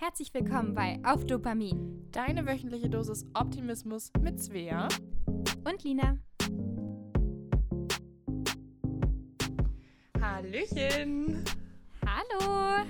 Herzlich 0.00 0.32
willkommen 0.32 0.76
bei 0.76 1.00
Auf 1.02 1.26
Dopamin. 1.26 2.08
Deine 2.12 2.46
wöchentliche 2.46 2.88
Dosis 2.88 3.26
Optimismus 3.34 4.12
mit 4.20 4.40
Svea 4.40 4.86
und 5.64 5.82
Lina. 5.82 6.16
Hallöchen. 10.20 11.44
Hallo. 12.06 12.86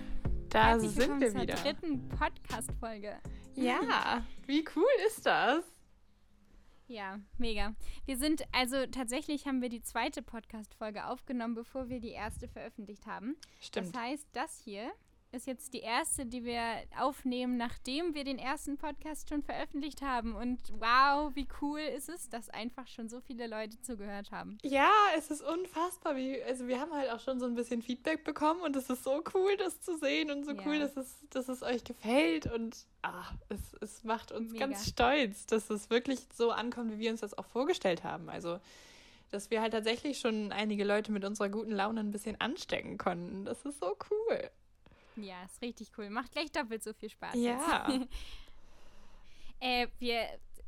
Da 0.50 0.66
Herzlich 0.68 0.90
sind 0.90 1.18
wir 1.18 1.32
wieder. 1.32 1.56
Zur 1.56 1.64
dritten 1.64 2.08
Podcast-Folge. 2.10 3.16
Ja, 3.54 4.26
wie 4.46 4.62
cool 4.76 4.84
ist 5.06 5.24
das? 5.24 5.64
Ja, 6.88 7.20
mega. 7.38 7.74
Wir 8.04 8.18
sind, 8.18 8.42
also 8.52 8.84
tatsächlich 8.84 9.46
haben 9.46 9.62
wir 9.62 9.70
die 9.70 9.80
zweite 9.80 10.20
Podcast-Folge 10.20 11.06
aufgenommen, 11.06 11.54
bevor 11.54 11.88
wir 11.88 12.00
die 12.00 12.10
erste 12.10 12.48
veröffentlicht 12.48 13.06
haben. 13.06 13.34
Stimmt. 13.60 13.94
Das 13.94 14.02
heißt, 14.02 14.28
das 14.34 14.58
hier 14.62 14.92
ist 15.32 15.46
jetzt 15.46 15.74
die 15.74 15.80
erste, 15.80 16.24
die 16.26 16.44
wir 16.44 16.60
aufnehmen, 16.98 17.56
nachdem 17.56 18.14
wir 18.14 18.24
den 18.24 18.38
ersten 18.38 18.78
Podcast 18.78 19.28
schon 19.28 19.42
veröffentlicht 19.42 20.02
haben. 20.02 20.34
Und 20.34 20.60
wow, 20.78 21.30
wie 21.34 21.46
cool 21.60 21.80
ist 21.80 22.08
es, 22.08 22.28
dass 22.28 22.48
einfach 22.50 22.86
schon 22.86 23.08
so 23.08 23.20
viele 23.20 23.46
Leute 23.46 23.80
zugehört 23.82 24.30
haben. 24.30 24.58
Ja, 24.62 24.90
es 25.16 25.30
ist 25.30 25.42
unfassbar. 25.42 26.16
Wie, 26.16 26.42
also 26.42 26.66
wir 26.66 26.80
haben 26.80 26.92
halt 26.92 27.10
auch 27.10 27.20
schon 27.20 27.40
so 27.40 27.46
ein 27.46 27.54
bisschen 27.54 27.82
Feedback 27.82 28.24
bekommen 28.24 28.60
und 28.62 28.74
es 28.76 28.88
ist 28.88 29.04
so 29.04 29.22
cool, 29.34 29.56
das 29.58 29.80
zu 29.80 29.98
sehen 29.98 30.30
und 30.30 30.44
so 30.44 30.52
ja. 30.52 30.62
cool, 30.64 30.78
dass 30.78 30.96
es, 30.96 31.16
dass 31.30 31.48
es 31.48 31.62
euch 31.62 31.84
gefällt. 31.84 32.46
Und 32.46 32.86
ah, 33.02 33.24
es, 33.48 33.74
es 33.80 34.04
macht 34.04 34.32
uns 34.32 34.52
Mega. 34.52 34.66
ganz 34.66 34.88
stolz, 34.88 35.46
dass 35.46 35.68
es 35.68 35.90
wirklich 35.90 36.20
so 36.34 36.50
ankommt, 36.50 36.92
wie 36.92 36.98
wir 36.98 37.10
uns 37.10 37.20
das 37.20 37.36
auch 37.36 37.46
vorgestellt 37.46 38.02
haben. 38.04 38.30
Also 38.30 38.58
dass 39.30 39.50
wir 39.50 39.60
halt 39.60 39.72
tatsächlich 39.72 40.20
schon 40.20 40.52
einige 40.52 40.84
Leute 40.84 41.12
mit 41.12 41.22
unserer 41.22 41.50
guten 41.50 41.72
Laune 41.72 42.00
ein 42.00 42.10
bisschen 42.10 42.40
anstecken 42.40 42.96
konnten. 42.96 43.44
Das 43.44 43.62
ist 43.66 43.78
so 43.78 43.94
cool. 44.10 44.50
Ja, 45.22 45.44
ist 45.44 45.60
richtig 45.62 45.90
cool. 45.98 46.10
Macht 46.10 46.32
gleich 46.32 46.50
doppelt 46.52 46.82
so 46.82 46.92
viel 46.92 47.10
Spaß. 47.10 47.34
Ja. 47.34 47.88
äh, 49.60 49.86
wir, 49.98 50.20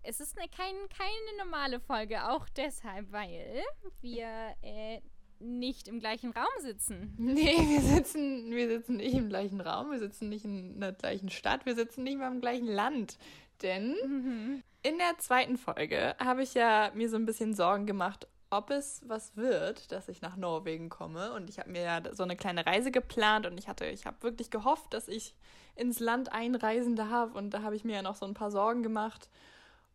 es 0.03 0.21
ist 0.21 0.39
eine, 0.39 0.49
kein, 0.49 0.75
keine 0.89 1.39
normale 1.39 1.81
Folge, 1.81 2.29
auch 2.29 2.49
deshalb, 2.51 3.11
weil 3.13 3.63
wir 4.01 4.55
äh, 4.63 5.01
nicht 5.41 5.89
im 5.89 6.01
gleichen 6.01 6.33
Raum 6.33 6.47
sitzen. 6.61 7.15
Nee, 7.19 7.57
wir 7.57 7.81
sitzen, 7.81 8.51
wir 8.51 8.69
sitzen 8.69 8.97
nicht 8.97 9.15
im 9.15 9.29
gleichen 9.29 9.61
Raum, 9.61 9.91
wir 9.91 9.99
sitzen 9.99 10.29
nicht 10.29 10.45
in 10.45 10.81
der 10.81 10.93
gleichen 10.93 11.31
Stadt, 11.31 11.67
wir 11.67 11.75
sitzen 11.75 12.05
nicht 12.05 12.19
mal 12.19 12.31
im 12.31 12.41
gleichen 12.41 12.67
Land. 12.67 13.19
Denn 13.63 13.95
mhm. 14.05 14.63
in 14.83 14.99
der 14.99 15.19
zweiten 15.19 15.59
Folge 15.59 16.15
habe 16.19 16.43
ich 16.43 16.55
ja 16.55 16.91
mir 16.95 17.09
so 17.09 17.17
ein 17.17 17.27
bisschen 17.27 17.55
Sorgen 17.55 17.87
gemacht, 17.87 18.27
ob 18.51 18.71
es 18.71 19.03
was 19.07 19.37
wird, 19.37 19.93
dass 19.93 20.09
ich 20.09 20.23
nach 20.23 20.37
Norwegen 20.37 20.89
komme. 20.89 21.33
Und 21.33 21.49
ich 21.49 21.59
habe 21.59 21.71
mir 21.71 21.83
ja 21.83 22.15
so 22.15 22.25
eine 22.25 22.37
kleine 22.37 22.67
Reise 22.67 22.91
geplant 22.91 23.47
und 23.47 23.57
ich 23.59 23.69
hatte, 23.69 23.87
ich 23.87 24.07
habe 24.07 24.23
wirklich 24.23 24.51
gehofft, 24.51 24.93
dass 24.93 25.09
ich 25.09 25.35
ins 25.77 26.01
Land 26.01 26.33
einreisen 26.33 26.97
darf. 26.97 27.35
Und 27.35 27.51
da 27.51 27.63
habe 27.63 27.77
ich 27.77 27.85
mir 27.85 27.95
ja 27.95 28.03
noch 28.03 28.17
so 28.17 28.27
ein 28.27 28.35
paar 28.35 28.51
Sorgen 28.51 28.83
gemacht. 28.83 29.29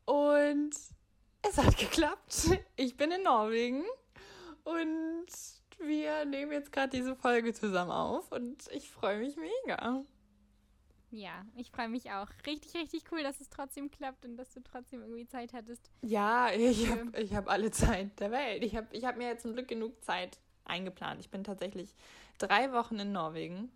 Und 0.05 0.71
es 1.41 1.57
hat 1.57 1.77
geklappt. 1.77 2.49
Ich 2.75 2.97
bin 2.97 3.11
in 3.11 3.23
Norwegen 3.23 3.83
und 4.63 5.27
wir 5.79 6.25
nehmen 6.25 6.51
jetzt 6.51 6.71
gerade 6.71 6.89
diese 6.89 7.15
Folge 7.15 7.53
zusammen 7.53 7.91
auf 7.91 8.31
und 8.31 8.67
ich 8.71 8.89
freue 8.89 9.19
mich 9.19 9.35
mega. 9.35 10.03
Ja, 11.11 11.45
ich 11.55 11.71
freue 11.71 11.87
mich 11.87 12.11
auch. 12.11 12.27
Richtig, 12.45 12.73
richtig 12.73 13.03
cool, 13.11 13.23
dass 13.23 13.39
es 13.39 13.49
trotzdem 13.49 13.89
klappt 13.89 14.25
und 14.25 14.37
dass 14.37 14.53
du 14.53 14.61
trotzdem 14.61 15.01
irgendwie 15.01 15.27
Zeit 15.27 15.53
hattest. 15.53 15.89
Ja, 16.01 16.49
ich 16.51 16.89
habe 16.89 17.11
ich 17.19 17.35
hab 17.35 17.49
alle 17.49 17.71
Zeit 17.71 18.19
der 18.19 18.31
Welt. 18.31 18.63
Ich 18.63 18.75
habe 18.75 18.87
ich 18.91 19.05
hab 19.05 19.17
mir 19.17 19.27
jetzt 19.27 19.43
zum 19.43 19.53
Glück 19.53 19.67
genug 19.67 20.03
Zeit 20.03 20.39
eingeplant. 20.65 21.19
Ich 21.21 21.29
bin 21.29 21.43
tatsächlich 21.43 21.95
drei 22.37 22.71
Wochen 22.73 22.99
in 22.99 23.11
Norwegen 23.11 23.71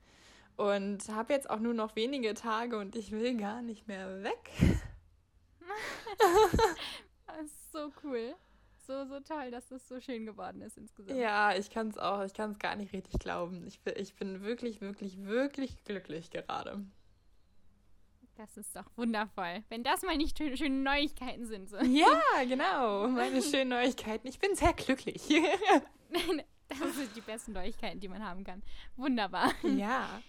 und 0.58 1.08
habe 1.10 1.34
jetzt 1.34 1.50
auch 1.50 1.60
nur 1.60 1.74
noch 1.74 1.96
wenige 1.96 2.34
Tage 2.34 2.78
und 2.78 2.96
ich 2.96 3.12
will 3.12 3.38
gar 3.38 3.62
nicht 3.62 3.88
mehr 3.88 4.24
weg. 4.24 4.50
das 7.28 7.46
ist 7.46 7.72
so 7.72 7.92
cool. 8.04 8.36
So, 8.86 9.06
so 9.06 9.20
toll, 9.20 9.52
dass 9.52 9.68
das 9.68 9.88
so 9.88 10.02
schön 10.02 10.26
geworden 10.26 10.62
ist 10.62 10.78
insgesamt. 10.78 11.20
Ja, 11.20 11.56
ich 11.56 11.70
kann 11.70 11.90
es 11.90 11.98
auch, 12.00 12.24
ich 12.24 12.34
kann 12.34 12.52
es 12.52 12.60
gar 12.60 12.76
nicht 12.76 12.92
richtig 12.92 13.20
glauben. 13.20 13.68
Ich, 13.68 13.80
ich 13.96 14.16
bin 14.16 14.42
wirklich, 14.42 14.82
wirklich, 14.82 15.24
wirklich 15.24 15.84
glücklich 15.84 16.32
gerade. 16.32 16.84
Das 18.40 18.56
ist 18.56 18.74
doch 18.74 18.86
wundervoll. 18.96 19.66
Wenn 19.68 19.84
das 19.84 20.02
mal 20.02 20.16
nicht 20.16 20.38
schöne, 20.38 20.56
schöne 20.56 20.82
Neuigkeiten 20.82 21.46
sind. 21.46 21.68
So. 21.68 21.76
Ja, 21.76 22.22
genau. 22.48 23.10
Meine 23.10 23.42
schönen 23.42 23.72
Neuigkeiten. 23.72 24.26
Ich 24.30 24.40
bin 24.40 24.56
sehr 24.56 24.72
glücklich. 24.72 25.28
das 26.70 26.96
sind 26.96 27.14
die 27.18 27.22
besten 27.22 27.52
Neuigkeiten, 27.52 28.00
die 28.00 28.08
man 28.08 28.26
haben 28.26 28.46
kann. 28.46 28.64
Wunderbar. 28.96 29.52
Ja. 29.64 30.22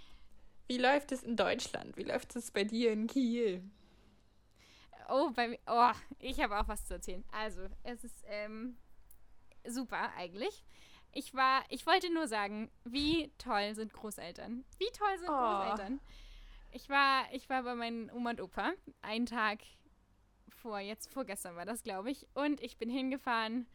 Wie 0.67 0.79
läuft 0.79 1.13
es 1.13 1.23
in 1.23 1.37
Deutschland? 1.37 1.97
Wie 1.97 2.03
läuft 2.03 2.35
es 2.35 2.51
bei 2.51 2.65
dir 2.65 2.91
in 2.91 3.07
Kiel? 3.07 3.63
Oh, 5.09 5.31
bei 5.31 5.47
mir. 5.47 5.59
Oh, 5.69 5.93
ich 6.19 6.41
habe 6.41 6.59
auch 6.59 6.67
was 6.67 6.85
zu 6.85 6.95
erzählen. 6.95 7.23
Also, 7.31 7.69
es 7.85 8.03
ist 8.03 8.25
ähm, 8.27 8.77
super 9.65 10.13
eigentlich. 10.17 10.65
Ich 11.13 11.33
war, 11.33 11.63
ich 11.69 11.87
wollte 11.87 12.13
nur 12.13 12.27
sagen, 12.27 12.73
wie 12.83 13.33
toll 13.39 13.73
sind 13.77 13.93
Großeltern? 13.93 14.65
Wie 14.79 14.91
toll 14.99 15.17
sind 15.17 15.29
oh. 15.29 15.33
Großeltern? 15.33 16.01
Ich 16.73 16.89
war, 16.89 17.25
ich 17.33 17.49
war 17.49 17.63
bei 17.63 17.75
meinen 17.75 18.11
Oma 18.11 18.31
und 18.31 18.41
Opa 18.41 18.73
einen 19.03 19.27
Tag 19.27 19.59
vor, 20.51 20.79
jetzt 20.79 21.11
vorgestern 21.13 21.57
war 21.57 21.65
das, 21.65 21.83
glaube 21.83 22.11
ich. 22.11 22.27
Und 22.35 22.61
ich 22.63 22.77
bin 22.77 22.91
hingefahren. 22.91 23.67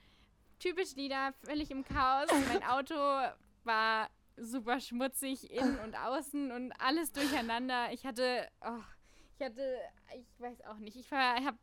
Typisch 0.59 0.95
Lieder, 0.95 1.33
völlig 1.43 1.71
im 1.71 1.83
Chaos. 1.83 2.29
Mein 2.49 2.63
Auto 2.63 2.95
war 3.63 4.09
super 4.37 4.79
schmutzig 4.79 5.51
innen 5.51 5.79
und 5.79 5.95
außen 5.95 6.51
und 6.51 6.71
alles 6.79 7.11
durcheinander. 7.11 7.91
Ich 7.91 8.05
hatte, 8.05 8.47
oh, 8.61 8.83
ich 9.37 9.45
hatte, 9.45 9.77
ich 10.17 10.39
weiß 10.39 10.61
auch 10.65 10.77
nicht, 10.77 10.95
ich 10.95 11.11
habe 11.11 11.57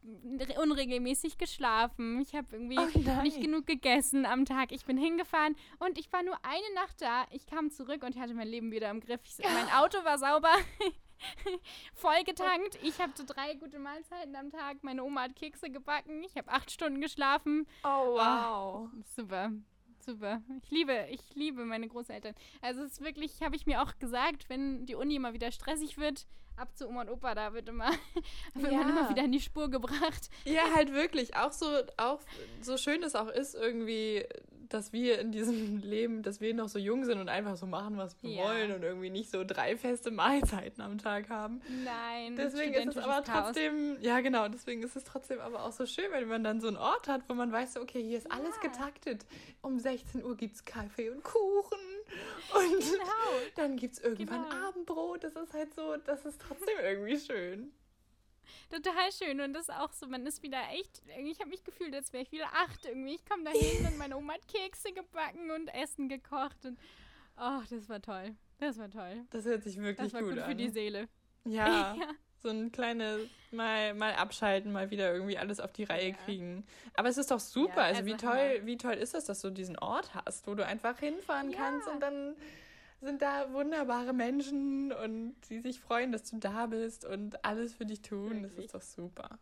unregelmäßig 0.60 1.38
geschlafen. 1.38 2.20
Ich 2.20 2.34
habe 2.34 2.48
irgendwie 2.52 2.78
oh 2.78 3.22
nicht 3.22 3.40
genug 3.40 3.66
gegessen 3.66 4.26
am 4.26 4.44
Tag. 4.44 4.72
Ich 4.72 4.84
bin 4.84 4.98
hingefahren 4.98 5.56
und 5.78 5.98
ich 5.98 6.12
war 6.12 6.22
nur 6.22 6.36
eine 6.44 6.74
Nacht 6.74 7.00
da. 7.00 7.24
Ich 7.30 7.46
kam 7.46 7.70
zurück 7.70 8.02
und 8.02 8.18
hatte 8.18 8.34
mein 8.34 8.48
Leben 8.48 8.70
wieder 8.70 8.90
im 8.90 9.00
Griff. 9.00 9.20
Ich, 9.24 9.38
mein 9.38 9.70
Auto 9.70 10.04
war 10.04 10.18
sauber. 10.18 10.52
voll 11.94 12.24
getankt. 12.24 12.78
Ich 12.82 12.98
hatte 13.00 13.24
drei 13.24 13.54
gute 13.54 13.78
Mahlzeiten 13.78 14.34
am 14.36 14.50
Tag. 14.50 14.82
Meine 14.82 15.04
Oma 15.04 15.22
hat 15.22 15.36
Kekse 15.36 15.70
gebacken. 15.70 16.22
Ich 16.22 16.36
habe 16.36 16.50
acht 16.50 16.70
Stunden 16.70 17.00
geschlafen. 17.00 17.66
Oh, 17.84 18.14
wow. 18.14 18.88
Oh, 18.92 19.02
super. 19.16 19.52
Super. 20.04 20.42
Ich 20.64 20.70
liebe, 20.70 21.06
ich 21.10 21.20
liebe 21.34 21.64
meine 21.64 21.86
Großeltern. 21.88 22.34
Also 22.60 22.82
es 22.82 22.92
ist 22.92 23.00
wirklich, 23.02 23.40
habe 23.40 23.54
ich 23.54 23.66
mir 23.66 23.82
auch 23.82 23.98
gesagt, 23.98 24.48
wenn 24.48 24.84
die 24.84 24.96
Uni 24.96 25.14
immer 25.14 25.32
wieder 25.32 25.52
stressig 25.52 25.96
wird, 25.96 26.26
ab 26.56 26.76
zu 26.76 26.88
Oma 26.88 27.02
und 27.02 27.10
Opa, 27.10 27.34
da 27.34 27.52
wird 27.52 27.68
immer, 27.68 27.90
wird 28.54 28.72
ja. 28.72 28.78
man 28.78 28.90
immer 28.90 29.08
wieder 29.10 29.24
in 29.24 29.32
die 29.32 29.40
Spur 29.40 29.70
gebracht. 29.70 30.28
Ja, 30.44 30.62
halt 30.74 30.92
wirklich. 30.92 31.36
Auch 31.36 31.52
so, 31.52 31.66
auch 31.96 32.20
so 32.60 32.76
schön 32.76 33.02
es 33.02 33.14
auch 33.14 33.28
ist, 33.28 33.54
irgendwie, 33.54 34.24
dass 34.72 34.92
wir 34.92 35.18
in 35.18 35.32
diesem 35.32 35.78
Leben, 35.82 36.22
dass 36.22 36.40
wir 36.40 36.54
noch 36.54 36.68
so 36.68 36.78
jung 36.78 37.04
sind 37.04 37.18
und 37.20 37.28
einfach 37.28 37.56
so 37.56 37.66
machen, 37.66 37.96
was 37.96 38.20
wir 38.22 38.30
ja. 38.30 38.44
wollen 38.44 38.72
und 38.72 38.82
irgendwie 38.82 39.10
nicht 39.10 39.30
so 39.30 39.44
drei 39.44 39.76
feste 39.76 40.10
Mahlzeiten 40.10 40.82
am 40.82 40.98
Tag 40.98 41.28
haben. 41.28 41.60
Nein. 41.84 42.36
Deswegen 42.36 42.74
ist 42.74 42.96
es 42.96 43.02
aber 43.02 43.22
Chaos. 43.22 43.46
trotzdem, 43.46 43.98
ja 44.00 44.20
genau, 44.20 44.48
deswegen 44.48 44.82
ist 44.82 44.96
es 44.96 45.04
trotzdem 45.04 45.40
aber 45.40 45.64
auch 45.64 45.72
so 45.72 45.86
schön, 45.86 46.06
wenn 46.10 46.28
man 46.28 46.44
dann 46.44 46.60
so 46.60 46.68
einen 46.68 46.76
Ort 46.76 47.08
hat, 47.08 47.22
wo 47.28 47.34
man 47.34 47.52
weiß, 47.52 47.78
okay, 47.78 48.02
hier 48.02 48.18
ist 48.18 48.28
ja. 48.30 48.38
alles 48.38 48.58
getaktet. 48.60 49.24
Um 49.60 49.78
16 49.78 50.24
Uhr 50.24 50.36
gibt 50.36 50.56
es 50.56 50.64
Kaffee 50.64 51.10
und 51.10 51.22
Kuchen 51.22 51.78
und 52.54 52.80
genau. 52.80 53.04
dann 53.56 53.76
gibt 53.76 53.94
es 53.94 54.00
irgendwann 54.00 54.48
genau. 54.48 54.68
Abendbrot. 54.68 55.24
Das 55.24 55.34
ist 55.34 55.52
halt 55.52 55.74
so, 55.74 55.96
das 55.96 56.24
ist 56.24 56.40
trotzdem 56.40 56.74
irgendwie 56.82 57.18
schön. 57.18 57.72
Total 58.70 59.12
schön 59.12 59.40
und 59.40 59.52
das 59.52 59.68
ist 59.68 59.74
auch 59.74 59.92
so, 59.92 60.06
man 60.06 60.26
ist 60.26 60.42
wieder 60.42 60.60
echt, 60.72 61.02
ich 61.18 61.40
habe 61.40 61.50
mich 61.50 61.64
gefühlt, 61.64 61.94
als 61.94 62.12
wäre 62.12 62.22
ich 62.22 62.32
wieder 62.32 62.48
acht 62.52 62.84
irgendwie. 62.84 63.14
Ich 63.14 63.24
komme 63.24 63.44
da 63.44 63.50
hin 63.50 63.86
und 63.86 63.98
meine 63.98 64.16
Oma 64.16 64.34
hat 64.34 64.48
Kekse 64.48 64.92
gebacken 64.92 65.50
und 65.50 65.68
Essen 65.68 66.08
gekocht 66.08 66.64
und 66.64 66.78
oh, 67.38 67.60
das 67.70 67.88
war 67.88 68.00
toll. 68.00 68.34
Das 68.58 68.78
war 68.78 68.90
toll. 68.90 69.24
Das 69.30 69.44
hört 69.44 69.64
sich 69.64 69.76
wirklich 69.76 69.96
das 69.96 70.14
war 70.14 70.22
gut, 70.22 70.34
gut 70.34 70.38
an. 70.40 70.50
für 70.50 70.54
die 70.54 70.70
Seele. 70.70 71.08
Ja. 71.44 71.94
ja. 71.96 72.08
So 72.42 72.48
ein 72.48 72.72
kleines 72.72 73.28
mal, 73.52 73.94
mal 73.94 74.14
abschalten, 74.14 74.72
mal 74.72 74.90
wieder 74.90 75.12
irgendwie 75.12 75.38
alles 75.38 75.60
auf 75.60 75.72
die 75.72 75.84
Reihe 75.84 76.10
ja. 76.10 76.16
kriegen. 76.24 76.64
Aber 76.94 77.08
es 77.08 77.16
ist 77.16 77.30
doch 77.30 77.38
super. 77.38 77.76
Ja, 77.76 77.82
also, 77.82 78.00
also, 78.00 78.06
wie 78.06 78.16
toll, 78.16 78.60
wie 78.64 78.76
toll 78.76 78.94
ist 78.94 79.14
das, 79.14 79.26
dass 79.26 79.40
du 79.40 79.50
diesen 79.50 79.78
Ort 79.78 80.12
hast, 80.14 80.46
wo 80.46 80.54
du 80.54 80.66
einfach 80.66 80.98
hinfahren 80.98 81.52
kannst 81.52 81.86
und 81.88 82.00
dann 82.00 82.34
sind 83.02 83.22
da 83.22 83.52
wunderbare 83.52 84.12
Menschen 84.12 84.92
und 84.92 85.34
die 85.48 85.60
sich 85.60 85.80
freuen, 85.80 86.12
dass 86.12 86.30
du 86.30 86.38
da 86.38 86.66
bist 86.66 87.04
und 87.04 87.44
alles 87.44 87.74
für 87.74 87.86
dich 87.86 88.02
tun. 88.02 88.42
Wirklich? 88.42 88.70
Das 88.70 88.84
ist 88.84 88.96
doch 88.96 89.04
super. 89.04 89.38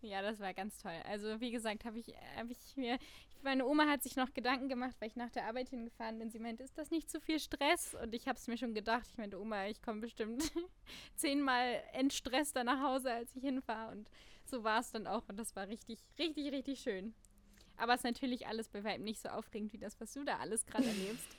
Ja, 0.00 0.22
das 0.22 0.38
war 0.38 0.54
ganz 0.54 0.78
toll. 0.78 0.94
Also 1.04 1.40
wie 1.40 1.50
gesagt, 1.50 1.84
habe 1.84 1.98
ich, 1.98 2.14
hab 2.36 2.48
ich 2.50 2.76
mir, 2.76 2.98
meine 3.42 3.66
Oma 3.66 3.86
hat 3.86 4.02
sich 4.02 4.14
noch 4.14 4.32
Gedanken 4.32 4.68
gemacht, 4.68 4.94
weil 5.00 5.08
ich 5.08 5.16
nach 5.16 5.30
der 5.30 5.46
Arbeit 5.46 5.68
hingefahren 5.70 6.18
bin. 6.18 6.30
Sie 6.30 6.38
meinte, 6.38 6.62
ist 6.62 6.78
das 6.78 6.90
nicht 6.90 7.10
zu 7.10 7.20
viel 7.20 7.40
Stress? 7.40 7.96
Und 8.00 8.14
ich 8.14 8.28
habe 8.28 8.38
es 8.38 8.46
mir 8.46 8.56
schon 8.56 8.74
gedacht. 8.74 9.06
Ich 9.10 9.18
meinte, 9.18 9.40
Oma, 9.40 9.66
ich 9.66 9.82
komme 9.82 10.00
bestimmt 10.00 10.42
zehnmal 11.16 11.82
entstresster 11.92 12.62
nach 12.62 12.80
Hause, 12.80 13.12
als 13.12 13.34
ich 13.34 13.42
hinfahre. 13.42 13.92
Und 13.92 14.08
so 14.44 14.62
war 14.62 14.80
es 14.80 14.92
dann 14.92 15.06
auch. 15.06 15.28
Und 15.28 15.36
das 15.36 15.56
war 15.56 15.66
richtig, 15.66 15.98
richtig, 16.18 16.52
richtig 16.52 16.80
schön. 16.80 17.12
Aber 17.76 17.94
es 17.94 18.00
ist 18.00 18.04
natürlich 18.04 18.46
alles 18.46 18.68
bei 18.68 18.82
weitem 18.84 19.04
nicht 19.04 19.20
so 19.20 19.28
aufregend 19.28 19.72
wie 19.72 19.78
das, 19.78 20.00
was 20.00 20.12
du 20.12 20.24
da 20.24 20.38
alles 20.38 20.64
gerade 20.66 20.84
erlebst. 20.88 21.36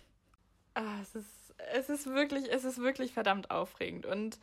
Ah, 0.80 1.02
es 1.02 1.16
ist, 1.16 1.54
es 1.74 1.90
ist 1.90 2.06
wirklich, 2.08 2.50
es 2.52 2.64
ist 2.64 2.80
wirklich 2.80 3.14
verdammt 3.14 3.52
aufregend. 3.52 4.06
Und 4.06 4.40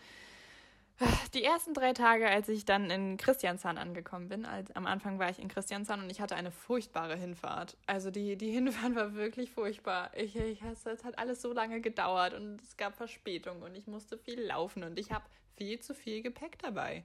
Die 1.35 1.45
ersten 1.45 1.75
drei 1.75 1.93
Tage, 1.93 2.29
als 2.29 2.49
ich 2.49 2.65
dann 2.65 2.91
in 2.91 3.17
Christiansand 3.19 3.79
angekommen 3.79 4.29
bin, 4.29 4.47
als, 4.47 4.71
am 4.75 4.87
Anfang 4.87 5.19
war 5.19 5.29
ich 5.29 5.39
in 5.39 5.49
Christiansand 5.49 6.03
und 6.03 6.11
ich 6.11 6.21
hatte 6.21 6.37
eine 6.37 6.51
furchtbare 6.51 7.17
Hinfahrt. 7.17 7.77
Also 7.87 8.11
die, 8.11 8.37
die 8.37 8.51
Hinfahrt 8.53 8.95
war 8.95 9.15
wirklich 9.15 9.51
furchtbar. 9.51 10.11
Ich, 10.17 10.37
ich, 10.37 10.63
es 10.63 11.05
hat 11.05 11.19
alles 11.19 11.43
so 11.43 11.53
lange 11.53 11.81
gedauert 11.81 12.35
und 12.35 12.61
es 12.63 12.77
gab 12.77 12.97
Verspätung 12.97 13.63
und 13.63 13.75
ich 13.75 13.87
musste 13.87 14.17
viel 14.17 14.41
laufen 14.41 14.85
und 14.85 14.99
ich 14.99 15.11
habe 15.11 15.25
viel 15.57 15.81
zu 15.81 15.95
viel 15.95 16.23
Gepäck 16.23 16.59
dabei. 16.61 17.05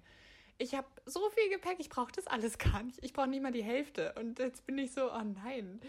Ich 0.58 0.76
habe 0.76 0.88
so 1.06 1.30
viel 1.32 1.50
Gepäck, 1.50 1.78
ich 1.80 1.90
brauche 1.90 2.12
das 2.12 2.28
alles 2.28 2.58
gar 2.58 2.84
nicht. 2.84 3.04
Ich 3.04 3.14
brauche 3.14 3.28
nicht 3.28 3.42
mal 3.42 3.52
die 3.52 3.64
Hälfte. 3.64 4.14
Und 4.14 4.40
jetzt 4.40 4.66
bin 4.68 4.78
ich 4.78 4.94
so, 4.94 5.12
oh 5.12 5.24
nein. 5.44 5.82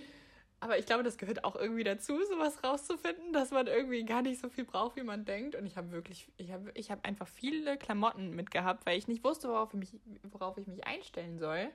Aber 0.62 0.78
ich 0.78 0.86
glaube, 0.86 1.02
das 1.02 1.18
gehört 1.18 1.42
auch 1.42 1.56
irgendwie 1.56 1.82
dazu, 1.82 2.16
sowas 2.24 2.62
rauszufinden, 2.62 3.32
dass 3.32 3.50
man 3.50 3.66
irgendwie 3.66 4.04
gar 4.04 4.22
nicht 4.22 4.40
so 4.40 4.48
viel 4.48 4.64
braucht, 4.64 4.94
wie 4.94 5.02
man 5.02 5.24
denkt. 5.24 5.56
Und 5.56 5.66
ich 5.66 5.76
habe 5.76 5.90
wirklich, 5.90 6.28
ich 6.36 6.52
habe 6.52 6.70
ich 6.74 6.92
hab 6.92 7.04
einfach 7.04 7.26
viele 7.26 7.76
Klamotten 7.76 8.36
mitgehabt, 8.36 8.86
weil 8.86 8.96
ich 8.96 9.08
nicht 9.08 9.24
wusste, 9.24 9.48
worauf 9.48 9.74
ich 9.74 9.80
mich, 9.80 10.00
worauf 10.22 10.56
ich 10.58 10.68
mich 10.68 10.86
einstellen 10.86 11.40
soll. 11.40 11.68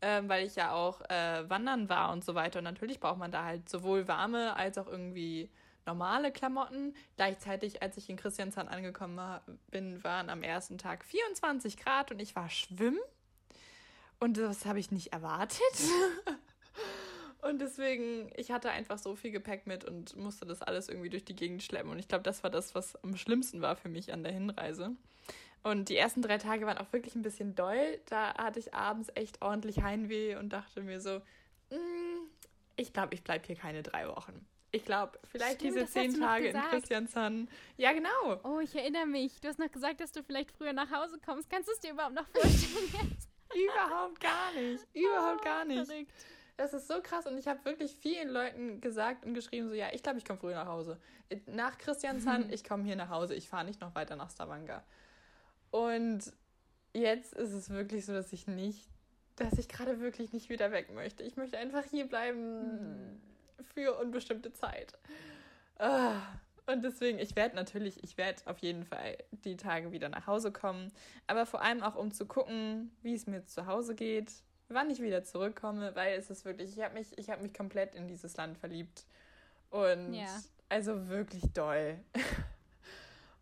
Ähm, 0.00 0.30
weil 0.30 0.46
ich 0.46 0.56
ja 0.56 0.72
auch 0.72 1.02
äh, 1.10 1.44
wandern 1.50 1.90
war 1.90 2.10
und 2.10 2.24
so 2.24 2.34
weiter. 2.34 2.60
Und 2.60 2.64
natürlich 2.64 3.00
braucht 3.00 3.18
man 3.18 3.30
da 3.30 3.44
halt 3.44 3.68
sowohl 3.68 4.08
warme 4.08 4.56
als 4.56 4.78
auch 4.78 4.86
irgendwie 4.86 5.50
normale 5.84 6.32
Klamotten. 6.32 6.94
Gleichzeitig, 7.16 7.82
als 7.82 7.98
ich 7.98 8.08
in 8.08 8.16
Christiansand 8.16 8.70
angekommen 8.70 9.20
bin, 9.70 10.02
waren 10.02 10.30
am 10.30 10.42
ersten 10.42 10.78
Tag 10.78 11.04
24 11.04 11.76
Grad 11.76 12.12
und 12.12 12.22
ich 12.22 12.34
war 12.34 12.48
schwimmen. 12.48 12.98
Und 14.20 14.38
das 14.38 14.64
habe 14.64 14.78
ich 14.78 14.90
nicht 14.90 15.12
erwartet. 15.12 15.60
Und 17.48 17.60
deswegen, 17.60 18.30
ich 18.36 18.50
hatte 18.50 18.70
einfach 18.70 18.98
so 18.98 19.14
viel 19.14 19.30
Gepäck 19.30 19.66
mit 19.66 19.84
und 19.84 20.16
musste 20.16 20.46
das 20.46 20.62
alles 20.62 20.88
irgendwie 20.88 21.10
durch 21.10 21.24
die 21.24 21.36
Gegend 21.36 21.62
schleppen. 21.62 21.90
Und 21.90 21.98
ich 21.98 22.08
glaube, 22.08 22.24
das 22.24 22.42
war 22.42 22.50
das, 22.50 22.74
was 22.74 22.96
am 23.02 23.16
schlimmsten 23.16 23.62
war 23.62 23.76
für 23.76 23.88
mich 23.88 24.12
an 24.12 24.22
der 24.22 24.32
Hinreise. 24.32 24.92
Und 25.62 25.88
die 25.88 25.96
ersten 25.96 26.22
drei 26.22 26.38
Tage 26.38 26.66
waren 26.66 26.78
auch 26.78 26.92
wirklich 26.92 27.14
ein 27.16 27.22
bisschen 27.22 27.54
doll. 27.54 28.00
Da 28.06 28.34
hatte 28.34 28.58
ich 28.58 28.72
abends 28.72 29.10
echt 29.14 29.42
ordentlich 29.42 29.82
Heimweh 29.82 30.36
und 30.36 30.52
dachte 30.52 30.82
mir 30.82 31.00
so, 31.00 31.18
mm, 31.70 32.26
ich 32.76 32.92
glaube, 32.92 33.14
ich 33.14 33.24
bleibe 33.24 33.46
hier 33.46 33.56
keine 33.56 33.82
drei 33.82 34.06
Wochen. 34.08 34.46
Ich 34.70 34.84
glaube, 34.84 35.18
vielleicht 35.24 35.60
Stimmt, 35.60 35.76
diese 35.76 35.86
zehn 35.86 36.20
Tage 36.20 36.48
in 36.48 36.60
Christiansand. 36.70 37.50
Ja, 37.78 37.92
genau. 37.92 38.40
Oh, 38.44 38.60
ich 38.60 38.74
erinnere 38.74 39.06
mich. 39.06 39.40
Du 39.40 39.48
hast 39.48 39.58
noch 39.58 39.70
gesagt, 39.70 40.00
dass 40.00 40.12
du 40.12 40.22
vielleicht 40.22 40.52
früher 40.52 40.72
nach 40.72 40.90
Hause 40.90 41.18
kommst. 41.24 41.48
Kannst 41.48 41.68
du 41.68 41.72
es 41.72 41.80
dir 41.80 41.92
überhaupt 41.92 42.14
noch 42.14 42.26
vorstellen 42.34 43.10
jetzt? 43.10 43.28
überhaupt 43.54 44.20
gar 44.20 44.52
nicht. 44.52 44.86
Überhaupt 44.92 45.40
oh, 45.40 45.44
gar 45.44 45.64
nicht. 45.64 45.86
Verrückt. 45.86 46.12
Das 46.56 46.72
ist 46.72 46.88
so 46.88 47.02
krass 47.02 47.26
und 47.26 47.36
ich 47.36 47.46
habe 47.48 47.64
wirklich 47.64 47.94
vielen 47.94 48.30
Leuten 48.30 48.80
gesagt 48.80 49.26
und 49.26 49.34
geschrieben, 49.34 49.68
so 49.68 49.74
ja, 49.74 49.88
ich 49.92 50.02
glaube, 50.02 50.18
ich 50.18 50.24
komme 50.24 50.38
früh 50.38 50.52
nach 50.52 50.66
Hause. 50.66 50.98
Nach 51.46 51.76
Christiansand, 51.76 52.50
ich 52.52 52.64
komme 52.64 52.84
hier 52.84 52.96
nach 52.96 53.10
Hause, 53.10 53.34
ich 53.34 53.48
fahre 53.48 53.64
nicht 53.64 53.80
noch 53.80 53.94
weiter 53.94 54.16
nach 54.16 54.30
Stavanger. 54.30 54.82
Und 55.70 56.32
jetzt 56.94 57.34
ist 57.34 57.52
es 57.52 57.68
wirklich 57.68 58.06
so, 58.06 58.14
dass 58.14 58.32
ich 58.32 58.46
nicht, 58.46 58.88
dass 59.36 59.58
ich 59.58 59.68
gerade 59.68 60.00
wirklich 60.00 60.32
nicht 60.32 60.48
wieder 60.48 60.72
weg 60.72 60.94
möchte. 60.94 61.22
Ich 61.22 61.36
möchte 61.36 61.58
einfach 61.58 61.84
hier 61.84 62.08
bleiben 62.08 63.20
für 63.74 63.98
unbestimmte 63.98 64.52
Zeit. 64.52 64.94
Ah, 65.78 66.22
und 66.66 66.82
deswegen, 66.82 67.18
ich 67.18 67.36
werde 67.36 67.54
natürlich, 67.54 68.02
ich 68.02 68.16
werde 68.16 68.42
auf 68.46 68.58
jeden 68.58 68.84
Fall 68.84 69.18
die 69.30 69.56
Tage 69.56 69.92
wieder 69.92 70.08
nach 70.08 70.26
Hause 70.26 70.50
kommen. 70.50 70.90
Aber 71.26 71.46
vor 71.46 71.62
allem 71.62 71.82
auch, 71.82 71.94
um 71.94 72.10
zu 72.10 72.26
gucken, 72.26 72.90
wie 73.02 73.14
es 73.14 73.26
mir 73.26 73.44
zu 73.44 73.66
Hause 73.66 73.94
geht, 73.94 74.32
wann 74.68 74.90
ich 74.90 75.00
wieder 75.00 75.24
zurückkomme, 75.24 75.94
weil 75.94 76.18
es 76.18 76.30
ist 76.30 76.44
wirklich, 76.44 76.76
ich 76.76 76.82
habe 76.82 76.94
mich, 76.94 77.16
ich 77.18 77.30
habe 77.30 77.42
mich 77.42 77.54
komplett 77.54 77.94
in 77.94 78.08
dieses 78.08 78.36
Land 78.36 78.58
verliebt. 78.58 79.04
Und 79.70 80.14
ja. 80.14 80.40
also 80.68 81.08
wirklich 81.08 81.42
doll. 81.52 81.98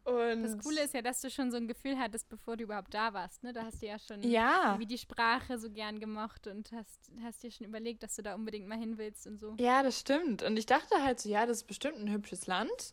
Und 0.04 0.42
das 0.42 0.58
Coole 0.58 0.82
ist 0.82 0.92
ja, 0.92 1.00
dass 1.00 1.22
du 1.22 1.30
schon 1.30 1.50
so 1.50 1.56
ein 1.56 1.66
Gefühl 1.66 1.98
hattest, 1.98 2.28
bevor 2.28 2.58
du 2.58 2.64
überhaupt 2.64 2.92
da 2.92 3.14
warst. 3.14 3.42
Ne? 3.42 3.54
Da 3.54 3.64
hast 3.64 3.80
du 3.80 3.86
ja 3.86 3.98
schon 3.98 4.22
ja. 4.22 4.76
die 4.76 4.98
Sprache 4.98 5.58
so 5.58 5.70
gern 5.70 5.98
gemocht 5.98 6.46
und 6.46 6.70
hast, 6.72 7.10
hast 7.22 7.42
dir 7.42 7.50
schon 7.50 7.66
überlegt, 7.66 8.02
dass 8.02 8.14
du 8.16 8.22
da 8.22 8.34
unbedingt 8.34 8.68
mal 8.68 8.78
hin 8.78 8.98
willst 8.98 9.26
und 9.26 9.40
so. 9.40 9.54
Ja, 9.58 9.82
das 9.82 9.98
stimmt. 9.98 10.42
Und 10.42 10.58
ich 10.58 10.66
dachte 10.66 11.02
halt 11.02 11.20
so, 11.20 11.30
ja, 11.30 11.46
das 11.46 11.58
ist 11.58 11.66
bestimmt 11.66 11.96
ein 11.96 12.10
hübsches 12.10 12.46
Land. 12.46 12.92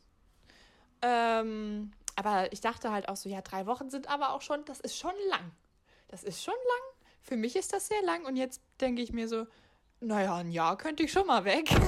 Ähm, 1.02 1.92
aber 2.16 2.54
ich 2.54 2.62
dachte 2.62 2.94
halt 2.94 3.10
auch 3.10 3.18
so, 3.18 3.28
ja, 3.28 3.42
drei 3.42 3.66
Wochen 3.66 3.90
sind 3.90 4.10
aber 4.10 4.32
auch 4.32 4.42
schon, 4.42 4.64
das 4.64 4.80
ist 4.80 4.98
schon 4.98 5.16
lang. 5.30 5.52
Das 6.08 6.24
ist 6.24 6.42
schon 6.42 6.54
lang 6.54 7.01
für 7.22 7.38
mich 7.38 7.56
ist 7.56 7.74
das 7.74 7.88
sehr 7.88 8.02
lang 8.04 8.26
und 8.26 8.36
jetzt 8.36 8.62
denke 8.80 9.02
ich 9.02 9.14
mir 9.14 9.28
so, 9.28 9.46
naja, 10.00 10.38
ein 10.38 10.52
Jahr 10.52 10.78
könnte 10.78 11.04
ich 11.04 11.12
schon 11.12 11.28
mal 11.28 11.46
weg. 11.46 11.70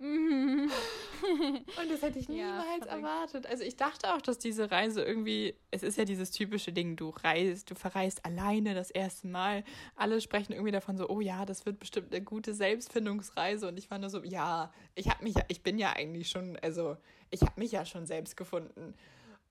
Und 0.00 1.90
das 1.90 2.02
hätte 2.02 2.18
ich 2.20 2.28
niemals 2.28 2.86
ja, 2.86 2.92
erwartet. 2.92 3.46
Also 3.46 3.64
ich 3.64 3.76
dachte 3.76 4.14
auch, 4.14 4.20
dass 4.20 4.38
diese 4.38 4.70
Reise 4.70 5.02
irgendwie, 5.02 5.54
es 5.72 5.82
ist 5.82 5.98
ja 5.98 6.04
dieses 6.04 6.30
typische 6.30 6.72
Ding, 6.72 6.94
du 6.94 7.10
reist, 7.10 7.70
du 7.70 7.74
verreist 7.74 8.24
alleine 8.24 8.74
das 8.74 8.90
erste 8.90 9.26
Mal. 9.26 9.64
Alle 9.96 10.20
sprechen 10.20 10.52
irgendwie 10.52 10.70
davon 10.70 10.96
so, 10.96 11.08
oh 11.08 11.20
ja, 11.20 11.44
das 11.44 11.66
wird 11.66 11.80
bestimmt 11.80 12.14
eine 12.14 12.24
gute 12.24 12.54
Selbstfindungsreise. 12.54 13.66
Und 13.66 13.76
ich 13.76 13.90
war 13.90 13.98
nur 13.98 14.10
so, 14.10 14.22
ja, 14.22 14.72
ich 14.94 15.08
habe 15.08 15.24
mich 15.24 15.34
ja, 15.34 15.44
ich 15.48 15.62
bin 15.62 15.78
ja 15.78 15.92
eigentlich 15.94 16.30
schon, 16.30 16.56
also 16.62 16.96
ich 17.30 17.42
habe 17.42 17.58
mich 17.58 17.72
ja 17.72 17.84
schon 17.84 18.06
selbst 18.06 18.36
gefunden. 18.36 18.94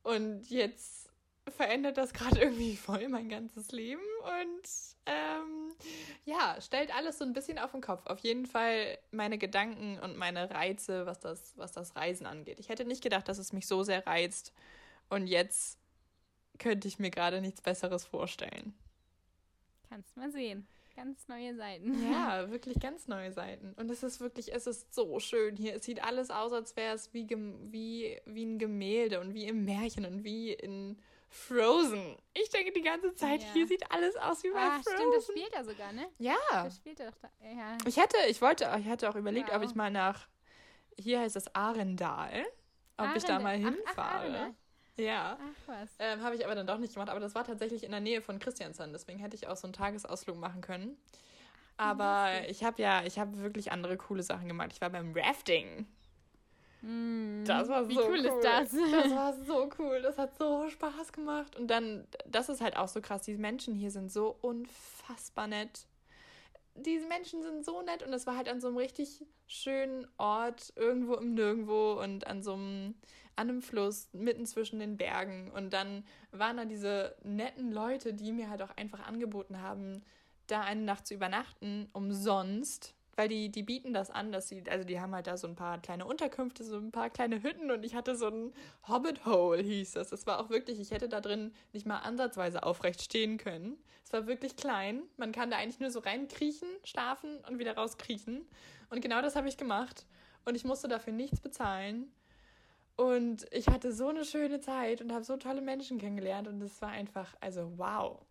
Und 0.03 0.49
jetzt 0.49 1.06
verändert 1.51 1.97
das 1.97 2.13
gerade 2.13 2.39
irgendwie 2.41 2.75
voll 2.75 3.07
mein 3.09 3.29
ganzes 3.29 3.71
Leben 3.71 4.01
und 4.23 4.67
ähm, 5.05 5.73
ja, 6.25 6.57
stellt 6.59 6.95
alles 6.95 7.17
so 7.17 7.25
ein 7.25 7.33
bisschen 7.33 7.59
auf 7.59 7.71
den 7.71 7.81
Kopf. 7.81 8.05
Auf 8.05 8.19
jeden 8.19 8.45
Fall 8.45 8.97
meine 9.11 9.37
Gedanken 9.37 9.99
und 9.99 10.17
meine 10.17 10.49
Reize, 10.49 11.05
was 11.05 11.19
das, 11.19 11.53
was 11.55 11.71
das 11.71 11.95
Reisen 11.95 12.25
angeht. 12.25 12.59
Ich 12.59 12.69
hätte 12.69 12.85
nicht 12.85 13.03
gedacht, 13.03 13.27
dass 13.27 13.37
es 13.37 13.53
mich 13.53 13.67
so 13.67 13.83
sehr 13.83 14.05
reizt 14.05 14.53
und 15.09 15.27
jetzt 15.27 15.79
könnte 16.59 16.87
ich 16.87 16.99
mir 16.99 17.11
gerade 17.11 17.41
nichts 17.41 17.61
Besseres 17.61 18.05
vorstellen. 18.05 18.73
Kannst 19.89 20.17
mal 20.17 20.31
sehen. 20.31 20.67
Ganz 20.97 21.27
neue 21.27 21.55
Seiten. 21.55 22.11
Ja, 22.11 22.49
wirklich 22.49 22.79
ganz 22.79 23.07
neue 23.07 23.31
Seiten. 23.31 23.73
Und 23.73 23.91
es 23.91 24.01
ist 24.01 24.19
wirklich, 24.19 24.53
es 24.53 24.65
ist 24.65 24.93
so 24.93 25.19
schön 25.19 25.55
hier. 25.55 25.75
Es 25.75 25.85
sieht 25.85 26.03
alles 26.03 26.31
aus, 26.31 26.51
als 26.51 26.75
wäre 26.75 26.95
es 26.95 27.13
wie, 27.13 27.29
wie, 27.29 28.19
wie 28.25 28.45
ein 28.45 28.57
Gemälde 28.57 29.19
und 29.19 29.35
wie 29.35 29.45
im 29.45 29.63
Märchen 29.63 30.05
und 30.05 30.23
wie 30.23 30.53
in 30.53 30.97
Frozen. 31.29 32.17
Ich 32.33 32.49
denke 32.49 32.71
die 32.71 32.81
ganze 32.81 33.13
Zeit, 33.15 33.41
ja. 33.41 33.53
hier 33.53 33.67
sieht 33.67 33.91
alles 33.91 34.15
aus 34.15 34.43
wie 34.43 34.51
bei 34.51 34.59
ah, 34.59 34.79
Frozen. 34.81 34.95
Stimmt, 34.95 35.15
das 35.15 35.27
spielt 35.27 35.53
er 35.53 35.63
sogar, 35.65 35.91
ne? 35.93 36.07
Ja. 36.17 36.35
Das 36.51 36.77
spielt 36.77 36.99
er 36.99 37.11
doch 37.11 37.17
da. 37.17 37.29
Ja. 37.41 37.77
Ich 37.85 37.97
hätte, 37.97 38.17
ich 38.29 38.41
wollte, 38.41 38.69
ich 38.79 38.87
hatte 38.87 39.09
auch 39.09 39.15
überlegt, 39.15 39.49
wow. 39.49 39.57
ob 39.57 39.63
ich 39.63 39.75
mal 39.75 39.91
nach, 39.91 40.27
hier 40.97 41.19
heißt 41.19 41.35
das 41.35 41.53
Arendal, 41.53 42.45
ob 42.97 42.99
Arendal. 42.99 43.17
ich 43.17 43.23
da 43.25 43.39
mal 43.39 43.57
hinfahre. 43.57 44.37
Ach, 44.37 44.49
ach, 44.49 44.67
ja. 44.99 45.37
Ach 45.39 45.67
was. 45.67 45.89
Ähm, 45.99 46.21
Habe 46.21 46.35
ich 46.35 46.45
aber 46.45 46.55
dann 46.55 46.67
doch 46.67 46.79
nicht 46.79 46.93
gemacht. 46.93 47.09
Aber 47.09 47.19
das 47.19 47.35
war 47.35 47.43
tatsächlich 47.43 47.83
in 47.83 47.91
der 47.91 47.99
Nähe 47.99 48.21
von 48.21 48.39
Christiansand. 48.39 48.93
Deswegen 48.93 49.19
hätte 49.19 49.35
ich 49.35 49.47
auch 49.47 49.55
so 49.55 49.67
einen 49.67 49.73
Tagesausflug 49.73 50.37
machen 50.37 50.61
können. 50.61 50.97
Aber 51.77 52.31
ich 52.49 52.63
habe 52.63 52.81
ja, 52.81 53.03
ich 53.03 53.19
habe 53.19 53.37
wirklich 53.37 53.71
andere 53.71 53.97
coole 53.97 54.23
Sachen 54.23 54.47
gemacht. 54.47 54.71
Ich 54.73 54.81
war 54.81 54.89
beim 54.89 55.13
Rafting. 55.15 55.85
Mm, 56.87 57.43
das 57.43 57.67
war 57.67 57.89
Wie 57.89 57.95
so 57.95 58.01
cool, 58.03 58.11
cool 58.11 58.25
ist 58.25 58.43
das? 58.43 58.71
Das 58.71 59.11
war 59.11 59.33
so 59.45 59.69
cool. 59.77 60.01
Das 60.01 60.17
hat 60.17 60.37
so 60.37 60.69
Spaß 60.69 61.11
gemacht. 61.11 61.57
Und 61.57 61.67
dann, 61.67 62.07
das 62.25 62.47
ist 62.47 62.61
halt 62.61 62.77
auch 62.77 62.87
so 62.87 63.01
krass. 63.01 63.23
Diese 63.23 63.39
Menschen 63.39 63.75
hier 63.75 63.91
sind 63.91 64.09
so 64.09 64.37
unfassbar 64.41 65.47
nett. 65.47 65.85
Diese 66.75 67.05
Menschen 67.07 67.41
sind 67.41 67.65
so 67.65 67.81
nett 67.81 68.03
und 68.03 68.13
es 68.13 68.25
war 68.25 68.37
halt 68.37 68.47
an 68.47 68.61
so 68.61 68.67
einem 68.67 68.77
richtig 68.77 69.25
schönen 69.47 70.07
Ort, 70.17 70.71
irgendwo 70.75 71.15
im 71.15 71.33
Nirgendwo 71.33 71.99
und 72.01 72.25
an 72.27 72.41
so 72.41 72.53
einem, 72.53 72.95
an 73.35 73.49
einem 73.49 73.61
Fluss, 73.61 74.07
mitten 74.13 74.45
zwischen 74.45 74.79
den 74.79 74.95
Bergen. 74.95 75.51
Und 75.51 75.73
dann 75.73 76.05
waren 76.31 76.55
da 76.55 76.65
diese 76.65 77.17
netten 77.23 77.73
Leute, 77.73 78.13
die 78.13 78.31
mir 78.31 78.49
halt 78.49 78.61
auch 78.61 78.77
einfach 78.77 79.05
angeboten 79.05 79.61
haben, 79.61 80.03
da 80.45 80.61
eine 80.61 80.83
Nacht 80.83 81.07
zu 81.07 81.15
übernachten, 81.15 81.89
umsonst 81.91 82.96
weil 83.17 83.27
die, 83.27 83.49
die 83.49 83.63
bieten 83.63 83.93
das 83.93 84.11
an, 84.11 84.31
dass 84.31 84.47
sie, 84.47 84.63
also 84.69 84.85
die 84.85 85.01
haben 85.01 85.13
halt 85.13 85.25
da 85.25 85.37
so 85.37 85.47
ein 85.47 85.55
paar 85.55 85.81
kleine 85.81 86.05
Unterkünfte, 86.05 86.63
so 86.63 86.77
ein 86.77 86.91
paar 86.91 87.09
kleine 87.09 87.41
Hütten 87.41 87.71
und 87.71 87.83
ich 87.83 87.95
hatte 87.95 88.15
so 88.15 88.27
ein 88.27 88.53
Hobbit 88.87 89.25
Hole, 89.25 89.61
hieß 89.61 89.93
das. 89.93 90.09
Das 90.09 90.27
war 90.27 90.39
auch 90.39 90.51
wirklich, 90.51 90.79
ich 90.79 90.91
hätte 90.91 91.09
da 91.09 91.19
drin 91.19 91.51
nicht 91.73 91.87
mal 91.87 91.97
ansatzweise 91.97 92.61
aufrecht 92.61 93.01
stehen 93.01 93.39
können. 93.39 93.75
Es 94.05 94.13
war 94.13 94.27
wirklich 94.27 94.55
klein. 94.55 95.01
Man 95.17 95.31
kann 95.31 95.49
da 95.49 95.57
eigentlich 95.57 95.79
nur 95.79 95.89
so 95.89 95.99
reinkriechen, 95.99 96.69
schlafen 96.83 97.39
und 97.49 97.57
wieder 97.57 97.75
rauskriechen. 97.75 98.47
Und 98.91 99.01
genau 99.01 99.23
das 99.23 99.35
habe 99.35 99.49
ich 99.49 99.57
gemacht. 99.57 100.05
Und 100.45 100.53
ich 100.53 100.63
musste 100.63 100.87
dafür 100.87 101.11
nichts 101.11 101.41
bezahlen. 101.41 102.11
Und 102.97 103.47
ich 103.51 103.67
hatte 103.67 103.91
so 103.91 104.09
eine 104.09 104.25
schöne 104.25 104.59
Zeit 104.61 105.01
und 105.01 105.11
habe 105.11 105.23
so 105.23 105.37
tolle 105.37 105.61
Menschen 105.61 105.97
kennengelernt. 105.97 106.47
Und 106.47 106.61
es 106.61 106.79
war 106.83 106.89
einfach, 106.89 107.35
also 107.41 107.73
wow. 107.77 108.21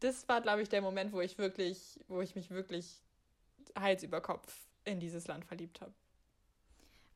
Das 0.00 0.26
war, 0.30 0.40
glaube 0.40 0.62
ich, 0.62 0.70
der 0.70 0.80
Moment, 0.80 1.12
wo 1.12 1.20
ich 1.20 1.36
wirklich, 1.36 2.00
wo 2.08 2.22
ich 2.22 2.34
mich 2.34 2.50
wirklich 2.50 3.02
Hals 3.78 4.02
über 4.02 4.20
Kopf 4.20 4.66
in 4.84 5.00
dieses 5.00 5.26
Land 5.26 5.44
verliebt 5.44 5.80
habe. 5.80 5.94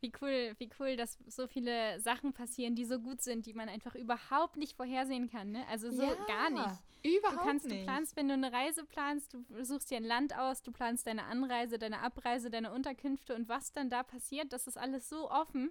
wie 0.00 0.12
cool, 0.20 0.52
wie 0.58 0.68
cool, 0.78 0.96
dass 0.96 1.16
so 1.26 1.46
viele 1.46 1.98
Sachen 1.98 2.34
passieren, 2.34 2.74
die 2.74 2.84
so 2.84 2.98
gut 3.00 3.22
sind, 3.22 3.46
die 3.46 3.54
man 3.54 3.70
einfach 3.70 3.94
überhaupt 3.94 4.56
nicht 4.58 4.76
vorhersehen 4.76 5.30
kann. 5.30 5.52
Ne? 5.52 5.66
Also 5.68 5.90
so 5.90 6.02
Ja, 6.02 6.14
gar 6.26 6.50
nicht. 6.50 6.82
Überhaupt 7.02 7.38
du 7.38 7.38
kannst, 7.46 7.66
nicht. 7.66 7.80
du 7.80 7.84
planst, 7.84 8.14
wenn 8.16 8.28
du 8.28 8.34
eine 8.34 8.52
Reise 8.52 8.84
planst, 8.84 9.32
du 9.32 9.44
suchst 9.64 9.90
dir 9.90 9.96
ein 9.96 10.04
Land 10.04 10.36
aus, 10.36 10.62
du 10.62 10.72
planst 10.72 11.06
deine 11.06 11.24
Anreise, 11.24 11.78
deine 11.78 12.00
Abreise, 12.00 12.50
deine 12.50 12.72
Unterkünfte 12.72 13.34
und 13.34 13.48
was 13.48 13.72
dann 13.72 13.88
da 13.88 14.02
passiert, 14.02 14.52
das 14.52 14.66
ist 14.66 14.76
alles 14.76 15.08
so 15.08 15.30
offen, 15.30 15.70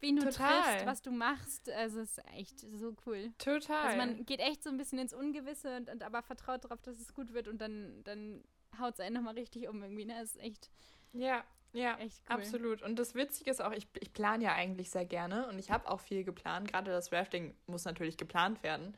wen 0.00 0.16
du 0.16 0.22
Total. 0.22 0.62
triffst, 0.62 0.86
was 0.86 1.02
du 1.02 1.10
machst. 1.10 1.68
Also 1.68 2.00
es 2.00 2.16
ist 2.16 2.24
echt 2.34 2.60
so 2.60 2.94
cool. 3.04 3.34
Total. 3.36 3.84
Also 3.84 3.96
man 3.98 4.24
geht 4.24 4.40
echt 4.40 4.62
so 4.62 4.70
ein 4.70 4.78
bisschen 4.78 4.98
ins 4.98 5.12
Ungewisse 5.12 5.76
und, 5.76 5.90
und 5.90 6.02
aber 6.02 6.22
vertraut 6.22 6.64
darauf, 6.64 6.80
dass 6.80 6.98
es 7.00 7.12
gut 7.12 7.34
wird 7.34 7.48
und 7.48 7.60
dann, 7.60 8.02
dann 8.04 8.42
haut 8.78 8.94
es 8.94 9.00
einen 9.00 9.16
nochmal 9.16 9.34
richtig 9.34 9.68
um 9.68 9.82
irgendwie. 9.82 10.04
Ne? 10.04 10.14
Das 10.20 10.34
ist 10.34 10.40
echt, 10.40 10.70
ja, 11.12 11.44
ja, 11.72 11.96
cool. 12.00 12.08
absolut. 12.28 12.82
Und 12.82 12.98
das 12.98 13.14
Witzige 13.14 13.50
ist 13.50 13.60
auch, 13.60 13.72
ich, 13.72 13.88
ich 14.00 14.12
plane 14.12 14.44
ja 14.44 14.54
eigentlich 14.54 14.90
sehr 14.90 15.04
gerne 15.04 15.48
und 15.48 15.58
ich 15.58 15.70
habe 15.70 15.90
auch 15.90 16.00
viel 16.00 16.24
geplant. 16.24 16.70
Gerade 16.70 16.92
das 16.92 17.12
Rafting 17.12 17.54
muss 17.66 17.84
natürlich 17.84 18.16
geplant 18.16 18.62
werden. 18.62 18.96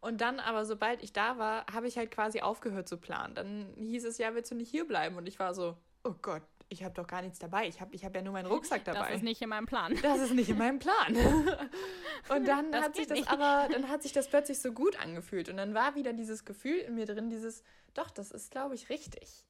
Und 0.00 0.20
dann 0.20 0.40
aber, 0.40 0.64
sobald 0.64 1.02
ich 1.02 1.12
da 1.12 1.38
war, 1.38 1.66
habe 1.72 1.86
ich 1.86 1.96
halt 1.96 2.10
quasi 2.10 2.40
aufgehört 2.40 2.88
zu 2.88 2.98
planen. 2.98 3.34
Dann 3.34 3.74
hieß 3.78 4.04
es, 4.04 4.18
ja, 4.18 4.34
willst 4.34 4.50
du 4.50 4.54
nicht 4.54 4.70
hier 4.70 4.86
bleiben? 4.86 5.16
Und 5.16 5.26
ich 5.26 5.38
war 5.38 5.54
so, 5.54 5.76
oh 6.02 6.14
Gott, 6.20 6.42
ich 6.74 6.84
habe 6.84 6.94
doch 6.94 7.06
gar 7.06 7.22
nichts 7.22 7.38
dabei. 7.38 7.66
Ich 7.66 7.80
habe 7.80 7.94
ich 7.94 8.04
hab 8.04 8.14
ja 8.14 8.20
nur 8.20 8.32
meinen 8.32 8.46
Rucksack 8.46 8.84
dabei. 8.84 9.08
Das 9.08 9.16
ist 9.16 9.22
nicht 9.22 9.40
in 9.40 9.48
meinem 9.48 9.66
Plan. 9.66 9.96
Das 10.02 10.20
ist 10.20 10.34
nicht 10.34 10.50
in 10.50 10.58
meinem 10.58 10.78
Plan. 10.78 11.16
Und 12.28 12.46
dann 12.46 12.70
Das 12.70 12.84
hat 12.84 12.96
sich 12.96 13.06
das 13.06 13.18
nicht. 13.18 13.30
aber, 13.30 13.68
dann 13.72 13.88
hat 13.88 14.02
sich 14.02 14.12
das 14.12 14.28
plötzlich 14.28 14.58
so 14.58 14.72
gut 14.72 15.00
angefühlt. 15.00 15.48
Und 15.48 15.56
dann 15.56 15.72
war 15.72 15.94
wieder 15.94 16.12
dieses 16.12 16.44
Gefühl 16.44 16.78
in 16.78 16.94
mir 16.96 17.06
drin, 17.06 17.30
dieses, 17.30 17.62
doch, 17.94 18.10
das 18.10 18.30
ist, 18.30 18.50
glaube 18.50 18.74
ich, 18.74 18.90
richtig. 18.90 19.46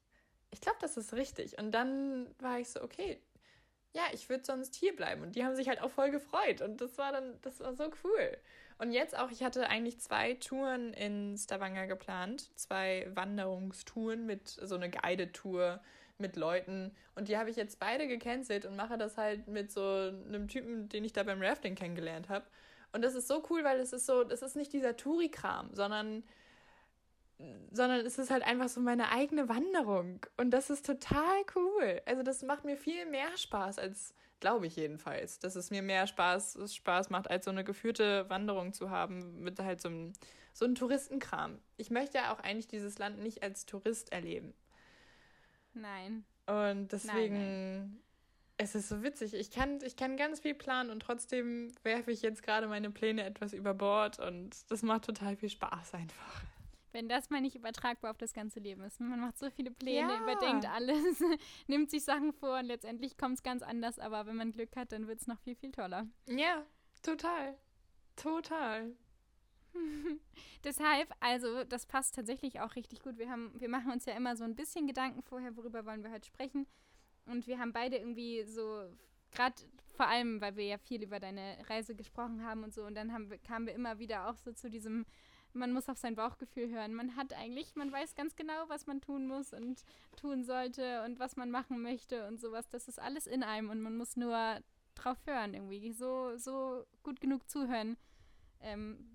Ich 0.51 0.61
glaube, 0.61 0.77
das 0.79 0.95
ist 0.95 1.13
richtig. 1.13 1.57
Und 1.57 1.71
dann 1.71 2.33
war 2.39 2.59
ich 2.59 2.69
so, 2.69 2.81
okay, 2.81 3.19
ja, 3.93 4.03
ich 4.13 4.29
würde 4.29 4.43
sonst 4.45 4.75
hier 4.75 4.95
bleiben. 4.95 5.21
Und 5.21 5.35
die 5.35 5.43
haben 5.43 5.55
sich 5.55 5.67
halt 5.67 5.81
auch 5.81 5.89
voll 5.89 6.11
gefreut. 6.11 6.61
Und 6.61 6.81
das 6.81 6.97
war 6.97 7.11
dann, 7.11 7.39
das 7.41 7.59
war 7.59 7.73
so 7.75 7.89
cool. 8.03 8.37
Und 8.77 8.91
jetzt 8.91 9.17
auch, 9.17 9.31
ich 9.31 9.41
hatte 9.41 9.69
eigentlich 9.69 9.99
zwei 10.01 10.33
Touren 10.33 10.93
in 10.93 11.37
Stavanger 11.37 11.87
geplant. 11.87 12.51
Zwei 12.55 13.07
Wanderungstouren 13.13 14.25
mit 14.25 14.49
so 14.49 14.75
eine 14.75 14.89
Guided-Tour 14.89 15.81
mit 16.17 16.35
Leuten. 16.35 16.91
Und 17.15 17.27
die 17.27 17.37
habe 17.37 17.49
ich 17.49 17.55
jetzt 17.55 17.79
beide 17.79 18.07
gecancelt 18.07 18.65
und 18.65 18.75
mache 18.75 18.97
das 18.97 19.17
halt 19.17 19.47
mit 19.47 19.71
so 19.71 19.81
einem 19.81 20.47
Typen, 20.47 20.89
den 20.89 21.03
ich 21.03 21.13
da 21.13 21.23
beim 21.23 21.41
Rafting 21.41 21.75
kennengelernt 21.75 22.29
habe. 22.29 22.45
Und 22.93 23.01
das 23.01 23.15
ist 23.15 23.27
so 23.27 23.43
cool, 23.49 23.63
weil 23.63 23.79
es 23.79 23.91
ist 23.91 24.05
so, 24.05 24.23
das 24.23 24.41
ist 24.41 24.55
nicht 24.55 24.71
dieser 24.71 24.95
Touri-Kram, 24.95 25.73
sondern, 25.73 26.23
sondern 27.71 28.05
es 28.05 28.17
ist 28.17 28.31
halt 28.31 28.43
einfach 28.43 28.69
so 28.69 28.79
meine 28.79 29.11
eigene 29.11 29.49
Wanderung. 29.49 30.25
Und 30.37 30.51
das 30.51 30.69
ist 30.69 30.85
total 30.85 31.43
cool. 31.55 32.01
Also 32.05 32.23
das 32.23 32.41
macht 32.43 32.63
mir 32.63 32.77
viel 32.77 33.05
mehr 33.05 33.35
Spaß 33.35 33.79
als, 33.79 34.13
glaube 34.39 34.67
ich 34.67 34.77
jedenfalls, 34.77 35.39
dass 35.39 35.55
es 35.57 35.71
mir 35.71 35.81
mehr 35.81 36.07
Spaß, 36.07 36.73
Spaß 36.73 37.09
macht, 37.09 37.29
als 37.29 37.45
so 37.45 37.51
eine 37.51 37.65
geführte 37.65 38.29
Wanderung 38.29 38.71
zu 38.71 38.89
haben 38.89 39.41
mit 39.41 39.59
halt 39.59 39.81
so 39.81 39.89
einem, 39.89 40.13
so 40.53 40.63
einem 40.63 40.75
Touristenkram. 40.75 41.59
Ich 41.75 41.89
möchte 41.89 42.19
ja 42.19 42.33
auch 42.33 42.39
eigentlich 42.39 42.67
dieses 42.67 42.97
Land 42.97 43.19
nicht 43.19 43.43
als 43.43 43.65
Tourist 43.65 44.13
erleben. 44.13 44.53
Nein. 45.75 46.25
Und 46.47 46.91
deswegen, 46.91 47.33
Nein, 47.79 47.99
es 48.57 48.75
ist 48.75 48.89
so 48.89 49.03
witzig. 49.03 49.33
Ich 49.33 49.51
kann, 49.51 49.79
ich 49.83 49.95
kann 49.95 50.17
ganz 50.17 50.39
viel 50.39 50.53
planen 50.53 50.89
und 50.89 51.01
trotzdem 51.01 51.71
werfe 51.83 52.11
ich 52.11 52.21
jetzt 52.21 52.43
gerade 52.43 52.67
meine 52.67 52.89
Pläne 52.91 53.23
etwas 53.23 53.53
über 53.53 53.73
Bord 53.73 54.19
und 54.19 54.55
das 54.71 54.81
macht 54.83 55.05
total 55.05 55.35
viel 55.35 55.49
Spaß 55.49 55.93
einfach. 55.95 56.41
Wenn 56.91 57.09
das 57.09 57.29
mal 57.29 57.41
nicht 57.41 57.55
übertragbar 57.57 58.11
auf 58.11 58.17
das 58.17 58.31
ganze 58.33 58.61
Leben 58.61 58.81
ist. 58.83 59.01
Man 59.01 59.19
macht 59.19 59.37
so 59.37 59.49
viele 59.49 59.69
Pläne, 59.69 60.13
Ja. 60.13 60.21
überdenkt 60.23 60.65
alles, 60.65 60.95
nimmt 61.67 61.91
sich 61.91 62.05
Sachen 62.05 62.31
vor 62.31 62.59
und 62.59 62.65
letztendlich 62.67 63.17
kommt 63.17 63.35
es 63.35 63.43
ganz 63.43 63.61
anders. 63.63 63.99
Aber 63.99 64.25
wenn 64.27 64.37
man 64.37 64.53
Glück 64.53 64.73
hat, 64.77 64.93
dann 64.93 65.05
wird 65.07 65.19
es 65.19 65.27
noch 65.27 65.39
viel, 65.41 65.55
viel 65.55 65.71
toller. 65.71 66.07
Ja, 66.29 66.63
total. 67.03 67.57
Total. 68.15 68.93
Deshalb, 70.63 71.13
also, 71.19 71.63
das 71.63 71.85
passt 71.85 72.15
tatsächlich 72.15 72.59
auch 72.59 72.75
richtig 72.75 73.01
gut. 73.01 73.17
Wir, 73.17 73.29
haben, 73.29 73.51
wir 73.59 73.69
machen 73.69 73.91
uns 73.91 74.05
ja 74.05 74.13
immer 74.13 74.35
so 74.35 74.43
ein 74.43 74.55
bisschen 74.55 74.87
Gedanken 74.87 75.21
vorher, 75.21 75.55
worüber 75.55 75.85
wollen 75.85 76.03
wir 76.03 76.11
heute 76.11 76.27
sprechen. 76.27 76.67
Und 77.25 77.47
wir 77.47 77.59
haben 77.59 77.73
beide 77.73 77.97
irgendwie 77.97 78.43
so, 78.43 78.89
gerade 79.31 79.55
vor 79.95 80.07
allem, 80.07 80.41
weil 80.41 80.55
wir 80.55 80.65
ja 80.65 80.77
viel 80.77 81.03
über 81.03 81.19
deine 81.19 81.57
Reise 81.69 81.95
gesprochen 81.95 82.43
haben 82.43 82.63
und 82.63 82.73
so. 82.73 82.83
Und 82.83 82.95
dann 82.95 83.13
haben 83.13 83.29
kamen 83.43 83.67
wir 83.67 83.73
immer 83.73 83.99
wieder 83.99 84.29
auch 84.29 84.37
so 84.37 84.51
zu 84.51 84.69
diesem, 84.69 85.05
man 85.53 85.71
muss 85.71 85.89
auf 85.89 85.97
sein 85.97 86.15
Bauchgefühl 86.15 86.69
hören. 86.69 86.93
Man 86.93 87.15
hat 87.15 87.33
eigentlich, 87.33 87.75
man 87.75 87.91
weiß 87.91 88.15
ganz 88.15 88.35
genau, 88.35 88.67
was 88.67 88.87
man 88.87 89.01
tun 89.01 89.27
muss 89.27 89.53
und 89.53 89.83
tun 90.17 90.43
sollte 90.43 91.03
und 91.03 91.19
was 91.19 91.35
man 91.35 91.49
machen 91.49 91.81
möchte 91.81 92.27
und 92.27 92.39
sowas. 92.39 92.67
Das 92.69 92.87
ist 92.87 92.99
alles 92.99 93.25
in 93.25 93.43
einem 93.43 93.69
und 93.69 93.81
man 93.81 93.97
muss 93.97 94.17
nur 94.17 94.59
drauf 94.95 95.17
hören 95.25 95.53
irgendwie. 95.53 95.91
So, 95.93 96.37
so 96.37 96.85
gut 97.03 97.21
genug 97.21 97.49
zuhören. 97.49 97.97
Ähm, 98.59 99.14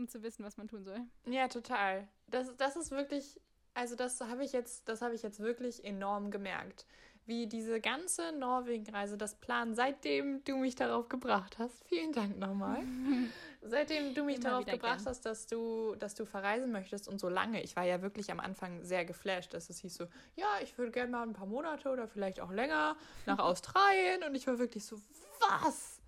um 0.00 0.08
zu 0.08 0.22
wissen, 0.22 0.44
was 0.44 0.56
man 0.56 0.66
tun 0.66 0.82
soll. 0.84 1.00
Ja, 1.26 1.46
total. 1.48 2.08
Das, 2.26 2.56
das 2.56 2.76
ist 2.76 2.90
wirklich, 2.90 3.40
also 3.74 3.94
das 3.94 4.20
habe 4.20 4.44
ich 4.44 4.52
jetzt, 4.52 4.88
das 4.88 5.02
habe 5.02 5.14
ich 5.14 5.22
jetzt 5.22 5.40
wirklich 5.40 5.84
enorm 5.84 6.30
gemerkt. 6.30 6.86
Wie 7.26 7.46
diese 7.46 7.80
ganze 7.80 8.32
Norwegen-Reise, 8.32 9.16
das 9.16 9.36
Plan, 9.36 9.74
seitdem 9.74 10.42
du 10.42 10.56
mich 10.56 10.74
darauf 10.74 11.08
gebracht 11.08 11.58
hast, 11.58 11.84
vielen 11.84 12.12
Dank 12.12 12.38
nochmal, 12.38 12.82
seitdem 13.62 14.14
du 14.14 14.24
mich 14.24 14.36
Immer 14.36 14.50
darauf 14.50 14.64
gebracht 14.64 14.96
gern. 14.98 15.06
hast, 15.06 15.26
dass 15.26 15.46
du, 15.46 15.94
dass 15.96 16.14
du 16.14 16.24
verreisen 16.24 16.72
möchtest 16.72 17.06
und 17.06 17.20
so 17.20 17.28
lange, 17.28 17.62
ich 17.62 17.76
war 17.76 17.84
ja 17.84 18.02
wirklich 18.02 18.32
am 18.32 18.40
Anfang 18.40 18.82
sehr 18.82 19.04
geflasht, 19.04 19.52
dass 19.54 19.70
es 19.70 19.78
hieß 19.80 19.94
so, 19.94 20.06
ja, 20.34 20.46
ich 20.62 20.76
würde 20.78 20.90
gerne 20.90 21.12
mal 21.12 21.22
ein 21.22 21.34
paar 21.34 21.46
Monate 21.46 21.90
oder 21.90 22.08
vielleicht 22.08 22.40
auch 22.40 22.50
länger 22.50 22.96
nach 23.26 23.38
Australien 23.50 24.24
und 24.26 24.34
ich 24.34 24.46
war 24.46 24.58
wirklich 24.58 24.84
so, 24.86 24.96
was? 25.40 25.99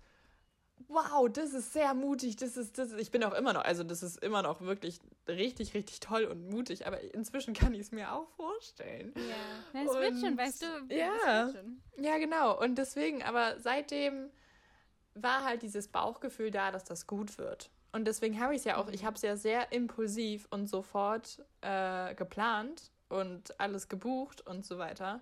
Wow, 0.87 1.29
das 1.31 1.53
ist 1.53 1.73
sehr 1.73 1.93
mutig. 1.93 2.35
Das 2.35 2.57
ist, 2.57 2.77
das 2.77 2.91
ist, 2.91 2.99
ich 2.99 3.11
bin 3.11 3.23
auch 3.23 3.33
immer 3.33 3.53
noch, 3.53 3.63
also 3.63 3.83
das 3.83 4.03
ist 4.03 4.21
immer 4.23 4.41
noch 4.41 4.61
wirklich 4.61 4.99
richtig, 5.27 5.73
richtig 5.73 5.99
toll 5.99 6.25
und 6.25 6.49
mutig, 6.49 6.87
aber 6.87 6.99
inzwischen 7.13 7.53
kann 7.53 7.73
ich 7.73 7.81
es 7.81 7.91
mir 7.91 8.11
auch 8.13 8.27
vorstellen. 8.29 9.13
Ja. 9.15 9.35
Na, 9.73 9.83
es 9.83 9.93
wird 9.93 10.19
schon, 10.19 10.37
weißt 10.37 10.61
du. 10.61 10.93
ja. 10.95 11.51
Schon. 11.51 11.81
Ja, 11.97 12.17
genau. 12.17 12.59
Und 12.59 12.75
deswegen, 12.75 13.23
aber 13.23 13.59
seitdem 13.59 14.29
war 15.15 15.43
halt 15.43 15.61
dieses 15.61 15.87
Bauchgefühl 15.87 16.51
da, 16.51 16.71
dass 16.71 16.83
das 16.83 17.07
gut 17.07 17.37
wird. 17.37 17.69
Und 17.91 18.05
deswegen 18.05 18.39
habe 18.39 18.53
ich 18.53 18.59
es 18.59 18.65
ja 18.65 18.77
auch, 18.77 18.89
ich 18.89 19.05
habe 19.05 19.15
es 19.15 19.21
ja 19.21 19.37
sehr 19.37 19.71
impulsiv 19.71 20.47
und 20.49 20.67
sofort 20.67 21.43
äh, 21.61 22.15
geplant 22.15 22.91
und 23.09 23.59
alles 23.59 23.87
gebucht 23.87 24.45
und 24.47 24.65
so 24.65 24.79
weiter. 24.79 25.21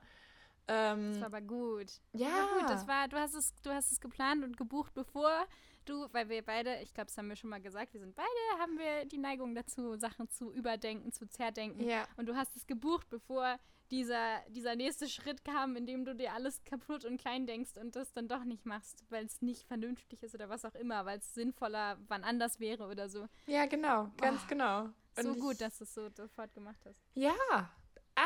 Ähm, 0.68 1.12
Das 1.12 1.20
war 1.22 1.28
aber 1.28 1.42
gut. 1.42 1.92
ja, 2.14 2.28
Aber 2.50 2.60
gut, 2.60 2.70
das 2.70 2.88
war, 2.88 3.08
du 3.08 3.18
hast 3.18 3.34
es, 3.34 3.54
du 3.62 3.72
hast 3.72 3.92
es 3.92 4.00
geplant 4.00 4.44
und 4.44 4.58
gebucht, 4.58 4.94
bevor 4.94 5.46
du, 5.86 6.08
weil 6.14 6.30
wir 6.30 6.44
beide, 6.44 6.80
ich 6.82 6.94
glaube, 6.94 7.08
das 7.08 7.18
haben 7.18 7.28
wir 7.30 7.36
schon 7.36 7.50
mal 7.50 7.62
gesagt, 7.62 7.94
wir 7.94 8.00
sind 8.00 8.16
beide, 8.16 8.60
haben 8.62 8.78
wir 8.78 9.06
die 9.06 9.18
Neigung 9.18 9.56
dazu, 9.56 9.96
Sachen 9.98 10.30
zu 10.30 10.52
überdenken, 10.54 11.12
zu 11.12 11.28
zerdenken. 11.28 11.82
ja, 11.88 12.08
Und 12.18 12.28
du 12.28 12.36
hast 12.36 12.56
es 12.56 12.68
gebucht, 12.68 13.10
bevor 13.10 13.58
dieser, 13.90 14.40
dieser 14.50 14.76
nächste 14.78 15.10
Schritt 15.10 15.44
kam, 15.44 15.76
in 15.76 15.86
dem 15.86 16.06
du 16.06 16.16
dir 16.16 16.32
alles 16.34 16.64
kaputt 16.64 17.04
und 17.04 17.20
klein 17.20 17.46
denkst 17.46 17.72
und 17.78 17.96
das 17.98 18.14
dann 18.14 18.30
doch 18.30 18.46
nicht 18.46 18.66
machst, 18.66 19.04
weil 19.10 19.26
es 19.26 19.42
nicht 19.42 19.68
vernünftig 19.68 20.24
ist 20.24 20.34
oder 20.34 20.48
was 20.48 20.64
auch 20.64 20.76
immer, 20.76 21.06
weil 21.06 21.18
es 21.20 21.34
sinnvoller 21.34 21.98
wann 22.08 22.24
anders 22.24 22.60
wäre 22.62 22.88
oder 22.88 23.10
so. 23.10 23.28
ja, 23.48 23.66
genau, 23.66 24.10
ganz 24.18 24.42
Oh, 24.44 24.48
genau. 24.48 24.82
Und 25.18 25.24
so 25.24 25.36
gut, 25.36 25.60
dass 25.60 25.78
du 25.80 25.84
es 25.84 25.94
so 25.94 26.08
sofort 26.16 26.54
gemacht 26.54 26.80
hast. 26.86 27.02
Ja, 27.16 27.34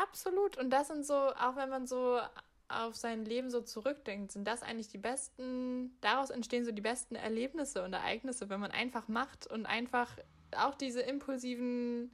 absolut. 0.02 0.56
Und 0.56 0.70
das 0.70 0.88
sind 0.88 1.04
so, 1.04 1.14
auch 1.14 1.56
wenn 1.56 1.68
man 1.68 1.86
so 1.86 2.20
auf 2.68 2.96
sein 2.96 3.24
Leben 3.24 3.50
so 3.50 3.60
zurückdenkt, 3.60 4.32
sind 4.32 4.46
das 4.46 4.62
eigentlich 4.62 4.88
die 4.88 4.98
besten, 4.98 5.96
daraus 6.00 6.30
entstehen 6.30 6.64
so 6.64 6.72
die 6.72 6.82
besten 6.82 7.14
Erlebnisse 7.14 7.84
und 7.84 7.92
Ereignisse, 7.92 8.48
wenn 8.48 8.60
man 8.60 8.72
einfach 8.72 9.08
macht 9.08 9.46
und 9.46 9.66
einfach 9.66 10.10
auch 10.56 10.74
diese 10.74 11.00
impulsiven, 11.00 12.10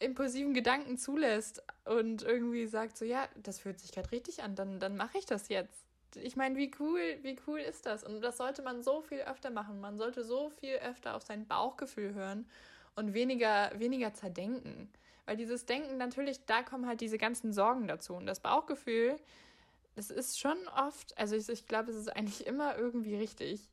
impulsiven 0.00 0.52
Gedanken 0.52 0.98
zulässt 0.98 1.62
und 1.84 2.22
irgendwie 2.22 2.66
sagt 2.66 2.96
so, 2.96 3.04
ja, 3.04 3.28
das 3.36 3.60
fühlt 3.60 3.78
sich 3.78 3.92
gerade 3.92 4.10
richtig 4.10 4.42
an, 4.42 4.56
dann, 4.56 4.80
dann 4.80 4.96
mache 4.96 5.18
ich 5.18 5.26
das 5.26 5.48
jetzt. 5.48 5.84
Ich 6.16 6.36
meine, 6.36 6.56
wie 6.56 6.70
cool, 6.78 7.00
wie 7.22 7.36
cool 7.46 7.60
ist 7.60 7.86
das? 7.86 8.04
Und 8.04 8.20
das 8.20 8.36
sollte 8.36 8.62
man 8.62 8.82
so 8.82 9.00
viel 9.00 9.20
öfter 9.20 9.50
machen. 9.50 9.80
Man 9.80 9.96
sollte 9.96 10.22
so 10.22 10.48
viel 10.48 10.76
öfter 10.76 11.16
auf 11.16 11.22
sein 11.22 11.46
Bauchgefühl 11.46 12.14
hören 12.14 12.46
und 12.94 13.14
weniger, 13.14 13.72
weniger 13.78 14.14
zerdenken. 14.14 14.92
Weil 15.26 15.36
dieses 15.36 15.66
Denken 15.66 15.96
natürlich, 15.96 16.44
da 16.46 16.62
kommen 16.62 16.86
halt 16.86 17.00
diese 17.00 17.18
ganzen 17.18 17.52
Sorgen 17.52 17.88
dazu. 17.88 18.14
Und 18.14 18.26
das 18.26 18.40
Bauchgefühl, 18.40 19.16
das 19.94 20.10
ist 20.10 20.38
schon 20.38 20.56
oft, 20.76 21.16
also 21.16 21.36
ich, 21.36 21.48
ich 21.48 21.66
glaube, 21.66 21.90
es 21.90 21.96
ist 21.96 22.08
eigentlich 22.08 22.46
immer 22.46 22.76
irgendwie 22.76 23.16
richtig. 23.16 23.70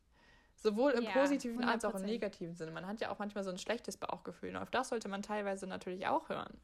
Sowohl 0.56 0.92
im 0.92 1.04
Ja, 1.04 1.12
positiven 1.12 1.64
als 1.64 1.84
auch 1.86 1.96
im 1.96 2.04
100%. 2.04 2.06
negativen 2.06 2.56
Sinne. 2.56 2.72
Man 2.72 2.86
hat 2.86 3.02
ja 3.02 3.10
auch 3.10 3.18
manchmal 3.18 3.44
so 3.44 3.50
ein 3.50 3.58
schlechtes 3.58 3.98
Bauchgefühl. 3.98 4.52
Und 4.52 4.58
auf 4.58 4.70
das 4.70 4.90
sollte 4.90 5.10
man 5.10 5.24
teilweise 5.24 5.66
natürlich 5.66 6.06
auch 6.08 6.30
hören. 6.30 6.56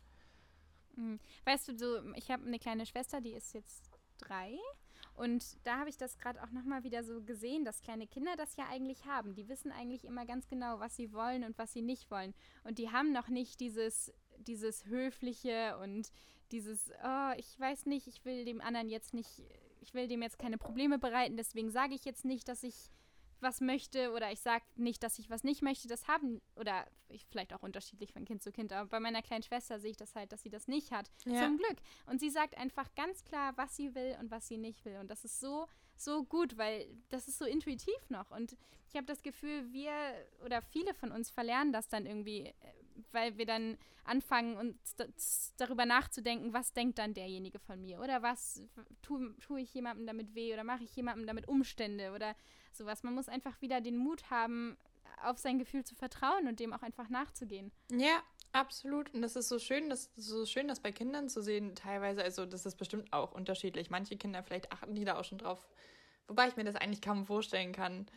Mhm. 0.96 1.20
Weißt 1.46 1.68
du, 1.68 1.78
so, 1.78 2.14
ich 2.14 2.30
habe 2.30 2.46
eine 2.46 2.60
kleine 2.60 2.86
Schwester, 2.86 3.22
die 3.22 3.34
ist 3.34 3.54
jetzt 3.54 3.90
drei. 4.20 4.58
Und 5.16 5.58
da 5.66 5.80
habe 5.80 5.90
ich 5.90 5.98
das 5.98 6.20
gerade 6.20 6.42
auch 6.44 6.52
nochmal 6.52 6.84
wieder 6.84 7.04
so 7.04 7.24
gesehen, 7.24 7.66
dass 7.66 7.82
kleine 7.82 8.06
Kinder 8.06 8.36
das 8.36 8.56
ja 8.56 8.66
eigentlich 8.70 9.06
haben. 9.06 9.34
Die 9.34 9.50
wissen 9.50 9.72
eigentlich 9.72 10.06
immer 10.06 10.28
ganz 10.28 10.48
genau, 10.48 10.80
was 10.80 10.96
sie 10.96 11.12
wollen 11.12 11.44
und 11.44 11.58
was 11.58 11.74
sie 11.74 11.82
nicht 11.82 12.12
wollen. 12.12 12.36
Und 12.64 12.78
die 12.78 12.92
haben 12.92 13.12
noch 13.14 13.28
nicht 13.28 13.60
dieses, 13.60 14.14
dieses 14.40 14.86
Höfliche 14.86 15.78
und 15.84 16.12
dieses, 16.52 16.92
oh, 17.04 17.32
ich 17.38 17.60
weiß 17.60 17.86
nicht, 17.86 18.08
ich 18.08 18.24
will 18.26 18.46
dem 18.46 18.62
anderen 18.62 18.90
jetzt 18.90 19.14
nicht 19.14 19.44
ich 19.88 19.94
will 19.94 20.08
dem 20.08 20.22
jetzt 20.22 20.38
keine 20.38 20.58
Probleme 20.58 21.00
bereiten, 21.00 21.38
deswegen 21.38 21.72
sage 21.72 21.96
ich 21.96 22.04
jetzt 22.04 22.26
nicht, 22.26 22.48
dass 22.48 22.64
ich 22.64 22.92
was 23.40 23.62
möchte 23.62 24.12
oder 24.14 24.32
ich 24.32 24.40
sage 24.42 24.64
nicht, 24.76 25.04
dass 25.04 25.20
ich 25.20 25.30
was 25.30 25.44
nicht 25.44 25.62
möchte. 25.62 25.88
Das 25.88 26.08
haben, 26.08 26.42
oder 26.56 26.88
ich, 27.08 27.26
vielleicht 27.28 27.54
auch 27.54 27.62
unterschiedlich 27.62 28.12
von 28.12 28.26
Kind 28.26 28.42
zu 28.42 28.52
Kind, 28.52 28.74
aber 28.74 28.90
bei 28.90 29.00
meiner 29.00 29.22
kleinen 29.22 29.44
Schwester 29.44 29.80
sehe 29.80 29.92
ich 29.92 29.98
das 29.98 30.16
halt, 30.16 30.32
dass 30.32 30.42
sie 30.42 30.50
das 30.50 30.68
nicht 30.68 30.92
hat. 30.92 31.12
Ja. 31.26 31.44
Zum 31.44 31.58
Glück. 31.58 31.78
Und 32.08 32.20
sie 32.20 32.32
sagt 32.32 32.58
einfach 32.58 32.94
ganz 32.96 33.24
klar, 33.24 33.56
was 33.56 33.76
sie 33.76 33.94
will 33.94 34.18
und 34.20 34.32
was 34.32 34.48
sie 34.48 34.58
nicht 34.58 34.84
will. 34.86 34.98
Und 34.98 35.12
das 35.12 35.24
ist 35.24 35.40
so, 35.40 35.68
so 35.96 36.24
gut, 36.24 36.58
weil 36.58 36.88
das 37.10 37.28
ist 37.28 37.38
so 37.38 37.46
intuitiv 37.46 38.10
noch. 38.10 38.32
Und 38.32 38.58
ich 38.90 38.96
habe 38.96 39.06
das 39.06 39.22
Gefühl, 39.22 39.72
wir 39.72 39.92
oder 40.44 40.62
viele 40.62 40.96
von 40.96 41.12
uns 41.12 41.30
verlernen 41.30 41.72
das 41.72 41.88
dann 41.88 42.08
irgendwie, 42.08 42.48
äh, 42.48 42.54
weil 43.12 43.38
wir 43.38 43.46
dann 43.46 43.78
anfangen, 44.04 44.58
uns 44.58 45.54
darüber 45.58 45.86
nachzudenken, 45.86 46.54
was 46.54 46.74
denkt 46.74 46.98
dann 46.98 47.14
derjenige 47.14 47.60
von 47.60 47.82
mir 47.82 48.00
oder 48.00 48.22
was 48.22 48.64
tue 49.02 49.36
tu 49.40 49.58
ich 49.58 49.74
jemandem 49.74 50.08
damit 50.08 50.34
weh 50.34 50.54
oder 50.54 50.64
mache 50.64 50.84
ich 50.84 50.96
jemandem 50.96 51.28
damit 51.28 51.48
Umstände 51.48 52.14
oder 52.14 52.36
sowas. 52.72 53.04
Man 53.04 53.14
muss 53.14 53.28
einfach 53.28 53.62
wieder 53.62 53.82
den 53.82 53.98
Mut 53.98 54.30
haben, 54.30 54.78
auf 55.24 55.38
sein 55.38 55.60
Gefühl 55.60 55.84
zu 55.84 55.96
vertrauen 55.96 56.48
und 56.48 56.60
dem 56.60 56.74
auch 56.74 56.84
einfach 56.84 57.10
nachzugehen. 57.10 57.72
Ja, 57.92 58.22
absolut. 58.52 59.14
Und 59.14 59.22
das 59.22 59.36
ist 59.36 59.50
so 59.50 59.60
schön, 59.60 59.90
das 59.90 60.12
so 60.16 60.46
schön, 60.46 60.68
das 60.68 60.80
bei 60.80 60.92
Kindern 60.92 61.30
zu 61.30 61.42
sehen. 61.42 61.76
Teilweise, 61.76 62.24
also 62.24 62.46
das 62.46 62.66
ist 62.66 62.76
bestimmt 62.76 63.12
auch 63.12 63.34
unterschiedlich. 63.34 63.90
Manche 63.90 64.18
Kinder 64.18 64.44
vielleicht 64.44 64.72
achten 64.72 64.96
die 64.96 65.06
da 65.06 65.18
auch 65.18 65.24
schon 65.24 65.40
drauf, 65.40 65.68
wobei 66.28 66.48
ich 66.48 66.56
mir 66.56 66.64
das 66.64 66.76
eigentlich 66.76 67.02
kaum 67.02 67.26
vorstellen 67.26 67.72
kann. 67.72 68.08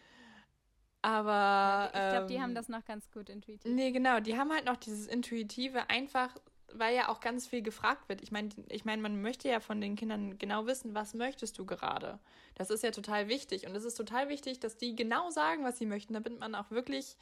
Aber. 1.03 1.87
ich 1.87 1.93
glaube, 1.93 2.17
ähm, 2.17 2.27
die 2.29 2.41
haben 2.41 2.51
ähm, 2.51 2.55
das 2.55 2.69
noch 2.69 2.85
ganz 2.85 3.11
gut 3.11 3.29
intuitiv. 3.29 3.71
Nee, 3.71 3.91
genau. 3.91 4.21
Die 4.21 4.37
haben 4.37 4.53
halt 4.53 4.67
noch 4.67 4.77
dieses 4.77 5.07
Intuitive 5.07 5.89
einfach 5.89 6.35
weil 6.75 6.95
ja 6.95 7.09
auch 7.09 7.21
ganz 7.21 7.47
viel 7.47 7.63
gefragt 7.63 8.09
wird. 8.09 8.23
Ich 8.23 8.31
meine, 8.31 8.51
ich 8.69 8.85
mein, 8.85 9.01
man 9.01 9.21
möchte 9.21 9.49
ja 9.49 9.61
von 9.61 9.81
den 9.81 9.97
Kindern 9.97 10.39
genau 10.39 10.67
wissen, 10.67 10.95
was 10.95 11.15
möchtest 11.15 11.59
du 11.59 11.67
gerade? 11.67 12.19
Das 12.55 12.71
ist 12.71 12.83
ja 12.83 12.91
total 12.91 13.29
wichtig. 13.29 13.67
Und 13.67 13.75
es 13.75 13.85
ist 13.85 13.95
total 13.95 14.29
wichtig, 14.29 14.61
dass 14.61 14.77
die 14.77 14.95
genau 14.95 15.31
sagen, 15.31 15.65
was 15.65 15.79
sie 15.79 15.87
möchten, 15.87 16.15
damit 16.15 16.39
man 16.39 16.55
auch 16.55 16.71
wirklich 16.71 17.17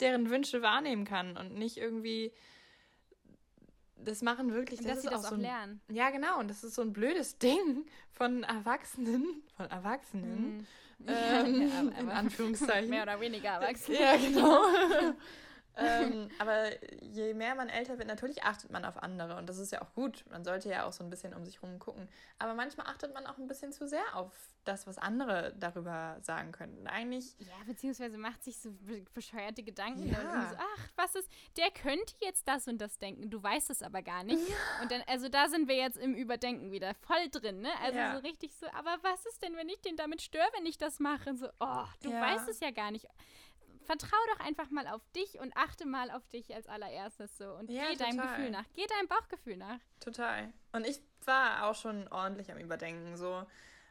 deren 0.00 0.30
Wünsche 0.30 0.62
wahrnehmen 0.62 1.04
kann 1.04 1.36
und 1.36 1.54
nicht 1.54 1.76
irgendwie 1.76 2.32
das 3.96 4.22
machen 4.22 4.52
wirklich. 4.52 4.80
Das 4.80 4.88
dass 4.88 5.02
sie 5.02 5.08
das 5.08 5.24
auch, 5.24 5.28
so 5.30 5.34
ein, 5.36 5.40
lernen. 5.40 5.80
Ja, 5.90 6.10
genau. 6.10 6.38
Und 6.38 6.48
das 6.48 6.64
ist 6.64 6.74
so 6.74 6.82
ein 6.82 6.92
blödes 6.92 7.38
Ding 7.38 7.86
von 8.12 8.42
Erwachsenen, 8.42 9.42
von 9.56 9.70
Erwachsenen, 9.70 10.58
mhm. 10.58 10.66
Ähm, 11.06 11.70
ja, 11.70 12.00
in 12.00 12.08
Anführungszeichen. 12.10 12.90
Mehr 12.90 13.02
oder 13.02 13.20
weniger 13.20 13.50
Erwachsene. 13.50 14.00
Ja, 14.00 14.16
genau. 14.16 14.62
ähm, 15.76 16.28
aber 16.38 16.82
je 17.02 17.34
mehr 17.34 17.54
man 17.54 17.68
älter 17.68 17.98
wird, 17.98 18.08
natürlich 18.08 18.44
achtet 18.44 18.70
man 18.70 18.84
auf 18.84 19.02
andere 19.02 19.36
und 19.36 19.48
das 19.48 19.58
ist 19.58 19.72
ja 19.72 19.82
auch 19.82 19.92
gut. 19.94 20.24
Man 20.30 20.44
sollte 20.44 20.68
ja 20.68 20.86
auch 20.86 20.92
so 20.92 21.02
ein 21.04 21.10
bisschen 21.10 21.34
um 21.34 21.44
sich 21.44 21.62
rum 21.62 21.78
gucken. 21.78 22.08
Aber 22.38 22.54
manchmal 22.54 22.86
achtet 22.86 23.12
man 23.14 23.26
auch 23.26 23.38
ein 23.38 23.46
bisschen 23.46 23.72
zu 23.72 23.86
sehr 23.86 24.04
auf 24.14 24.32
das, 24.64 24.86
was 24.86 24.98
andere 24.98 25.54
darüber 25.58 26.16
sagen 26.22 26.52
könnten. 26.52 26.86
Eigentlich. 26.86 27.34
Ja, 27.38 27.52
beziehungsweise 27.66 28.16
macht 28.18 28.42
sich 28.42 28.58
so 28.58 28.70
bescheuerte 29.12 29.62
Gedanken 29.62 30.08
ja. 30.08 30.18
und 30.18 30.48
so, 30.50 30.56
ach, 30.58 30.88
was 30.96 31.14
ist, 31.14 31.30
der 31.56 31.70
könnte 31.70 32.14
jetzt 32.20 32.48
das 32.48 32.66
und 32.66 32.78
das 32.78 32.98
denken, 32.98 33.30
du 33.30 33.42
weißt 33.42 33.70
es 33.70 33.82
aber 33.82 34.02
gar 34.02 34.24
nicht. 34.24 34.48
Ja. 34.48 34.82
Und 34.82 34.90
dann, 34.90 35.02
also 35.06 35.28
da 35.28 35.48
sind 35.48 35.68
wir 35.68 35.76
jetzt 35.76 35.98
im 35.98 36.14
Überdenken 36.14 36.70
wieder 36.70 36.94
voll 36.94 37.28
drin, 37.30 37.60
ne? 37.60 37.70
Also 37.82 37.98
ja. 37.98 38.14
so 38.14 38.20
richtig 38.20 38.54
so, 38.56 38.66
aber 38.68 38.96
was 39.02 39.26
ist 39.26 39.42
denn, 39.42 39.56
wenn 39.56 39.68
ich 39.68 39.80
den 39.82 39.96
damit 39.96 40.22
störe, 40.22 40.48
wenn 40.56 40.66
ich 40.66 40.78
das 40.78 40.98
mache? 40.98 41.36
So, 41.36 41.48
oh, 41.60 41.84
du 42.02 42.10
weißt 42.10 42.48
es 42.48 42.60
ja 42.60 42.70
gar 42.70 42.90
nicht 42.90 43.06
vertrau 43.84 44.16
doch 44.32 44.44
einfach 44.44 44.70
mal 44.70 44.86
auf 44.88 45.02
dich 45.14 45.38
und 45.38 45.56
achte 45.56 45.86
mal 45.86 46.10
auf 46.10 46.26
dich 46.28 46.54
als 46.54 46.66
allererstes 46.66 47.36
so 47.36 47.52
und 47.54 47.70
ja, 47.70 47.84
geh 47.90 47.96
total. 47.96 48.16
deinem 48.16 48.28
Gefühl 48.28 48.50
nach. 48.50 48.64
Geh 48.74 48.86
deinem 48.86 49.08
Bauchgefühl 49.08 49.56
nach. 49.56 49.78
Total. 50.00 50.52
Und 50.72 50.86
ich 50.86 51.00
war 51.24 51.64
auch 51.68 51.74
schon 51.74 52.08
ordentlich 52.08 52.50
am 52.50 52.58
Überdenken. 52.58 53.16
So 53.16 53.46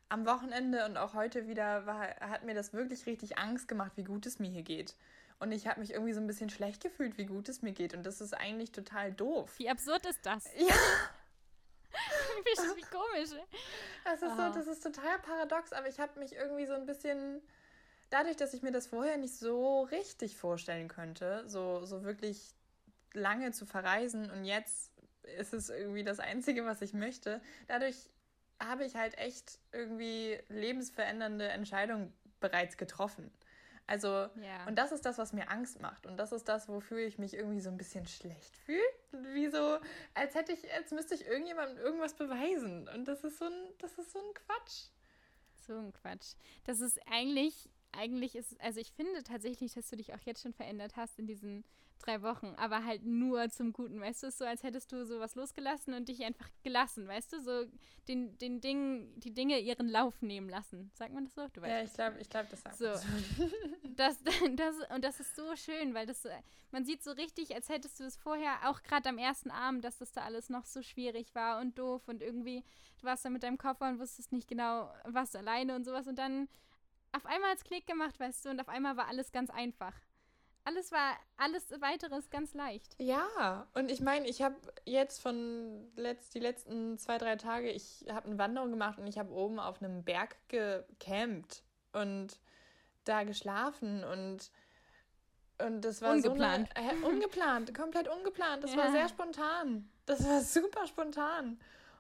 am 0.10 0.26
Wochenende 0.26 0.86
und 0.86 0.98
auch 0.98 1.14
heute 1.14 1.48
wieder 1.48 1.86
war, 1.86 2.02
hat 2.20 2.44
mir 2.44 2.54
das 2.54 2.74
wirklich 2.74 3.06
richtig 3.06 3.38
Angst 3.38 3.68
gemacht, 3.68 3.94
wie 3.96 4.04
gut 4.04 4.26
es 4.26 4.40
mir 4.40 4.50
hier 4.50 4.64
geht. 4.64 4.96
Und 5.40 5.52
ich 5.52 5.68
habe 5.68 5.80
mich 5.80 5.92
irgendwie 5.92 6.14
so 6.14 6.22
ein 6.22 6.28
bisschen 6.28 6.50
schlecht 6.50 6.82
gefühlt, 6.82 7.18
wie 7.18 7.26
gut 7.26 7.50
es 7.50 7.62
mir 7.62 7.74
geht. 7.74 7.94
Und 7.94 8.06
das 8.06 8.22
ist 8.22 8.34
eigentlich 8.34 8.72
total 8.72 9.12
doof. 9.12 9.54
Wie 9.58 9.70
absurd 9.70 10.06
ist 10.06 10.26
das? 10.26 10.46
Ja. 10.58 10.76
wie, 12.44 12.78
wie 12.78 12.82
komisch. 12.82 13.40
Das 14.04 14.22
ist, 14.22 14.32
oh. 14.32 14.36
so, 14.36 14.54
das 14.54 14.68
ist 14.68 14.82
total 14.82 15.20
paradox, 15.20 15.72
aber 15.74 15.88
ich 15.88 16.00
habe 16.00 16.20
mich 16.20 16.34
irgendwie 16.34 16.66
so 16.66 16.74
ein 16.74 16.88
bisschen 16.88 17.42
dadurch, 18.14 18.38
dass 18.38 18.54
ich 18.54 18.62
mir 18.62 18.72
das 18.72 18.88
vorher 18.88 19.18
nicht 19.18 19.36
so 19.36 19.82
richtig 19.84 20.38
vorstellen 20.38 20.88
könnte, 20.88 21.44
so, 21.48 21.84
so 21.86 22.04
wirklich 22.04 22.56
lange 23.14 23.52
zu 23.52 23.66
verreisen 23.66 24.30
und 24.30 24.46
jetzt 24.46 24.92
ist 25.38 25.54
es 25.54 25.70
irgendwie 25.70 26.04
das 26.04 26.20
Einzige, 26.20 26.66
was 26.66 26.82
ich 26.82 26.94
möchte, 26.94 27.42
dadurch 27.68 28.10
habe 28.62 28.86
ich 28.86 28.96
halt 28.96 29.18
echt 29.18 29.60
irgendwie 29.72 30.38
lebensverändernde 30.50 31.48
Entscheidungen 31.50 32.14
bereits 32.40 32.78
getroffen. 32.78 33.32
Also, 33.86 34.08
ja. 34.08 34.66
und 34.68 34.78
das 34.78 34.92
ist 34.92 35.06
das, 35.06 35.18
was 35.18 35.34
mir 35.34 35.50
Angst 35.50 35.82
macht. 35.82 36.06
Und 36.06 36.18
das 36.18 36.32
ist 36.32 36.48
das, 36.48 36.70
wofür 36.70 37.00
ich 37.00 37.18
mich 37.18 37.34
irgendwie 37.34 37.60
so 37.60 37.70
ein 37.70 37.78
bisschen 37.78 38.08
schlecht 38.08 38.56
fühle. 38.58 38.80
Wie 39.34 39.50
so, 39.50 39.78
als 40.14 40.36
hätte 40.36 40.54
ich, 40.54 40.72
als 40.74 40.92
müsste 40.92 41.16
ich 41.16 41.26
irgendjemandem 41.26 41.78
irgendwas 41.78 42.14
beweisen. 42.14 42.88
Und 42.88 43.06
das 43.06 43.24
ist 43.24 43.40
so 43.40 43.46
ein, 43.46 43.74
das 43.80 43.98
ist 43.98 44.12
so 44.14 44.20
ein 44.20 44.34
Quatsch. 44.34 44.86
So 45.68 45.78
ein 45.78 45.92
Quatsch. 45.92 46.36
Das 46.64 46.80
ist 46.80 47.00
eigentlich 47.12 47.70
eigentlich 47.94 48.36
ist, 48.36 48.60
also 48.62 48.80
ich 48.80 48.92
finde 48.92 49.24
tatsächlich, 49.24 49.74
dass 49.74 49.90
du 49.90 49.96
dich 49.96 50.14
auch 50.14 50.22
jetzt 50.26 50.42
schon 50.42 50.54
verändert 50.54 50.96
hast 50.96 51.20
in 51.20 51.28
diesen 51.28 51.64
drei 52.00 52.22
Wochen, 52.22 52.54
aber 52.58 52.84
halt 52.84 53.06
nur 53.06 53.50
zum 53.50 53.72
Guten, 53.72 54.00
weißt 54.02 54.24
du, 54.24 54.28
es 54.28 54.34
ist 54.34 54.40
so, 54.40 54.46
als 54.46 54.64
hättest 54.64 54.92
du 54.92 55.06
sowas 55.06 55.36
losgelassen 55.36 55.94
und 55.94 56.10
dich 56.10 56.24
einfach 56.24 56.50
gelassen, 56.64 57.08
weißt 57.08 57.34
du, 57.34 57.42
so 57.42 57.66
den, 58.08 58.38
den 58.38 58.60
Ding, 58.60 59.18
die 59.20 59.34
Dinge 59.34 59.60
ihren 59.60 59.88
Lauf 59.88 60.22
nehmen 60.22 60.50
lassen. 60.50 60.92
Sagt 60.96 61.14
man 61.14 61.26
das 61.26 61.34
so? 61.34 61.48
Du 61.54 61.62
weißt 61.62 61.72
ja, 61.72 61.84
ich 61.84 61.94
glaube, 61.94 62.20
ich 62.20 62.30
glaube, 62.30 62.48
das 62.50 62.62
sagt 62.62 62.78
so. 62.78 62.86
das, 63.96 64.22
das, 64.56 64.76
und 64.94 65.04
das 65.04 65.20
ist 65.20 65.36
so 65.36 65.56
schön, 65.56 65.94
weil 65.94 66.06
das, 66.06 66.28
man 66.72 66.86
sieht 66.86 67.04
so 67.04 67.12
richtig, 67.12 67.56
als 67.56 67.70
hättest 67.70 68.00
du 68.00 68.04
es 68.04 68.18
vorher, 68.18 68.70
auch 68.70 68.84
gerade 68.84 69.08
am 69.10 69.18
ersten 69.18 69.52
Abend, 69.52 69.84
dass 69.86 69.98
das 69.98 70.12
da 70.12 70.22
alles 70.22 70.50
noch 70.50 70.66
so 70.66 70.82
schwierig 70.82 71.34
war 71.36 71.62
und 71.62 71.80
doof 71.80 72.08
und 72.08 72.22
irgendwie, 72.22 72.64
du 73.00 73.06
warst 73.06 73.24
da 73.24 73.30
mit 73.30 73.44
deinem 73.44 73.58
Koffer 73.58 73.88
und 73.88 74.00
wusstest 74.00 74.32
nicht 74.32 74.48
genau, 74.48 74.94
was 75.06 75.36
alleine 75.36 75.76
und 75.76 75.86
sowas 75.86 76.08
und 76.08 76.18
dann 76.18 76.50
auf 77.14 77.26
einmal 77.26 77.52
hat 77.52 77.58
es 77.58 77.64
Klick 77.64 77.88
gemacht, 77.88 78.20
weißt 78.20 78.46
du, 78.46 78.50
und 78.50 78.60
auf 78.60 78.70
einmal 78.70 78.98
war 78.98 79.08
alles 79.08 79.32
ganz 79.32 79.50
einfach. 79.50 79.94
Alles 80.66 80.92
war, 80.92 81.18
alles 81.38 81.72
weitere 81.82 82.18
ist 82.18 82.32
ganz 82.32 82.54
leicht. 82.54 82.96
Ja, 82.98 83.68
und 83.74 83.92
ich 83.92 84.00
meine, 84.00 84.28
ich 84.28 84.42
habe 84.42 84.56
jetzt 84.86 85.22
von 85.22 85.92
letzt, 85.96 86.34
die 86.36 86.40
letzten 86.40 86.98
zwei, 86.98 87.18
drei 87.18 87.36
Tage, 87.36 87.70
ich 87.70 88.06
habe 88.10 88.28
eine 88.28 88.38
Wanderung 88.38 88.72
gemacht 88.72 88.98
und 88.98 89.08
ich 89.08 89.18
habe 89.18 89.32
oben 89.34 89.60
auf 89.60 89.82
einem 89.82 90.04
Berg 90.04 90.38
gecampt 90.48 91.64
und 91.92 92.40
da 93.04 93.24
geschlafen 93.24 94.04
und 94.04 94.52
und 95.60 95.82
das 95.82 96.02
war 96.02 96.14
ungeplant. 96.14 96.70
so 96.76 96.82
eine, 96.82 96.92
äh, 96.92 97.06
ungeplant, 97.06 97.76
komplett 97.76 98.08
ungeplant. 98.08 98.64
Das 98.64 98.72
ja. 98.72 98.78
war 98.78 98.92
sehr 98.92 99.08
spontan. 99.08 99.90
Das 100.06 100.26
war 100.26 100.42
super 100.42 100.88
spontan. 100.88 101.60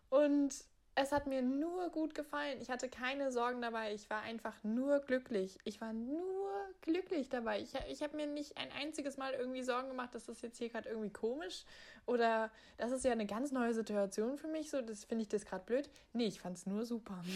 Und 0.10 0.54
es 0.96 1.12
hat 1.12 1.28
mir 1.28 1.42
nur 1.42 1.90
gut 1.90 2.14
gefallen. 2.14 2.60
Ich 2.62 2.70
hatte 2.70 2.88
keine 2.90 3.32
Sorgen 3.32 3.62
dabei. 3.62 3.94
Ich 3.94 4.10
war 4.10 4.22
einfach 4.22 4.54
nur 4.64 5.00
glücklich. 5.00 5.58
Ich 5.64 5.82
war 5.82 5.94
nur 5.94 6.52
glücklich 6.82 7.30
dabei. 7.30 7.62
Ich, 7.62 7.74
ich 7.90 8.04
habe 8.04 8.16
mir 8.16 8.28
nicht 8.28 8.58
ein 8.58 8.72
einziges 8.72 9.18
Mal 9.18 9.34
irgendwie 9.34 9.64
Sorgen 9.64 9.90
gemacht, 9.90 10.14
dass 10.14 10.26
das 10.26 10.42
jetzt 10.42 10.58
hier 10.58 10.70
gerade 10.70 10.90
irgendwie 10.90 11.12
komisch 11.12 11.66
oder 12.06 12.52
das 12.78 12.92
ist 12.92 13.06
ja 13.06 13.12
eine 13.12 13.26
ganz 13.26 13.52
neue 13.52 13.74
Situation 13.74 14.38
für 14.38 14.48
mich. 14.48 14.70
So, 14.70 14.82
das 14.82 15.06
finde 15.06 15.24
ich 15.24 15.30
das 15.30 15.46
gerade 15.46 15.66
blöd. 15.66 15.90
Nee, 16.14 16.28
ich 16.28 16.40
fand 16.40 16.58
es 16.58 16.66
nur 16.66 16.86
super. 16.86 17.24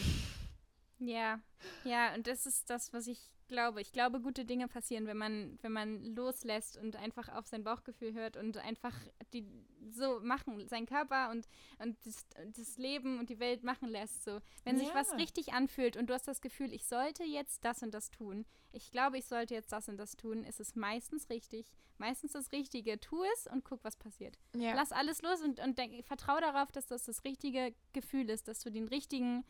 Ja, 1.00 1.40
ja, 1.84 2.16
und 2.16 2.26
das 2.26 2.48
ist 2.48 2.72
das, 2.72 2.92
was 2.92 3.06
ich 3.06 3.20
glaube. 3.48 3.82
Ich 3.82 3.92
glaube, 3.92 4.20
gute 4.20 4.46
Dinge 4.46 4.68
passieren, 4.68 5.08
wenn 5.08 5.18
man, 5.18 5.58
wenn 5.62 5.72
man 5.72 6.16
loslässt 6.16 6.78
und 6.78 6.96
einfach 6.96 7.30
auf 7.30 7.48
sein 7.48 7.64
Bauchgefühl 7.64 8.14
hört 8.14 8.38
und 8.38 8.58
einfach 8.58 8.96
die 9.34 9.46
so 9.90 10.20
machen, 10.22 10.68
sein 10.68 10.86
Körper 10.86 11.32
und, 11.32 11.48
und 11.80 11.98
das, 12.06 12.26
das 12.56 12.78
Leben 12.78 13.20
und 13.20 13.30
die 13.30 13.40
Welt 13.40 13.64
machen 13.64 13.90
lässt. 13.90 14.24
So. 14.24 14.40
Wenn 14.64 14.78
ja. 14.78 14.86
sich 14.86 14.94
was 14.94 15.14
richtig 15.16 15.54
anfühlt 15.54 15.98
und 15.98 16.10
du 16.10 16.14
hast 16.14 16.28
das 16.28 16.42
Gefühl, 16.42 16.74
ich 16.74 16.86
sollte 16.86 17.24
jetzt 17.24 17.64
das 17.64 17.84
und 17.84 17.94
das 17.94 18.10
tun, 18.10 18.46
ich 18.72 18.92
glaube, 18.92 19.18
ich 19.18 19.26
sollte 19.26 19.54
jetzt 19.54 19.72
das 19.72 19.88
und 19.90 19.98
das 19.98 20.16
tun, 20.16 20.44
ist 20.44 20.60
es 20.60 20.76
meistens 20.76 21.30
richtig, 21.30 21.72
meistens 21.98 22.34
das 22.34 22.52
Richtige. 22.52 23.00
Tu 23.00 23.24
es 23.36 23.48
und 23.48 23.64
guck, 23.64 23.84
was 23.84 23.96
passiert. 23.96 24.38
Ja. 24.56 24.74
Lass 24.76 24.92
alles 24.92 25.22
los 25.22 25.42
und, 25.42 25.60
und 25.60 25.78
denk, 25.78 26.06
vertrau 26.06 26.40
darauf, 26.40 26.72
dass 26.72 26.86
das 26.88 27.06
das 27.06 27.24
richtige 27.24 27.74
Gefühl 27.94 28.30
ist, 28.30 28.48
dass 28.48 28.60
du 28.60 28.70
den 28.70 28.88
richtigen 28.88 29.46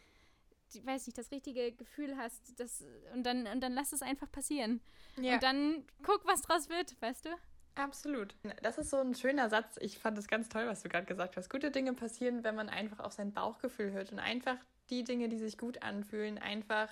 die, 0.73 0.85
weiß 0.85 1.07
nicht, 1.07 1.17
das 1.17 1.31
richtige 1.31 1.71
Gefühl 1.71 2.17
hast, 2.17 2.59
das, 2.59 2.83
und 3.13 3.23
dann, 3.23 3.47
und 3.47 3.61
dann 3.61 3.73
lass 3.73 3.93
es 3.93 4.01
einfach 4.01 4.31
passieren. 4.31 4.81
Ja. 5.17 5.35
Und 5.35 5.43
dann 5.43 5.85
guck, 6.03 6.25
was 6.25 6.41
draus 6.41 6.69
wird, 6.69 6.99
weißt 7.01 7.25
du? 7.25 7.29
Absolut. 7.75 8.35
Das 8.63 8.77
ist 8.77 8.89
so 8.89 8.97
ein 8.97 9.13
schöner 9.13 9.49
Satz. 9.49 9.77
Ich 9.79 9.99
fand 9.99 10.17
es 10.17 10.27
ganz 10.27 10.49
toll, 10.49 10.65
was 10.67 10.81
du 10.81 10.89
gerade 10.89 11.05
gesagt 11.05 11.37
hast. 11.37 11.49
Gute 11.49 11.69
Dinge 11.69 11.93
passieren, 11.93 12.43
wenn 12.43 12.55
man 12.55 12.69
einfach 12.69 12.99
auf 12.99 13.13
sein 13.13 13.33
Bauchgefühl 13.33 13.91
hört 13.91 14.11
und 14.11 14.19
einfach 14.19 14.57
die 14.89 15.03
Dinge, 15.03 15.29
die 15.29 15.37
sich 15.37 15.57
gut 15.57 15.83
anfühlen, 15.83 16.37
einfach 16.39 16.89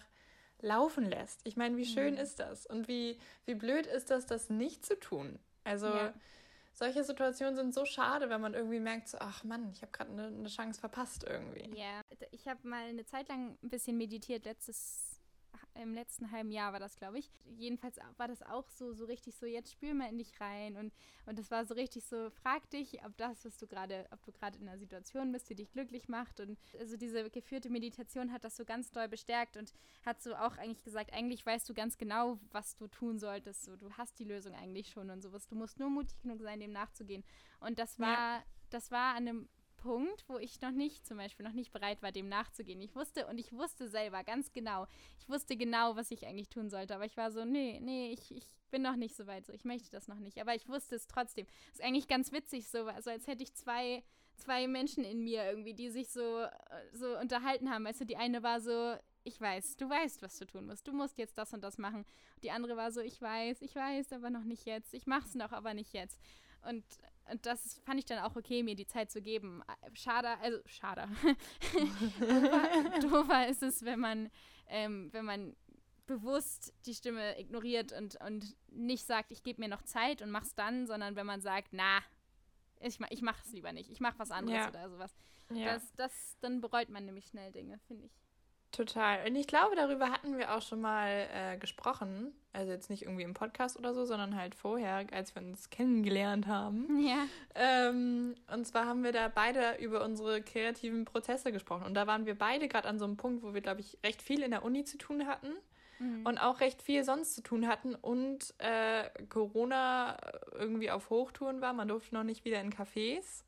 laufen 0.61 1.05
lässt. 1.05 1.41
Ich 1.43 1.57
meine, 1.57 1.75
wie 1.77 1.85
schön 1.85 2.15
mhm. 2.15 2.19
ist 2.19 2.39
das? 2.39 2.65
Und 2.65 2.88
wie, 2.88 3.19
wie 3.45 3.55
blöd 3.55 3.88
ist 3.88 4.11
das, 4.11 4.25
das 4.25 4.49
nicht 4.49 4.85
zu 4.85 4.99
tun? 4.99 5.39
Also, 5.63 5.88
ja. 5.88 6.13
Solche 6.75 7.03
Situationen 7.03 7.55
sind 7.55 7.73
so 7.73 7.85
schade, 7.85 8.29
wenn 8.29 8.41
man 8.41 8.53
irgendwie 8.53 8.79
merkt, 8.79 9.07
so, 9.07 9.17
ach 9.19 9.43
Mann, 9.43 9.71
ich 9.71 9.81
habe 9.81 9.91
gerade 9.91 10.11
eine 10.11 10.29
ne 10.31 10.49
Chance 10.49 10.79
verpasst 10.79 11.23
irgendwie. 11.23 11.77
Ja, 11.77 12.01
ich 12.31 12.47
habe 12.47 12.67
mal 12.67 12.83
eine 12.83 13.05
Zeit 13.05 13.29
lang 13.29 13.57
ein 13.63 13.69
bisschen 13.69 13.97
meditiert, 13.97 14.45
letztes 14.45 15.14
im 15.81 15.93
letzten 15.93 16.31
halben 16.31 16.51
Jahr 16.51 16.73
war 16.73 16.79
das, 16.79 16.95
glaube 16.95 17.19
ich. 17.19 17.29
Jedenfalls 17.57 17.99
war 18.17 18.27
das 18.27 18.41
auch 18.41 18.69
so, 18.69 18.93
so 18.93 19.05
richtig 19.05 19.35
so, 19.35 19.45
jetzt 19.45 19.71
spür 19.71 19.93
mal 19.93 20.09
in 20.09 20.17
dich 20.17 20.39
rein. 20.39 20.77
Und, 20.77 20.93
und 21.25 21.38
das 21.38 21.51
war 21.51 21.65
so 21.65 21.73
richtig 21.73 22.05
so, 22.05 22.29
frag 22.29 22.69
dich, 22.69 23.03
ob 23.05 23.15
das, 23.17 23.45
was 23.45 23.57
du 23.57 23.67
gerade, 23.67 24.07
ob 24.11 24.23
du 24.23 24.31
gerade 24.31 24.57
in 24.57 24.67
einer 24.67 24.77
Situation 24.77 25.31
bist, 25.31 25.49
die 25.49 25.55
dich 25.55 25.71
glücklich 25.71 26.07
macht. 26.07 26.39
Und 26.39 26.57
also 26.79 26.97
diese 26.97 27.29
geführte 27.29 27.69
Meditation 27.69 28.31
hat 28.31 28.43
das 28.43 28.55
so 28.55 28.65
ganz 28.65 28.91
doll 28.91 29.07
bestärkt 29.07 29.57
und 29.57 29.73
hat 30.05 30.21
so 30.21 30.35
auch 30.35 30.57
eigentlich 30.57 30.83
gesagt, 30.83 31.13
eigentlich 31.13 31.45
weißt 31.45 31.67
du 31.69 31.73
ganz 31.73 31.97
genau, 31.97 32.39
was 32.51 32.75
du 32.75 32.88
tun 32.88 33.19
solltest. 33.19 33.65
So, 33.65 33.75
du 33.75 33.91
hast 33.93 34.19
die 34.19 34.25
Lösung 34.25 34.53
eigentlich 34.53 34.89
schon 34.89 35.09
und 35.09 35.21
sowas. 35.21 35.47
Du 35.47 35.55
musst 35.55 35.79
nur 35.79 35.89
mutig 35.89 36.19
genug 36.21 36.41
sein, 36.41 36.59
dem 36.59 36.71
nachzugehen. 36.71 37.23
Und 37.59 37.79
das 37.79 37.99
war, 37.99 38.38
ja. 38.38 38.43
das 38.69 38.91
war 38.91 39.15
an 39.15 39.27
einem 39.27 39.49
Punkt, 39.86 40.28
wo 40.28 40.39
ich 40.39 40.60
noch 40.62 40.71
nicht, 40.71 41.06
zum 41.06 41.17
Beispiel, 41.17 41.45
noch 41.45 41.54
nicht 41.54 41.71
bereit 41.71 42.02
war, 42.02 42.12
dem 42.12 42.28
nachzugehen. 42.28 42.82
Ich 42.82 42.95
wusste 42.95 43.28
und 43.28 43.38
ich 43.38 43.54
wusste 43.54 43.88
selber 43.88 44.24
ganz 44.24 44.52
genau, 44.52 44.88
ich 45.19 45.30
wusste 45.30 45.56
genau, 45.56 45.95
was 45.95 46.10
ich 46.10 46.26
eigentlich 46.26 46.50
tun 46.50 46.71
sollte, 46.71 46.95
aber 46.95 47.06
ich 47.06 47.15
war 47.15 47.32
so, 47.32 47.45
nee, 47.45 47.80
nee, 47.84 48.12
ich, 48.12 48.36
ich 48.36 48.48
bin 48.71 48.82
noch 48.82 48.95
nicht 48.95 49.15
so 49.15 49.28
weit, 49.28 49.45
so, 49.45 49.54
ich 49.54 49.63
möchte 49.63 49.91
das 49.91 50.08
noch 50.08 50.17
nicht, 50.17 50.41
aber 50.41 50.56
ich 50.56 50.67
wusste 50.67 50.95
es 50.95 51.06
trotzdem. 51.06 51.45
Ist 51.71 51.84
eigentlich 51.84 52.08
ganz 52.08 52.32
witzig, 52.32 52.67
so, 52.67 52.86
also 52.86 53.12
als 53.12 53.28
hätte 53.28 53.43
ich 53.43 53.54
zwei, 53.54 54.04
zwei 54.38 54.67
Menschen 54.67 55.04
in 55.04 55.24
mir 55.24 55.45
irgendwie, 55.45 55.76
die 55.76 55.91
sich 55.91 56.10
so, 56.10 56.48
so 56.91 57.15
unterhalten 57.19 57.69
haben. 57.69 57.86
Weißt 57.86 58.02
du, 58.02 58.06
die 58.06 58.17
eine 58.17 58.41
war 58.41 58.62
so, 58.62 58.95
ich 59.24 59.39
weiß, 59.39 59.78
du 59.78 59.88
weißt, 59.88 60.24
was 60.24 60.39
du 60.39 60.45
tun 60.45 60.65
musst. 60.65 60.88
Du 60.88 60.93
musst 60.93 61.19
jetzt 61.19 61.38
das 61.38 61.54
und 61.54 61.63
das 61.63 61.78
machen. 61.78 62.06
Die 62.41 62.50
andere 62.50 62.76
war 62.76 62.91
so, 62.91 63.02
ich 63.02 63.21
weiß, 63.21 63.62
ich 63.62 63.76
weiß, 63.76 64.13
aber 64.13 64.32
noch 64.32 64.45
nicht 64.45 64.65
jetzt. 64.65 64.95
Ich 64.95 65.06
mach's 65.06 65.36
noch, 65.36 65.52
aber 65.52 65.76
nicht 65.76 65.93
jetzt. 65.93 66.19
Und 66.67 66.84
und 67.31 67.45
das 67.45 67.79
fand 67.85 67.99
ich 67.99 68.05
dann 68.05 68.19
auch 68.19 68.35
okay, 68.35 68.63
mir 68.63 68.75
die 68.75 68.88
Zeit 68.88 69.11
zu 69.11 69.21
geben. 69.21 69.63
Schade, 69.93 70.38
also 70.39 70.59
schade. 70.65 71.07
doofer, 73.01 73.47
ist 73.47 73.63
es, 73.63 73.83
wenn 73.83 73.99
man, 73.99 74.29
ähm, 74.67 75.09
wenn 75.11 75.25
man 75.25 75.55
bewusst 76.05 76.73
die 76.85 76.93
Stimme 76.93 77.39
ignoriert 77.39 77.91
und, 77.91 78.17
und 78.21 78.55
nicht 78.67 79.05
sagt, 79.05 79.31
ich 79.31 79.43
gebe 79.43 79.61
mir 79.61 79.67
noch 79.67 79.81
Zeit 79.83 80.21
und 80.21 80.29
mach's 80.29 80.53
dann, 80.53 80.85
sondern 80.85 81.15
wenn 81.15 81.25
man 81.25 81.41
sagt, 81.41 81.69
na, 81.71 81.99
ich, 82.79 82.99
ich 83.09 83.21
mach's 83.21 83.51
lieber 83.51 83.71
nicht, 83.71 83.89
ich 83.89 83.99
mach 83.99 84.19
was 84.19 84.31
anderes 84.31 84.59
ja. 84.59 84.69
oder 84.69 84.89
sowas. 84.89 85.15
Ja. 85.49 85.73
Das, 85.73 85.93
das, 85.95 86.38
dann 86.41 86.61
bereut 86.61 86.89
man 86.89 87.05
nämlich 87.05 87.25
schnell 87.27 87.51
Dinge, 87.51 87.79
finde 87.88 88.05
ich. 88.05 88.24
Total. 88.75 89.25
Und 89.25 89.38
ich 89.38 89.47
glaube, 89.47 89.75
darüber 89.77 90.11
hatten 90.11 90.38
wir 90.38 90.53
auch 90.53 90.61
schon 90.61 90.81
mal 90.81 91.27
äh, 91.33 91.57
gesprochen. 91.57 92.33
Also 92.51 92.73
jetzt 92.73 92.89
nicht 92.89 93.03
irgendwie 93.03 93.23
im 93.23 93.33
Podcast 93.33 93.77
oder 93.77 93.93
so, 93.93 94.03
sondern 94.03 94.35
halt 94.35 94.53
vorher, 94.53 95.05
als 95.13 95.33
wir 95.33 95.41
uns 95.41 95.69
kennengelernt 95.69 96.47
haben. 96.47 96.99
Ja. 96.99 97.25
Ähm, 97.55 98.35
und 98.53 98.67
zwar 98.67 98.85
haben 98.85 99.03
wir 99.03 99.13
da 99.13 99.29
beide 99.29 99.77
über 99.79 100.03
unsere 100.03 100.41
kreativen 100.41 101.05
Prozesse 101.05 101.53
gesprochen. 101.53 101.85
Und 101.85 101.93
da 101.93 102.05
waren 102.05 102.25
wir 102.25 102.38
beide 102.38 102.67
gerade 102.67 102.89
an 102.89 102.99
so 102.99 103.05
einem 103.05 103.15
Punkt, 103.15 103.43
wo 103.43 103.53
wir, 103.53 103.61
glaube 103.61 103.79
ich, 103.79 103.97
recht 104.03 104.21
viel 104.21 104.43
in 104.43 104.51
der 104.51 104.63
Uni 104.63 104.83
zu 104.83 104.97
tun 104.97 105.25
hatten. 105.25 105.53
Mhm. 105.99 106.25
Und 106.25 106.38
auch 106.38 106.59
recht 106.59 106.81
viel 106.81 107.05
sonst 107.05 107.35
zu 107.35 107.43
tun 107.43 107.69
hatten 107.69 107.95
und 107.95 108.53
äh, 108.57 109.09
Corona 109.29 110.17
irgendwie 110.51 110.91
auf 110.91 111.09
Hochtouren 111.09 111.61
war. 111.61 111.71
Man 111.71 111.88
durfte 111.88 112.13
noch 112.13 112.23
nicht 112.23 112.43
wieder 112.43 112.59
in 112.59 112.73
Cafés. 112.73 113.45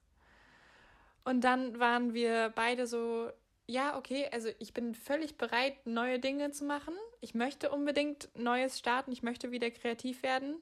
Und 1.26 1.42
dann 1.42 1.78
waren 1.80 2.14
wir 2.14 2.54
beide 2.56 2.88
so, 2.88 3.30
ja, 3.68 3.98
okay, 3.98 4.30
also 4.32 4.50
ich 4.60 4.74
bin 4.74 4.96
völlig 4.96 5.38
bereit, 5.38 5.86
neue 5.86 6.20
Dinge 6.20 6.52
zu 6.52 6.64
machen. 6.64 6.94
Ich 7.20 7.36
möchte 7.36 7.70
unbedingt 7.70 8.30
Neues 8.34 8.80
starten, 8.80 9.12
ich 9.12 9.24
möchte 9.24 9.52
wieder 9.52 9.70
kreativ 9.70 10.24
werden, 10.24 10.56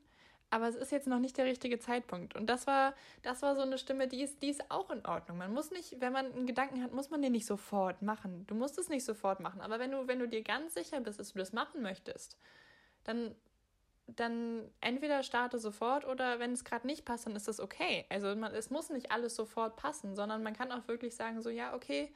aber 0.49 0.67
es 0.67 0.75
ist 0.75 0.91
jetzt 0.91 1.07
noch 1.07 1.19
nicht 1.19 1.37
der 1.37 1.45
richtige 1.45 1.77
Zeitpunkt. 1.77 2.35
Und 2.35 2.47
das 2.47 2.65
war, 2.65 2.95
das 3.21 3.43
war 3.43 3.55
so 3.55 3.61
eine 3.61 3.77
Stimme, 3.77 4.07
die 4.07 4.23
ist, 4.23 4.41
die 4.41 4.49
ist 4.49 4.71
auch 4.71 4.89
in 4.89 5.05
Ordnung. 5.05 5.37
Man 5.37 5.53
muss 5.53 5.69
nicht, 5.69 6.01
wenn 6.01 6.13
man 6.13 6.31
einen 6.31 6.47
Gedanken 6.47 6.83
hat, 6.83 6.93
muss 6.93 7.11
man 7.11 7.21
den 7.21 7.31
nicht 7.31 7.45
sofort 7.45 8.01
machen. 8.01 8.45
Du 8.47 8.55
musst 8.55 8.77
es 8.79 8.89
nicht 8.89 9.05
sofort 9.05 9.39
machen. 9.39 9.61
Aber 9.61 9.77
wenn 9.79 9.91
du, 9.91 10.07
wenn 10.07 10.19
du 10.19 10.27
dir 10.27 10.41
ganz 10.43 10.73
sicher 10.73 10.99
bist, 10.99 11.19
dass 11.19 11.33
du 11.33 11.39
das 11.39 11.53
machen 11.53 11.81
möchtest, 11.81 12.37
dann 13.03 13.35
dann 14.07 14.69
entweder 14.81 15.23
starte 15.23 15.57
sofort 15.57 16.05
oder 16.05 16.39
wenn 16.39 16.51
es 16.51 16.63
gerade 16.63 16.85
nicht 16.85 17.05
passt, 17.05 17.25
dann 17.25 17.35
ist 17.35 17.47
das 17.47 17.59
okay. 17.59 18.05
Also 18.09 18.35
man, 18.35 18.53
es 18.53 18.69
muss 18.69 18.89
nicht 18.89 19.11
alles 19.11 19.35
sofort 19.35 19.77
passen, 19.77 20.15
sondern 20.15 20.43
man 20.43 20.53
kann 20.53 20.71
auch 20.71 20.87
wirklich 20.87 21.15
sagen, 21.15 21.41
so 21.41 21.49
ja, 21.49 21.73
okay, 21.73 22.13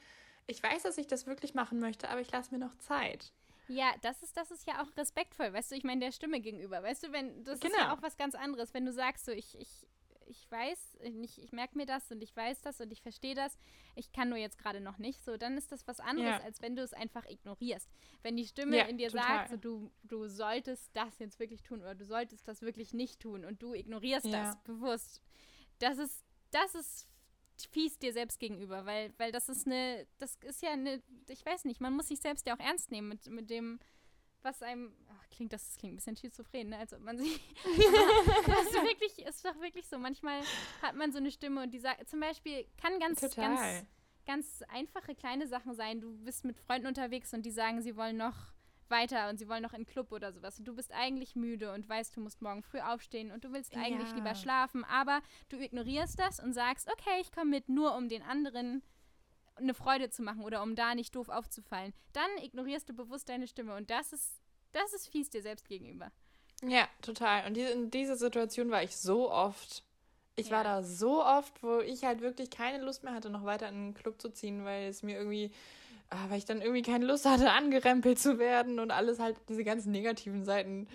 ich 0.49 0.62
weiß, 0.63 0.83
dass 0.83 0.97
ich 0.97 1.07
das 1.07 1.27
wirklich 1.27 1.53
machen 1.53 1.79
möchte, 1.79 2.09
aber 2.09 2.21
ich 2.21 2.31
lasse 2.31 2.51
mir 2.51 2.59
noch 2.59 2.75
Zeit. 2.79 3.31
Ja, 3.67 3.93
das 4.01 4.23
ist, 4.23 4.35
das 4.35 4.49
ist 4.49 4.65
ja 4.65 4.81
auch 4.81 4.97
respektvoll, 4.97 5.53
weißt 5.53 5.71
du, 5.71 5.75
ich 5.75 5.83
meine, 5.83 6.01
der 6.01 6.12
Stimme 6.12 6.41
gegenüber, 6.41 6.81
weißt 6.81 7.03
du, 7.03 7.12
wenn, 7.12 7.43
das 7.43 7.59
genau. 7.59 7.73
ist 7.73 7.77
ja 7.77 7.83
genau. 7.85 7.95
auch 7.95 8.01
was 8.01 8.17
ganz 8.17 8.33
anderes, 8.33 8.73
wenn 8.73 8.83
du 8.83 8.91
sagst, 8.91 9.25
so, 9.25 9.31
ich, 9.31 9.59
ich, 9.59 9.88
ich 10.25 10.49
weiß, 10.49 10.97
ich, 11.01 11.41
ich 11.43 11.51
merke 11.51 11.77
mir 11.77 11.85
das 11.85 12.12
und 12.12 12.23
ich 12.23 12.35
weiß 12.35 12.62
das 12.62 12.81
und 12.81 12.91
ich 12.91 13.03
verstehe 13.03 13.35
das, 13.35 13.59
ich 13.95 14.12
kann 14.12 14.29
nur 14.29 14.39
jetzt 14.39 14.57
gerade 14.57 14.81
noch 14.81 14.97
nicht, 14.97 15.23
so, 15.23 15.38
dann 15.38 15.55
ist 15.55 15.71
das 15.71 15.88
was 15.88 15.99
anderes, 15.99 16.39
ja. 16.39 16.43
als 16.43 16.63
wenn 16.63 16.75
du 16.75 16.81
es 16.81 16.93
einfach 16.93 17.25
ignorierst. 17.27 17.88
Wenn 18.23 18.35
die 18.35 18.47
Stimme 18.47 18.77
ja, 18.77 18.85
in 18.85 18.97
dir 18.97 19.09
total. 19.09 19.27
sagt, 19.27 19.49
so, 19.51 19.57
du, 19.57 19.91
du 20.01 20.27
solltest 20.27 20.89
das 20.95 21.19
jetzt 21.19 21.39
wirklich 21.39 21.62
tun 21.62 21.81
oder 21.81 21.93
du 21.93 22.05
solltest 22.05 22.47
das 22.47 22.63
wirklich 22.63 22.93
nicht 22.93 23.19
tun 23.19 23.45
und 23.45 23.62
du 23.62 23.75
ignorierst 23.75 24.25
ja. 24.25 24.45
das 24.45 24.63
bewusst, 24.63 25.21
das 25.77 25.99
ist, 25.99 26.25
das 26.49 26.73
ist 26.73 27.07
fies 27.67 27.98
dir 28.00 28.13
selbst 28.13 28.39
gegenüber, 28.39 28.86
weil, 28.86 29.13
weil 29.17 29.32
das 29.32 29.50
ist 29.50 29.65
eine, 29.65 30.08
das 30.17 30.38
ist 30.43 30.62
ja 30.62 30.72
eine, 30.72 31.02
ich 31.28 31.45
weiß 31.45 31.65
nicht, 31.65 31.82
man 31.82 31.93
muss 31.93 32.08
sich 32.08 32.19
selbst 32.19 32.45
ja 32.45 32.56
auch 32.56 32.60
ernst 32.60 32.91
nehmen 32.91 33.10
mit, 33.10 33.28
mit 33.30 33.50
dem, 33.50 33.80
was 34.41 34.62
einem, 34.62 34.93
ach, 35.10 35.30
klingt 35.30 35.54
das, 35.54 35.78
klingt 35.78 35.93
ein 35.93 35.98
bisschen 35.98 36.15
schizophren, 36.15 36.69
ne? 36.69 36.78
als 36.78 36.93
ob 36.93 37.02
man 37.02 37.17
sich, 37.17 37.39
das 37.63 38.65
ist 38.65 38.84
wirklich, 38.84 39.19
ist 39.26 39.45
doch 39.45 39.60
wirklich 39.60 39.88
so, 39.88 39.98
manchmal 39.98 40.41
hat 40.82 40.95
man 40.95 41.12
so 41.12 41.17
eine 41.17 41.32
Stimme 41.32 41.63
und 41.63 41.72
die 41.72 41.80
sagt, 41.80 42.10
zum 42.10 42.19
Beispiel, 42.19 42.65
kann 42.82 43.00
ganz, 43.00 43.19
Total. 43.19 43.56
ganz, 43.56 43.88
ganz 44.26 44.63
einfache 44.69 45.15
kleine 45.15 45.48
Sachen 45.48 45.76
sein, 45.76 46.00
du 46.02 46.17
bist 46.24 46.45
mit 46.45 46.58
Freunden 46.58 46.88
unterwegs 46.88 47.34
und 47.34 47.45
die 47.45 47.52
sagen, 47.52 47.82
sie 47.82 47.95
wollen 47.95 48.17
noch 48.17 48.54
weiter 48.89 49.30
und 49.30 49.38
sie 49.38 49.47
wollen 49.47 49.63
noch 49.63 49.73
in 49.73 49.82
den 49.82 49.88
Club 49.88 50.12
oder 50.12 50.32
sowas. 50.32 50.60
Und 50.60 50.67
du 50.67 50.75
bist 50.75 50.91
eigentlich 50.93 51.36
müde 51.36 51.73
und 51.73 51.88
weißt, 51.88 52.15
du 52.15 52.21
musst 52.21 52.41
morgen 52.41 52.63
früh 52.63 52.80
aufstehen 52.80 53.32
und 53.32 53.43
du 53.43 53.52
willst 53.52 53.75
eigentlich 53.75 54.10
ja. 54.10 54.15
lieber 54.15 54.36
schlafen, 54.36 54.84
aber 54.86 55.21
du 55.49 55.58
ignorierst 55.58 56.19
das 56.19 56.39
und 56.39 56.54
sagst, 56.54 56.89
okay, 56.91 57.21
ich 57.21 57.32
komme 57.32 57.52
mit, 57.52 57.69
nur 57.69 57.95
um 57.95 58.10
den 58.10 58.21
anderen 58.21 58.84
eine 59.56 59.73
Freude 59.73 60.10
zu 60.10 60.21
machen 60.21 60.43
oder 60.43 60.63
um 60.63 60.75
da 60.75 60.95
nicht 60.95 61.15
doof 61.15 61.30
aufzufallen. 61.30 61.93
Dann 62.13 62.30
ignorierst 62.41 62.89
du 62.89 62.93
bewusst 62.93 63.30
deine 63.30 63.47
Stimme 63.47 63.75
und 63.75 63.89
das 63.89 64.13
ist, 64.13 64.41
das 64.71 64.93
ist 64.93 65.10
fies 65.10 65.30
dir 65.30 65.41
selbst 65.41 65.67
gegenüber. 65.67 66.12
Ja, 66.63 66.88
total. 67.02 67.47
Und 67.47 67.58
in 67.58 67.91
dieser 67.91 68.17
Situation 68.17 68.69
war 68.69 68.84
ich 68.84 68.95
so 68.95 69.32
oft. 69.32 69.84
Ich 70.36 70.49
ja. 70.49 70.58
war 70.58 70.63
da 70.63 70.84
so 70.84 71.23
oft, 71.23 71.62
wo 71.63 71.80
ich 71.80 72.04
halt 72.04 72.21
wirklich 72.21 72.49
keine 72.49 72.84
Lust 72.84 73.04
mehr 73.04 73.13
hatte, 73.13 73.30
noch 73.30 73.45
weiter 73.45 73.67
in 73.69 73.75
den 73.75 73.93
Club 73.93 74.21
zu 74.21 74.30
ziehen, 74.30 74.65
weil 74.65 74.88
es 74.88 75.04
mir 75.04 75.17
irgendwie 75.17 75.52
weil 76.30 76.38
ich 76.38 76.45
dann 76.45 76.62
irgendwie 76.62 76.82
keine 76.82 77.06
Lust 77.06 77.26
hatte, 77.26 77.52
angerempelt 77.52 78.19
zu 78.19 78.39
werden 78.39 78.80
und 78.80 78.91
alles 78.91 79.19
halt 79.19 79.38
diese 79.48 79.63
ganzen 79.63 79.91
negativen 79.91 80.43
Seiten, 80.43 80.88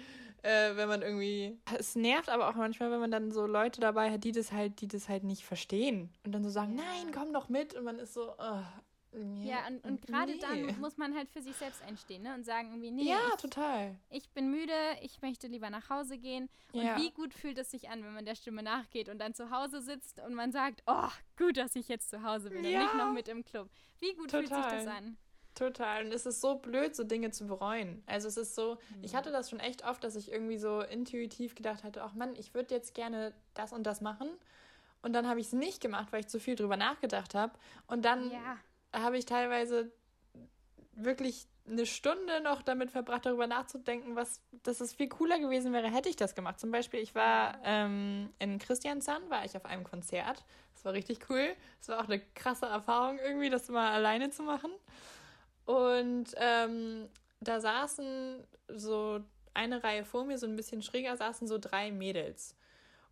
äh, 0.42 0.76
wenn 0.76 0.88
man 0.88 1.02
irgendwie. 1.02 1.58
Es 1.78 1.94
nervt 1.94 2.28
aber 2.28 2.48
auch 2.48 2.54
manchmal, 2.54 2.90
wenn 2.90 3.00
man 3.00 3.10
dann 3.10 3.32
so 3.32 3.46
Leute 3.46 3.80
dabei 3.80 4.10
hat, 4.10 4.24
die 4.24 4.32
das 4.32 4.52
halt, 4.52 4.80
die 4.80 4.88
das 4.88 5.08
halt 5.08 5.24
nicht 5.24 5.44
verstehen 5.44 6.10
und 6.24 6.32
dann 6.32 6.44
so 6.44 6.50
sagen, 6.50 6.74
nein, 6.74 7.12
komm 7.12 7.32
doch 7.32 7.48
mit 7.48 7.74
und 7.74 7.84
man 7.84 7.98
ist 7.98 8.14
so, 8.14 8.32
oh, 8.38 8.62
ja, 9.44 9.66
und, 9.68 9.84
und 9.84 10.06
gerade 10.06 10.32
nee. 10.32 10.38
dann 10.38 10.80
muss 10.80 10.96
man 10.96 11.14
halt 11.14 11.28
für 11.30 11.40
sich 11.40 11.54
selbst 11.56 11.82
einstehen 11.82 12.22
ne? 12.22 12.34
und 12.34 12.44
sagen 12.44 12.70
irgendwie, 12.70 12.90
nee, 12.90 13.10
ja, 13.10 13.18
ich, 13.34 13.40
total. 13.40 13.96
ich 14.10 14.28
bin 14.30 14.50
müde, 14.50 14.72
ich 15.02 15.22
möchte 15.22 15.46
lieber 15.46 15.70
nach 15.70 15.88
Hause 15.88 16.18
gehen. 16.18 16.48
Und 16.72 16.82
ja. 16.82 16.96
wie 16.96 17.10
gut 17.10 17.32
fühlt 17.32 17.58
es 17.58 17.70
sich 17.70 17.88
an, 17.88 18.02
wenn 18.02 18.12
man 18.12 18.24
der 18.24 18.34
Stimme 18.34 18.62
nachgeht 18.62 19.08
und 19.08 19.18
dann 19.18 19.34
zu 19.34 19.50
Hause 19.50 19.80
sitzt 19.82 20.20
und 20.20 20.34
man 20.34 20.50
sagt, 20.50 20.82
oh, 20.86 21.08
gut, 21.36 21.56
dass 21.56 21.76
ich 21.76 21.88
jetzt 21.88 22.10
zu 22.10 22.22
Hause 22.22 22.50
bin 22.50 22.64
ja. 22.64 22.80
und 22.80 22.84
nicht 22.84 22.94
noch 22.96 23.12
mit 23.12 23.28
im 23.28 23.44
Club. 23.44 23.68
Wie 24.00 24.14
gut 24.14 24.30
total. 24.30 24.46
fühlt 24.46 24.70
sich 24.70 24.84
das 24.84 24.86
an? 24.86 25.16
Total. 25.54 26.04
Und 26.04 26.12
es 26.12 26.26
ist 26.26 26.40
so 26.40 26.56
blöd, 26.56 26.96
so 26.96 27.04
Dinge 27.04 27.30
zu 27.30 27.46
bereuen. 27.46 28.02
Also 28.06 28.26
es 28.26 28.36
ist 28.36 28.56
so, 28.56 28.78
mhm. 28.96 29.04
ich 29.04 29.14
hatte 29.14 29.30
das 29.30 29.50
schon 29.50 29.60
echt 29.60 29.84
oft, 29.84 30.02
dass 30.02 30.16
ich 30.16 30.32
irgendwie 30.32 30.58
so 30.58 30.80
intuitiv 30.80 31.54
gedacht 31.54 31.84
hatte, 31.84 32.02
ach 32.02 32.14
Mann, 32.14 32.34
ich 32.34 32.54
würde 32.54 32.74
jetzt 32.74 32.94
gerne 32.94 33.32
das 33.54 33.72
und 33.72 33.84
das 33.84 34.00
machen. 34.00 34.28
Und 35.02 35.12
dann 35.12 35.28
habe 35.28 35.38
ich 35.38 35.48
es 35.48 35.52
nicht 35.52 35.80
gemacht, 35.80 36.08
weil 36.10 36.20
ich 36.20 36.28
zu 36.28 36.40
viel 36.40 36.56
drüber 36.56 36.76
nachgedacht 36.76 37.34
habe. 37.34 37.52
Und 37.86 38.04
dann 38.04 38.32
ja 38.32 38.58
habe 38.94 39.18
ich 39.18 39.26
teilweise 39.26 39.92
wirklich 40.92 41.46
eine 41.66 41.86
Stunde 41.86 42.40
noch 42.42 42.62
damit 42.62 42.90
verbracht, 42.90 43.24
darüber 43.24 43.46
nachzudenken, 43.46 44.16
was, 44.16 44.42
dass 44.62 44.80
es 44.80 44.92
viel 44.92 45.08
cooler 45.08 45.38
gewesen 45.38 45.72
wäre, 45.72 45.90
hätte 45.90 46.08
ich 46.08 46.16
das 46.16 46.34
gemacht. 46.34 46.60
Zum 46.60 46.70
Beispiel, 46.70 47.00
ich 47.00 47.14
war 47.14 47.58
ähm, 47.64 48.30
in 48.38 48.58
Christiansand, 48.58 49.30
war 49.30 49.44
ich 49.44 49.56
auf 49.56 49.64
einem 49.64 49.84
Konzert. 49.84 50.44
Das 50.74 50.84
war 50.84 50.92
richtig 50.92 51.30
cool. 51.30 51.54
Es 51.80 51.88
war 51.88 52.00
auch 52.00 52.08
eine 52.08 52.20
krasse 52.34 52.66
Erfahrung 52.66 53.18
irgendwie, 53.18 53.48
das 53.48 53.68
mal 53.68 53.92
alleine 53.92 54.30
zu 54.30 54.42
machen. 54.42 54.70
Und 55.64 56.34
ähm, 56.36 57.08
da 57.40 57.60
saßen 57.60 58.46
so 58.68 59.20
eine 59.54 59.82
Reihe 59.82 60.04
vor 60.04 60.24
mir, 60.24 60.36
so 60.36 60.46
ein 60.46 60.56
bisschen 60.56 60.82
schräger, 60.82 61.16
saßen 61.16 61.48
so 61.48 61.58
drei 61.58 61.90
Mädels. 61.92 62.56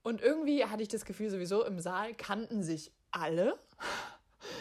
Und 0.02 0.20
irgendwie 0.20 0.64
hatte 0.64 0.82
ich 0.82 0.88
das 0.88 1.04
Gefühl, 1.04 1.30
sowieso 1.30 1.64
im 1.64 1.78
Saal 1.78 2.14
kannten 2.14 2.62
sich 2.62 2.92
alle. 3.12 3.58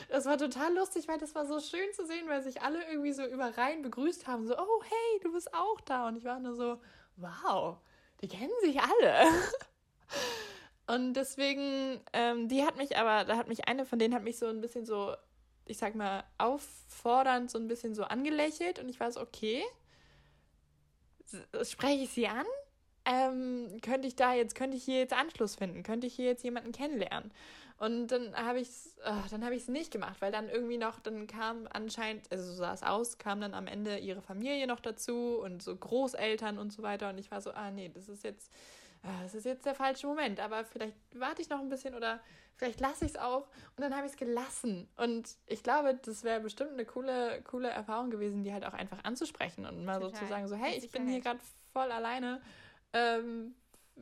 Das 0.10 0.26
war 0.26 0.38
total 0.38 0.74
lustig, 0.76 1.08
weil 1.08 1.17
das 1.17 1.36
war 1.36 1.46
so 1.46 1.60
schön 1.60 1.94
zu 1.94 2.06
sehen, 2.06 2.28
weil 2.28 2.41
sich 2.44 2.62
alle 2.62 2.84
irgendwie 2.89 3.13
so 3.13 3.26
überrein 3.26 3.82
begrüßt 3.82 4.28
haben. 4.28 4.48
So, 4.48 4.58
oh, 4.58 4.84
hey, 4.84 5.20
du 5.24 5.32
bist 5.32 5.54
auch 5.54 5.82
da. 5.82 6.08
Und 6.08 6.17
ich 6.17 6.24
war 6.24 6.39
nur 6.39 6.56
so, 6.56 6.80
wow, 7.17 7.78
die 8.22 8.28
kennen 8.28 8.52
sich 8.62 8.80
alle. 8.80 9.26
Und 10.88 11.13
deswegen, 11.13 12.02
ähm, 12.13 12.50
die 12.50 12.65
hat 12.65 12.78
mich 12.78 12.98
aber, 12.98 13.24
da 13.26 13.38
hat 13.38 13.48
mich 13.48 13.67
eine 13.67 13.86
von 13.86 13.98
denen 13.98 14.13
hat 14.13 14.24
mich 14.24 14.38
so 14.38 14.48
ein 14.48 14.60
bisschen 14.60 14.86
so, 14.86 15.15
ich 15.65 15.78
sag 15.78 15.96
mal, 15.96 16.24
auffordernd 16.38 17.50
so 17.50 17.58
ein 17.58 17.67
bisschen 17.67 17.96
so 17.96 18.04
angelächelt 18.04 18.80
und 18.80 18.89
ich 18.89 19.00
war 19.00 19.10
so, 19.12 19.22
okay, 19.22 19.63
spreche 21.63 22.04
ich 22.04 22.10
sie 22.10 22.28
an? 22.28 22.46
Ähm, 23.06 23.80
könnte 23.82 24.08
ich 24.08 24.15
da 24.15 24.34
jetzt, 24.34 24.54
könnte 24.54 24.76
ich 24.76 24.84
hier 24.84 25.00
jetzt 25.00 25.13
Anschluss 25.13 25.56
finden? 25.56 25.84
Könnte 25.84 26.08
ich 26.08 26.15
hier 26.15 26.26
jetzt 26.26 26.44
jemanden 26.44 26.72
kennenlernen? 26.72 27.32
Und 27.82 28.08
dann 28.08 28.36
habe 28.36 28.60
ich 28.60 28.70
es, 28.70 28.96
oh, 29.06 29.28
dann 29.32 29.44
habe 29.44 29.56
ich 29.56 29.63
es 29.63 29.67
nicht 29.67 29.91
gemacht, 29.91 30.17
weil 30.20 30.32
dann 30.32 30.50
irgendwie 30.50 30.78
noch, 30.78 31.00
dann 31.00 31.26
kam 31.26 31.67
anscheinend, 31.72 32.32
also 32.32 32.44
so 32.44 32.54
sah 32.54 32.74
es 32.74 32.84
aus, 32.84 33.17
kam 33.17 33.41
dann 33.41 33.56
am 33.56 33.65
Ende 33.65 33.98
ihre 33.98 34.22
Familie 34.22 34.67
noch 34.67 34.80
dazu 34.80 35.39
und 35.44 35.63
so 35.63 35.76
Großeltern 35.76 36.60
und 36.60 36.72
so 36.72 36.84
weiter. 36.84 37.10
Und 37.10 37.17
ich 37.17 37.32
war 37.32 37.41
so, 37.41 37.52
ah 37.52 37.72
nee, 37.72 37.89
das 37.89 38.08
ist 38.08 38.24
jetzt 38.24 38.52
Ah, 39.04 39.24
das 39.24 39.34
ist 39.34 39.46
jetzt 39.46 39.65
der 39.65 39.74
falsche 39.74 40.06
Moment, 40.06 40.39
aber 40.39 40.63
vielleicht 40.63 40.96
warte 41.15 41.41
ich 41.41 41.50
noch 41.50 41.60
ein 41.60 41.70
bisschen 41.70 41.96
oder 41.96 42.20
vielleicht 42.56 42.80
lasse 42.80 43.06
ich 43.06 43.12
es 43.12 43.17
auch. 43.17 43.48
Und 43.76 43.82
dann 43.82 43.96
habe 43.96 44.06
ich 44.06 44.12
es 44.12 44.17
gelassen. 44.17 44.88
Und 44.96 45.38
ich 45.48 45.63
glaube, 45.63 45.96
das 45.96 46.24
wäre 46.24 46.39
bestimmt 46.39 46.74
eine 46.74 46.86
coole, 46.86 47.41
coole 47.44 47.70
Erfahrung 47.70 48.12
gewesen, 48.12 48.44
die 48.44 48.54
halt 48.54 48.63
auch 48.63 48.74
einfach 48.74 49.04
anzusprechen 49.04 49.65
und 49.65 49.86
mal 49.86 50.00
Total. 50.00 50.12
so 50.12 50.17
zu 50.17 50.28
sagen, 50.28 50.48
so, 50.48 50.56
hey, 50.56 50.78
ich 50.78 50.91
bin 50.91 51.08
hier 51.08 51.20
gerade 51.20 51.39
voll 51.74 51.91
alleine. 51.91 52.41
Ähm, 52.94 53.56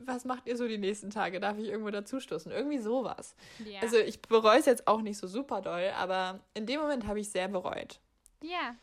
was 0.06 0.24
macht 0.24 0.46
ihr 0.46 0.56
so 0.56 0.66
die 0.66 0.78
nächsten 0.78 1.10
Tage? 1.10 1.40
Darf 1.40 1.58
ich 1.58 1.68
irgendwo 1.68 1.90
dazustoßen? 1.90 2.50
Irgendwie 2.52 2.78
sowas. 2.78 3.34
Ja. 3.64 3.80
Also 3.80 3.98
ich 3.98 4.20
bereue 4.22 4.58
es 4.58 4.66
jetzt 4.66 4.86
auch 4.86 5.02
nicht 5.02 5.18
so 5.18 5.26
super 5.26 5.60
doll, 5.60 5.90
aber 5.96 6.40
in 6.54 6.66
dem 6.66 6.80
Moment 6.80 7.06
habe 7.06 7.20
ich 7.20 7.28
sehr 7.28 7.48
bereut. 7.48 8.00
Ja. 8.42 8.76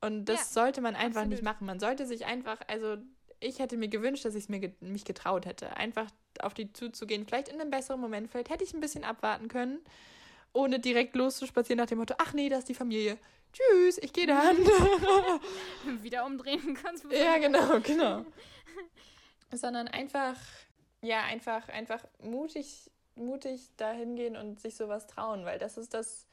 Und 0.00 0.26
das 0.26 0.40
ja, 0.40 0.62
sollte 0.62 0.80
man 0.80 0.94
einfach 0.94 1.22
absolut. 1.22 1.30
nicht 1.30 1.42
machen. 1.42 1.66
Man 1.66 1.80
sollte 1.80 2.06
sich 2.06 2.26
einfach, 2.26 2.58
also 2.68 2.96
ich 3.40 3.58
hätte 3.58 3.76
mir 3.76 3.88
gewünscht, 3.88 4.24
dass 4.24 4.34
ich 4.34 4.48
mir 4.48 4.72
mich 4.80 5.04
getraut 5.04 5.46
hätte, 5.46 5.76
einfach 5.76 6.06
auf 6.40 6.54
die 6.54 6.72
zuzugehen. 6.72 7.26
Vielleicht 7.26 7.48
in 7.48 7.60
einem 7.60 7.70
besseren 7.70 8.00
Moment, 8.00 8.30
vielleicht 8.30 8.50
hätte 8.50 8.64
ich 8.64 8.74
ein 8.74 8.80
bisschen 8.80 9.04
abwarten 9.04 9.48
können, 9.48 9.80
ohne 10.52 10.80
direkt 10.80 11.16
loszuspazieren 11.16 11.78
nach 11.78 11.86
dem 11.86 11.98
Motto, 11.98 12.14
ach 12.18 12.32
nee, 12.32 12.48
das 12.48 12.60
ist 12.60 12.68
die 12.68 12.74
Familie. 12.74 13.18
Tschüss, 13.52 13.98
ich 13.98 14.12
gehe 14.12 14.26
dann. 14.26 14.56
Wieder 16.02 16.26
umdrehen 16.26 16.76
kannst. 16.82 17.04
du. 17.04 17.08
Ja, 17.08 17.38
genau, 17.38 17.80
genau. 17.80 18.24
Sondern 19.52 19.88
einfach, 19.88 20.36
ja, 21.02 21.22
einfach, 21.22 21.68
einfach 21.68 22.04
mutig, 22.20 22.90
mutig 23.14 23.70
dahin 23.76 24.16
gehen 24.16 24.36
und 24.36 24.60
sich 24.60 24.74
sowas 24.76 25.06
trauen, 25.06 25.44
weil 25.44 25.58
das 25.58 25.76
ist 25.78 25.94
das, 25.94 26.26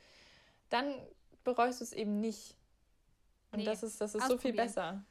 dann 0.69 0.95
bereust 1.43 1.81
du 1.81 1.83
es 1.85 1.93
eben 1.93 2.19
nicht. 2.19 2.55
Und 3.51 3.59
nee, 3.59 3.65
das 3.65 3.83
ist, 3.83 4.01
das 4.01 4.15
ist 4.15 4.27
so 4.27 4.37
viel 4.37 4.53
besser. 4.53 5.03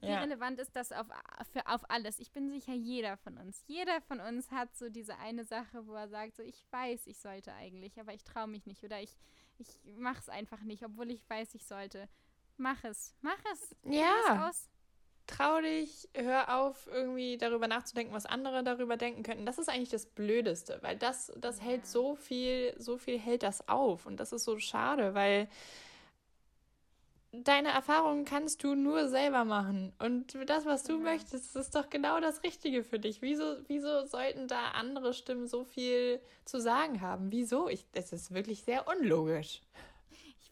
Wie 0.00 0.08
ja. 0.08 0.20
relevant 0.20 0.58
ist 0.58 0.76
das 0.76 0.92
auf, 0.92 1.06
für, 1.52 1.66
auf 1.66 1.88
alles? 1.90 2.18
Ich 2.18 2.30
bin 2.30 2.50
sicher, 2.50 2.74
jeder 2.74 3.16
von 3.16 3.38
uns. 3.38 3.64
Jeder 3.66 4.00
von 4.02 4.20
uns 4.20 4.50
hat 4.50 4.76
so 4.76 4.90
diese 4.90 5.16
eine 5.18 5.44
Sache, 5.44 5.86
wo 5.86 5.94
er 5.94 6.08
sagt, 6.08 6.36
so 6.36 6.42
ich 6.42 6.62
weiß, 6.70 7.06
ich 7.06 7.18
sollte 7.18 7.52
eigentlich, 7.54 7.98
aber 7.98 8.12
ich 8.12 8.22
traue 8.22 8.46
mich 8.46 8.66
nicht 8.66 8.84
oder 8.84 9.00
ich, 9.00 9.16
ich 9.58 9.68
mache 9.96 10.18
es 10.18 10.28
einfach 10.28 10.60
nicht, 10.62 10.84
obwohl 10.84 11.10
ich 11.10 11.28
weiß, 11.28 11.54
ich 11.54 11.64
sollte. 11.64 12.08
Mach 12.58 12.84
es. 12.84 13.14
Mach 13.22 13.38
es. 13.52 13.74
Ja. 13.84 14.50
Es 14.50 14.68
Trau 15.26 15.60
dich, 15.60 16.08
hör 16.14 16.56
auf, 16.56 16.86
irgendwie 16.86 17.36
darüber 17.36 17.66
nachzudenken, 17.66 18.14
was 18.14 18.26
andere 18.26 18.62
darüber 18.62 18.96
denken 18.96 19.24
könnten. 19.24 19.44
Das 19.44 19.58
ist 19.58 19.68
eigentlich 19.68 19.90
das 19.90 20.06
Blödeste, 20.06 20.78
weil 20.82 20.96
das, 20.96 21.32
das 21.36 21.58
ja. 21.58 21.64
hält 21.64 21.86
so 21.86 22.14
viel, 22.14 22.74
so 22.78 22.96
viel 22.96 23.18
hält 23.18 23.42
das 23.42 23.68
auf. 23.68 24.06
Und 24.06 24.20
das 24.20 24.32
ist 24.32 24.44
so 24.44 24.58
schade, 24.58 25.14
weil 25.14 25.48
deine 27.32 27.68
Erfahrungen 27.68 28.24
kannst 28.24 28.62
du 28.62 28.74
nur 28.74 29.08
selber 29.08 29.44
machen. 29.44 29.92
Und 29.98 30.36
das, 30.46 30.64
was 30.64 30.84
du 30.84 30.94
ja. 30.94 30.98
möchtest, 30.98 31.56
ist 31.56 31.74
doch 31.74 31.90
genau 31.90 32.20
das 32.20 32.42
Richtige 32.42 32.84
für 32.84 32.98
dich. 32.98 33.22
Wieso, 33.22 33.56
wieso 33.66 34.04
sollten 34.06 34.48
da 34.48 34.70
andere 34.72 35.12
Stimmen 35.12 35.46
so 35.46 35.64
viel 35.64 36.20
zu 36.44 36.60
sagen 36.60 37.00
haben? 37.00 37.32
Wieso? 37.32 37.68
Ich, 37.68 37.84
das 37.92 38.12
ist 38.12 38.32
wirklich 38.32 38.62
sehr 38.62 38.86
unlogisch. 38.88 39.60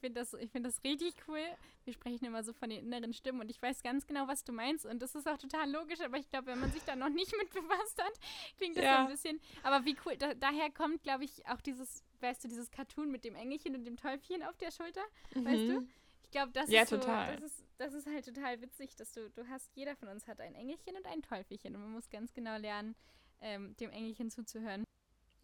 Ich 0.05 0.09
finde 0.09 0.21
das, 0.21 0.37
find 0.53 0.67
das 0.67 0.85
richtig 0.85 1.15
cool. 1.29 1.41
Wir 1.85 1.95
sprechen 1.95 2.27
immer 2.27 2.43
so 2.45 2.53
von 2.53 2.69
den 2.69 2.85
inneren 2.85 3.15
Stimmen 3.15 3.41
und 3.41 3.51
ich 3.51 3.61
weiß 3.61 3.83
ganz 3.83 4.07
genau, 4.07 4.29
was 4.29 4.45
du 4.45 4.53
meinst. 4.53 4.85
Und 4.85 5.01
das 5.01 5.15
ist 5.15 5.27
auch 5.27 5.39
total 5.39 5.71
logisch, 5.71 6.01
aber 6.01 6.19
ich 6.19 6.29
glaube, 6.29 6.49
wenn 6.49 6.61
man 6.61 6.71
sich 6.73 6.83
da 6.85 6.95
noch 6.95 7.09
nicht 7.09 7.35
mit 7.39 7.51
befasst 7.51 8.03
hat, 8.03 8.13
klingt 8.59 8.77
das 8.77 8.85
ja. 8.85 9.05
ein 9.05 9.09
bisschen. 9.09 9.41
Aber 9.63 9.85
wie 9.85 9.97
cool, 10.05 10.17
da, 10.17 10.35
daher 10.35 10.71
kommt, 10.71 11.03
glaube 11.03 11.25
ich, 11.25 11.47
auch 11.47 11.61
dieses, 11.61 12.05
weißt 12.21 12.45
du, 12.45 12.49
dieses 12.49 12.71
Cartoon 12.71 13.11
mit 13.11 13.25
dem 13.25 13.35
Engelchen 13.35 13.75
und 13.75 13.85
dem 13.85 13.97
Täubchen 13.97 14.43
auf 14.43 14.57
der 14.59 14.71
Schulter, 14.71 15.03
mhm. 15.35 15.45
weißt 15.45 15.69
du? 15.69 15.89
glaube, 16.35 16.53
das 16.53 16.69
ja, 16.69 16.83
ist 16.83 16.91
so, 16.91 16.97
das 16.97 17.41
ist, 17.43 17.65
das 17.79 17.95
ist 17.95 18.07
halt 18.07 18.25
total 18.25 18.61
witzig, 18.61 18.97
dass 18.97 19.13
du, 19.13 19.31
du 19.31 19.49
hast, 19.49 19.71
jeder 19.77 19.95
von 19.95 20.09
uns 20.09 20.27
hat 20.27 20.41
ein 20.41 20.55
Engelchen 20.55 20.97
und 20.97 21.07
ein 21.07 21.23
Teufelchen 21.23 21.77
und 21.77 21.83
man 21.83 21.93
muss 21.93 22.11
ganz 22.11 22.35
genau 22.35 22.57
lernen, 22.57 22.97
ähm, 23.41 23.77
dem 23.77 23.91
Engelchen 23.91 24.31
zuzuhören. 24.31 24.85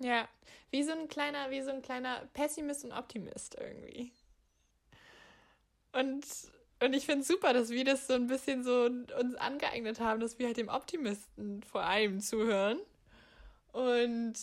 Ja, 0.01 0.29
wie 0.71 0.83
so 0.83 0.93
ein 0.93 1.09
kleiner, 1.09 1.51
wie 1.51 1.63
so 1.63 1.71
ein 1.71 1.83
kleiner 1.83 2.27
Pessimist 2.33 2.85
und 2.85 2.93
Optimist 2.93 3.55
irgendwie. 3.55 4.13
Und, 5.93 6.25
und 6.83 6.93
ich 6.95 7.07
finde 7.07 7.23
es 7.23 7.29
super, 7.29 7.53
dass 7.53 7.71
wir 7.71 7.85
das 7.85 8.07
so 8.07 8.15
ein 8.15 8.27
bisschen 8.27 8.65
so 8.65 8.85
uns 8.85 9.35
angeeignet 9.37 10.01
haben, 10.01 10.21
dass 10.21 10.39
wir 10.39 10.47
halt 10.47 10.57
dem 10.57 10.69
Optimisten 10.69 11.63
vor 11.63 11.83
allem 11.83 12.21
zuhören. 12.21 12.79
Und 13.73 14.35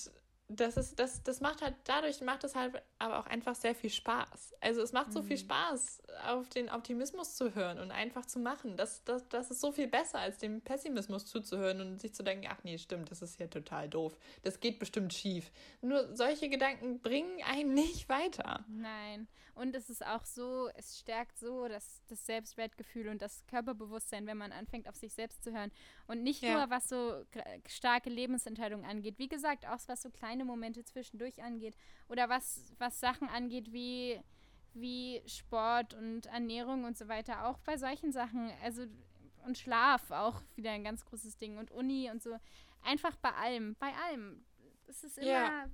das 0.50 0.78
ist, 0.78 0.98
das, 0.98 1.24
das 1.24 1.42
macht 1.42 1.62
halt, 1.62 1.76
dadurch 1.84 2.22
macht 2.22 2.44
es 2.46 2.56
halt 2.56 2.82
aber 3.00 3.20
auch 3.20 3.28
einfach 3.28 3.54
sehr 3.54 3.76
viel 3.76 3.90
Spaß. 3.90 4.56
Also 4.62 4.82
es 4.82 4.94
macht 4.94 5.12
so 5.12 5.22
viel 5.22 5.36
mhm. 5.36 5.42
Spaß, 5.42 6.04
auf 6.26 6.48
den 6.50 6.70
Optimismus 6.70 7.36
zu 7.36 7.54
hören 7.54 7.80
und 7.80 7.92
einfach 7.92 8.26
zu 8.26 8.40
machen. 8.40 8.78
Das, 8.78 9.04
das, 9.04 9.28
das 9.28 9.52
ist 9.52 9.60
so 9.60 9.74
viel 9.74 9.88
besser, 9.88 10.20
als 10.20 10.38
dem 10.38 10.62
Pessimismus 10.62 11.26
zuzuhören 11.26 11.82
und 11.82 12.00
sich 12.00 12.14
zu 12.14 12.24
denken, 12.24 12.48
ach 12.50 12.64
nee, 12.64 12.78
stimmt, 12.78 13.12
das 13.12 13.22
ist 13.22 13.40
ja 13.40 13.48
total 13.48 13.90
doof. 13.90 14.18
Das 14.44 14.62
geht 14.62 14.80
bestimmt 14.80 15.14
schief. 15.14 15.52
Nur 15.82 16.16
solche 16.16 16.48
Gedanken 16.48 17.02
bringen 17.02 17.42
einen 17.44 17.74
nicht 17.74 18.08
weiter. 18.08 18.64
Nein. 18.70 19.28
Und 19.58 19.76
es 19.76 19.90
ist 19.90 20.06
auch 20.06 20.24
so, 20.24 20.70
es 20.76 21.00
stärkt 21.00 21.40
so 21.40 21.68
das, 21.68 22.02
das 22.08 22.26
Selbstwertgefühl 22.28 23.10
und 23.10 23.24
das 23.24 23.44
Körperbewusstsein, 23.48 24.28
wenn 24.28 24.38
man 24.38 24.52
anfängt, 24.52 24.88
auf 24.88 24.96
sich 24.96 25.14
selbst 25.14 25.44
zu 25.44 25.52
hören. 25.52 25.72
Und 26.06 26.22
nicht 26.22 26.44
ja. 26.44 26.54
nur, 26.54 26.70
was 26.70 26.88
so 26.88 27.26
starke 27.68 28.12
Lebensentscheidungen 28.12 28.86
angeht. 28.86 29.16
Wie 29.18 29.28
gesagt, 29.28 29.68
auch 29.68 29.80
was 29.88 30.04
so 30.04 30.12
kleine 30.12 30.37
Momente 30.46 30.84
zwischendurch 30.84 31.42
angeht. 31.42 31.76
Oder 32.10 32.30
was, 32.30 32.74
was 32.78 33.00
Sachen 33.00 33.30
angeht 33.30 33.72
wie, 33.72 34.20
wie 34.74 35.22
Sport 35.26 35.94
und 35.94 36.28
Ernährung 36.28 36.84
und 36.84 36.98
so 36.98 37.08
weiter. 37.08 37.48
Auch 37.48 37.60
bei 37.60 37.78
solchen 37.78 38.12
Sachen. 38.12 38.52
Also 38.64 38.84
und 39.46 39.58
Schlaf 39.58 40.12
auch 40.12 40.42
wieder 40.56 40.72
ein 40.72 40.84
ganz 40.84 41.06
großes 41.06 41.38
Ding. 41.38 41.58
Und 41.58 41.72
Uni 41.72 42.10
und 42.12 42.22
so. 42.22 42.38
Einfach 42.84 43.16
bei 43.18 43.32
allem. 43.34 43.76
Bei 43.80 43.94
allem. 44.08 44.44
Es 44.88 45.04
ist 45.04 45.18
immer. 45.18 45.28
Ja 45.28 45.66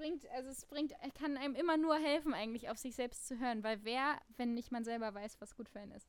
bringt, 0.00 0.30
also 0.30 0.48
es 0.48 0.64
bringt, 0.64 0.94
kann 1.14 1.36
einem 1.36 1.54
immer 1.54 1.76
nur 1.76 1.96
helfen, 1.96 2.32
eigentlich 2.32 2.70
auf 2.70 2.78
sich 2.78 2.94
selbst 2.94 3.26
zu 3.26 3.38
hören, 3.38 3.62
weil 3.62 3.84
wer, 3.84 4.18
wenn 4.38 4.54
nicht 4.54 4.72
man 4.72 4.82
selber 4.82 5.12
weiß, 5.12 5.40
was 5.40 5.54
gut 5.54 5.68
für 5.68 5.80
einen 5.80 5.92
ist. 5.92 6.08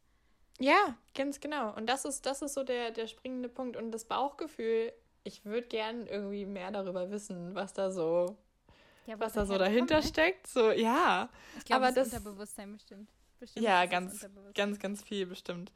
Ja, 0.60 0.98
ganz 1.14 1.40
genau. 1.40 1.76
Und 1.76 1.88
das 1.88 2.06
ist, 2.06 2.26
das 2.26 2.42
ist 2.42 2.54
so 2.54 2.64
der, 2.64 2.92
der 2.92 3.08
springende 3.08 3.50
Punkt. 3.50 3.76
Und 3.76 3.92
das 3.92 4.06
Bauchgefühl, 4.06 4.94
ich 5.24 5.46
würde 5.46 5.68
gern 5.68 6.08
irgendwie 6.08 6.46
mehr 6.46 6.72
darüber 6.72 7.10
wissen, 7.12 7.54
was 7.56 7.74
da 7.74 7.92
so, 7.92 8.38
ja, 9.06 9.20
was 9.20 9.34
da 9.34 9.46
so 9.46 9.58
dahinter 9.58 9.96
kommt, 9.96 10.06
ne? 10.06 10.10
steckt. 10.10 10.48
So, 10.48 10.72
ja. 10.72 11.30
Ich 11.58 11.66
glaube, 11.66 11.86
das, 11.94 11.96
das 11.96 12.14
Unterbewusstsein 12.14 12.74
bestimmt. 12.74 13.10
bestimmt 13.40 13.66
ja, 13.66 13.86
ganz, 13.86 14.26
ganz, 14.54 14.80
ganz 14.80 15.04
viel 15.04 15.26
bestimmt. 15.26 15.72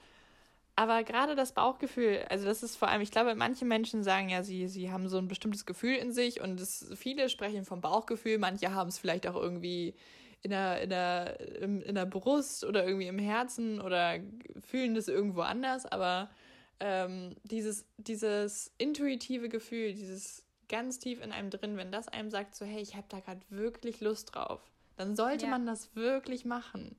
Aber 0.77 1.03
gerade 1.03 1.35
das 1.35 1.53
Bauchgefühl, 1.53 2.25
also 2.29 2.45
das 2.45 2.61
ist 2.61 2.75
vor 2.75 2.89
allem, 2.89 3.01
ich 3.01 3.11
glaube, 3.11 3.33
manche 3.35 3.63
Menschen 3.63 4.03
sagen 4.03 4.27
ja, 4.27 4.43
sie, 4.43 4.67
sie 4.67 4.91
haben 4.91 5.07
so 5.07 5.17
ein 5.17 5.29
bestimmtes 5.29 5.65
Gefühl 5.65 5.95
in 5.95 6.11
sich 6.11 6.41
und 6.41 6.59
es, 6.59 6.91
viele 6.95 7.29
sprechen 7.29 7.63
vom 7.63 7.79
Bauchgefühl, 7.79 8.39
manche 8.39 8.73
haben 8.73 8.89
es 8.89 8.97
vielleicht 8.97 9.25
auch 9.25 9.35
irgendwie 9.35 9.95
in 10.41 10.51
der, 10.51 10.81
in, 10.81 10.89
der, 10.89 11.39
in 11.61 11.95
der 11.95 12.05
Brust 12.05 12.65
oder 12.65 12.85
irgendwie 12.85 13.07
im 13.07 13.17
Herzen 13.17 13.79
oder 13.79 14.19
fühlen 14.63 14.95
das 14.95 15.07
irgendwo 15.07 15.41
anders, 15.41 15.85
aber 15.85 16.29
ähm, 16.79 17.35
dieses, 17.43 17.85
dieses 17.97 18.71
intuitive 18.77 19.49
Gefühl, 19.49 19.93
dieses 19.93 20.45
ganz 20.67 20.99
tief 20.99 21.21
in 21.21 21.31
einem 21.31 21.49
drin, 21.49 21.77
wenn 21.77 21.91
das 21.91 22.07
einem 22.07 22.29
sagt, 22.29 22.55
so 22.55 22.65
hey, 22.65 22.81
ich 22.81 22.95
habe 22.95 23.07
da 23.09 23.19
gerade 23.19 23.41
wirklich 23.49 24.01
Lust 24.01 24.33
drauf, 24.33 24.61
dann 24.97 25.15
sollte 25.15 25.45
ja. 25.45 25.51
man 25.51 25.65
das 25.65 25.95
wirklich 25.95 26.45
machen. 26.45 26.97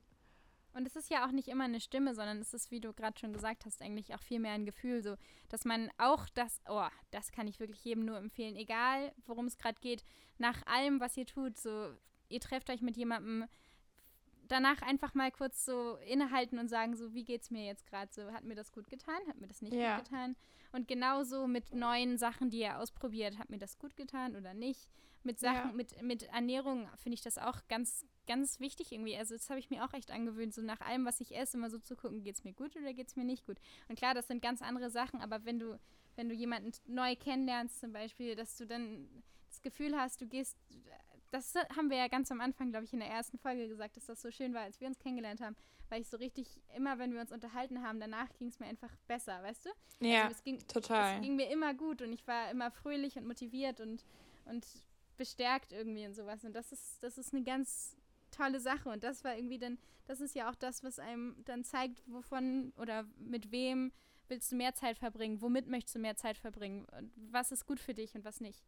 Und 0.77 0.87
es 0.87 0.95
ist 0.95 1.11
ja 1.11 1.27
auch 1.27 1.31
nicht 1.31 1.49
immer 1.49 1.65
eine 1.65 1.81
Stimme, 1.81 2.15
sondern 2.15 2.39
es 2.39 2.53
ist, 2.53 2.71
wie 2.71 2.81
du 2.81 2.93
gerade 2.93 3.19
schon 3.19 3.33
gesagt 3.33 3.65
hast, 3.65 3.81
eigentlich 3.81 4.15
auch 4.15 4.21
viel 4.21 4.39
mehr 4.39 4.53
ein 4.53 4.67
Gefühl, 4.67 5.03
so, 5.03 5.17
dass 5.49 5.65
man 5.65 5.91
auch 5.97 6.29
das, 6.35 6.61
oh, 6.69 6.87
das 7.11 7.33
kann 7.33 7.49
ich 7.49 7.61
wirklich 7.61 7.83
jedem 7.83 8.05
nur 8.05 8.19
empfehlen, 8.19 8.57
egal 8.57 9.12
worum 9.25 9.47
es 9.47 9.57
gerade 9.57 9.81
geht, 9.81 10.05
nach 10.37 10.67
allem, 10.67 11.01
was 11.01 11.17
ihr 11.17 11.25
tut, 11.25 11.57
so, 11.57 11.95
ihr 12.29 12.41
trefft 12.41 12.69
euch 12.69 12.83
mit 12.83 12.95
jemandem, 12.95 13.47
danach 14.49 14.83
einfach 14.83 15.15
mal 15.15 15.31
kurz 15.31 15.65
so 15.65 15.97
innehalten 16.07 16.59
und 16.59 16.69
sagen, 16.69 16.97
so, 16.97 17.15
wie 17.15 17.25
geht's 17.25 17.51
mir 17.51 17.65
jetzt 17.65 17.87
gerade 17.87 18.13
so? 18.13 18.33
Hat 18.33 18.45
mir 18.45 18.55
das 18.55 18.73
gut 18.73 18.89
getan? 18.89 19.21
Hat 19.29 19.41
mir 19.41 19.47
das 19.47 19.63
nicht 19.63 19.75
ja. 19.75 19.97
gut 19.97 20.05
getan? 20.05 20.37
Und 20.73 20.89
genauso 20.89 21.47
mit 21.47 21.75
neuen 21.75 22.19
Sachen, 22.19 22.51
die 22.51 22.61
ihr 22.61 22.79
ausprobiert, 22.79 23.39
hat 23.39 23.51
mir 23.51 23.59
das 23.59 23.79
gut 23.79 23.97
getan 23.97 24.37
oder 24.37 24.55
nicht? 24.55 24.89
Mit 25.23 25.39
Sachen, 25.41 25.71
ja. 25.71 25.73
mit, 25.73 26.03
mit 26.03 26.23
Ernährung 26.25 26.89
finde 26.97 27.15
ich 27.15 27.23
das 27.23 27.39
auch 27.39 27.61
ganz, 27.69 28.07
ganz 28.27 28.61
wichtig 28.61 28.93
irgendwie. 28.93 29.17
Also 29.17 29.35
das 29.35 29.51
habe 29.51 29.59
ich 29.59 29.71
mir 29.71 29.85
auch 29.85 29.93
echt 29.93 30.11
angewöhnt, 30.11 30.55
so 30.55 30.63
nach 30.63 30.81
allem, 30.81 31.05
was 31.05 31.21
ich 31.21 31.37
esse, 31.37 31.57
immer 31.57 31.71
so 31.71 31.79
zu 31.79 31.97
gucken, 31.97 32.23
geht 32.23 32.37
es 32.37 32.45
mir 32.45 32.53
gut 32.53 32.77
oder 32.77 32.93
geht 32.93 33.09
es 33.09 33.17
mir 33.17 33.25
nicht 33.25 33.47
gut. 33.47 33.59
Und 33.89 33.99
klar, 33.99 34.15
das 34.15 34.29
sind 34.29 34.43
ganz 34.43 34.63
andere 34.63 34.91
Sachen, 34.91 35.21
aber 35.21 35.45
wenn 35.45 35.59
du, 35.59 35.81
wenn 36.15 36.29
du 36.29 36.35
jemanden 36.35 36.73
neu 36.87 37.17
kennenlernst 37.17 37.81
zum 37.81 37.93
Beispiel, 37.93 38.37
dass 38.37 38.57
du 38.57 38.67
dann 38.67 39.09
das 39.49 39.63
Gefühl 39.63 39.97
hast, 39.97 40.21
du 40.21 40.27
gehst, 40.27 40.57
das 41.31 41.55
haben 41.77 41.91
wir 41.91 41.97
ja 41.97 42.09
ganz 42.09 42.31
am 42.31 42.41
Anfang, 42.41 42.71
glaube 42.71 42.85
ich, 42.85 42.93
in 42.93 43.01
der 43.01 43.09
ersten 43.09 43.39
Folge 43.39 43.69
gesagt, 43.69 43.97
dass 43.97 44.07
das 44.07 44.23
so 44.23 44.31
schön 44.31 44.55
war, 44.55 44.62
als 44.62 44.81
wir 44.81 44.89
uns 44.89 44.99
kennengelernt 44.99 45.41
haben, 45.41 45.57
weil 45.89 46.01
ich 46.01 46.09
so 46.09 46.17
richtig, 46.17 46.61
immer 46.75 46.99
wenn 46.99 47.12
wir 47.12 47.21
uns 47.21 47.33
unterhalten 47.33 47.83
haben, 47.83 48.01
danach 48.01 48.33
ging 48.39 48.49
es 48.49 48.59
mir 48.59 48.67
einfach 48.67 48.95
besser, 49.07 49.43
weißt 49.43 49.67
du? 49.67 49.71
Ja, 50.07 50.25
also 50.25 50.37
es 50.37 50.43
ging, 50.43 50.59
total. 50.67 51.17
Es 51.17 51.23
ging 51.23 51.37
mir 51.37 51.51
immer 51.51 51.75
gut 51.75 52.03
und 52.03 52.12
ich 52.12 52.27
war 52.27 52.51
immer 52.51 52.71
fröhlich 52.71 53.17
und 53.17 53.27
motiviert 53.27 53.81
und, 53.81 54.05
und 54.47 54.67
bestärkt 55.17 55.73
irgendwie 55.73 56.07
und 56.07 56.15
sowas. 56.15 56.45
Und 56.45 56.55
das 56.55 56.73
ist, 56.73 57.03
das 57.03 57.19
ist 57.19 57.33
eine 57.33 57.43
ganz 57.43 57.97
tolle 58.31 58.61
Sache. 58.61 58.89
Und 58.89 59.05
das 59.05 59.25
war 59.25 59.37
irgendwie 59.37 59.59
dann, 59.59 59.79
das 60.07 60.21
ist 60.21 60.35
ja 60.35 60.51
auch 60.51 60.55
das, 60.55 60.85
was 60.85 60.99
einem 60.99 61.37
dann 61.45 61.65
zeigt, 61.65 62.03
wovon 62.07 62.73
oder 62.77 63.05
mit 63.19 63.51
wem 63.51 63.93
willst 64.29 64.53
du 64.53 64.57
mehr 64.57 64.75
Zeit 64.75 64.99
verbringen, 64.99 65.41
womit 65.41 65.69
möchtest 65.69 65.95
du 65.95 65.99
mehr 66.01 66.17
Zeit 66.17 66.37
verbringen, 66.37 66.85
und 66.99 67.12
was 67.31 67.53
ist 67.53 67.67
gut 67.67 67.81
für 67.81 67.95
dich 67.95 68.15
und 68.15 68.25
was 68.25 68.41
nicht. 68.41 68.65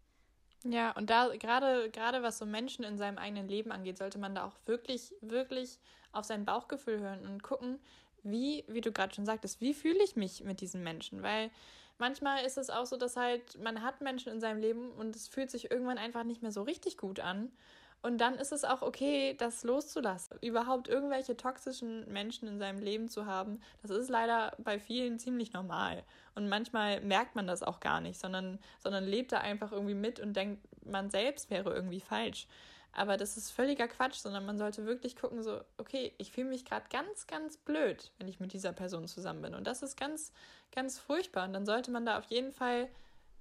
Ja, 0.64 0.90
und 0.92 1.08
da 1.08 1.28
gerade 1.36 1.88
gerade 1.90 2.22
was 2.22 2.38
so 2.38 2.44
Menschen 2.46 2.84
in 2.84 2.98
seinem 2.98 3.18
eigenen 3.18 3.48
Leben 3.48 3.70
angeht, 3.70 3.96
sollte 3.98 4.18
man 4.18 4.34
da 4.34 4.44
auch 4.44 4.54
wirklich 4.66 5.14
wirklich 5.20 5.78
auf 6.12 6.24
sein 6.24 6.44
Bauchgefühl 6.44 6.98
hören 7.00 7.24
und 7.26 7.42
gucken, 7.42 7.78
wie 8.24 8.64
wie 8.68 8.80
du 8.80 8.90
gerade 8.92 9.14
schon 9.14 9.26
sagtest, 9.26 9.60
wie 9.60 9.72
fühle 9.74 10.02
ich 10.02 10.16
mich 10.16 10.42
mit 10.42 10.60
diesen 10.60 10.82
Menschen, 10.82 11.22
weil 11.22 11.50
manchmal 11.98 12.44
ist 12.44 12.58
es 12.58 12.70
auch 12.70 12.86
so, 12.86 12.96
dass 12.96 13.16
halt 13.16 13.62
man 13.62 13.82
hat 13.82 14.00
Menschen 14.00 14.32
in 14.32 14.40
seinem 14.40 14.60
Leben 14.60 14.90
und 14.92 15.14
es 15.14 15.28
fühlt 15.28 15.50
sich 15.50 15.70
irgendwann 15.70 15.98
einfach 15.98 16.24
nicht 16.24 16.42
mehr 16.42 16.52
so 16.52 16.62
richtig 16.62 16.96
gut 16.98 17.20
an. 17.20 17.52
Und 18.00 18.18
dann 18.18 18.34
ist 18.36 18.52
es 18.52 18.64
auch 18.64 18.82
okay, 18.82 19.34
das 19.34 19.64
loszulassen. 19.64 20.38
Überhaupt 20.40 20.88
irgendwelche 20.88 21.36
toxischen 21.36 22.10
Menschen 22.12 22.46
in 22.46 22.58
seinem 22.58 22.80
Leben 22.80 23.08
zu 23.08 23.26
haben, 23.26 23.60
das 23.82 23.90
ist 23.90 24.08
leider 24.08 24.52
bei 24.58 24.78
vielen 24.78 25.18
ziemlich 25.18 25.52
normal. 25.52 26.04
Und 26.36 26.48
manchmal 26.48 27.00
merkt 27.00 27.34
man 27.34 27.48
das 27.48 27.64
auch 27.64 27.80
gar 27.80 28.00
nicht, 28.00 28.20
sondern, 28.20 28.60
sondern 28.78 29.04
lebt 29.04 29.32
da 29.32 29.38
einfach 29.38 29.72
irgendwie 29.72 29.94
mit 29.94 30.20
und 30.20 30.34
denkt, 30.34 30.62
man 30.84 31.10
selbst 31.10 31.50
wäre 31.50 31.74
irgendwie 31.74 32.00
falsch. 32.00 32.46
Aber 32.92 33.16
das 33.16 33.36
ist 33.36 33.50
völliger 33.50 33.88
Quatsch, 33.88 34.16
sondern 34.16 34.46
man 34.46 34.58
sollte 34.58 34.86
wirklich 34.86 35.16
gucken, 35.16 35.42
so, 35.42 35.60
okay, 35.76 36.14
ich 36.18 36.32
fühle 36.32 36.48
mich 36.48 36.64
gerade 36.64 36.86
ganz, 36.90 37.26
ganz 37.26 37.56
blöd, 37.56 38.12
wenn 38.18 38.28
ich 38.28 38.40
mit 38.40 38.52
dieser 38.52 38.72
Person 38.72 39.06
zusammen 39.06 39.42
bin. 39.42 39.54
Und 39.54 39.66
das 39.66 39.82
ist 39.82 39.96
ganz, 39.96 40.32
ganz 40.74 40.98
furchtbar. 40.98 41.46
Und 41.46 41.52
dann 41.52 41.66
sollte 41.66 41.90
man 41.90 42.06
da 42.06 42.18
auf 42.18 42.24
jeden 42.26 42.52
Fall 42.52 42.88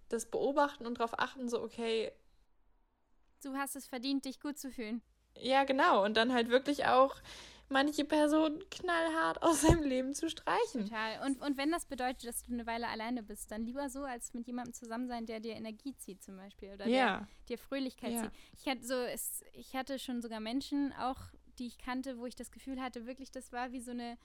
das 0.09 0.25
beobachten 0.25 0.85
und 0.85 0.99
darauf 0.99 1.17
achten, 1.19 1.47
so, 1.49 1.61
okay. 1.61 2.11
Du 3.43 3.55
hast 3.55 3.75
es 3.75 3.87
verdient, 3.87 4.25
dich 4.25 4.39
gut 4.39 4.57
zu 4.57 4.71
fühlen. 4.71 5.01
Ja, 5.39 5.63
genau. 5.63 6.03
Und 6.03 6.17
dann 6.17 6.33
halt 6.33 6.49
wirklich 6.49 6.85
auch 6.85 7.15
manche 7.69 8.05
Personen 8.05 8.63
knallhart 8.69 9.41
aus 9.43 9.61
seinem 9.61 9.83
Leben 9.83 10.13
zu 10.13 10.29
streichen. 10.29 10.85
Total. 10.85 11.25
Und, 11.25 11.41
und 11.41 11.57
wenn 11.57 11.71
das 11.71 11.85
bedeutet, 11.85 12.25
dass 12.25 12.43
du 12.43 12.53
eine 12.53 12.65
Weile 12.65 12.87
alleine 12.87 13.23
bist, 13.23 13.51
dann 13.51 13.63
lieber 13.63 13.89
so, 13.89 14.03
als 14.03 14.33
mit 14.33 14.47
jemandem 14.47 14.73
zusammen 14.73 15.07
sein, 15.07 15.25
der 15.25 15.39
dir 15.39 15.55
Energie 15.55 15.95
zieht 15.97 16.23
zum 16.23 16.37
Beispiel. 16.37 16.73
Oder 16.73 16.87
ja. 16.87 17.17
der 17.17 17.27
dir 17.49 17.57
Fröhlichkeit 17.57 18.13
ja. 18.13 18.23
zieht. 18.23 18.31
Ich 18.57 18.67
hatte, 18.67 18.85
so, 18.85 18.95
es, 18.95 19.43
ich 19.53 19.75
hatte 19.75 19.99
schon 19.99 20.21
sogar 20.21 20.39
Menschen 20.39 20.93
auch, 20.93 21.19
die 21.59 21.67
ich 21.67 21.77
kannte, 21.77 22.17
wo 22.17 22.25
ich 22.25 22.35
das 22.35 22.51
Gefühl 22.51 22.81
hatte, 22.81 23.05
wirklich, 23.05 23.31
das 23.31 23.51
war 23.51 23.71
wie 23.71 23.81
so 23.81 23.91
eine 23.91 24.17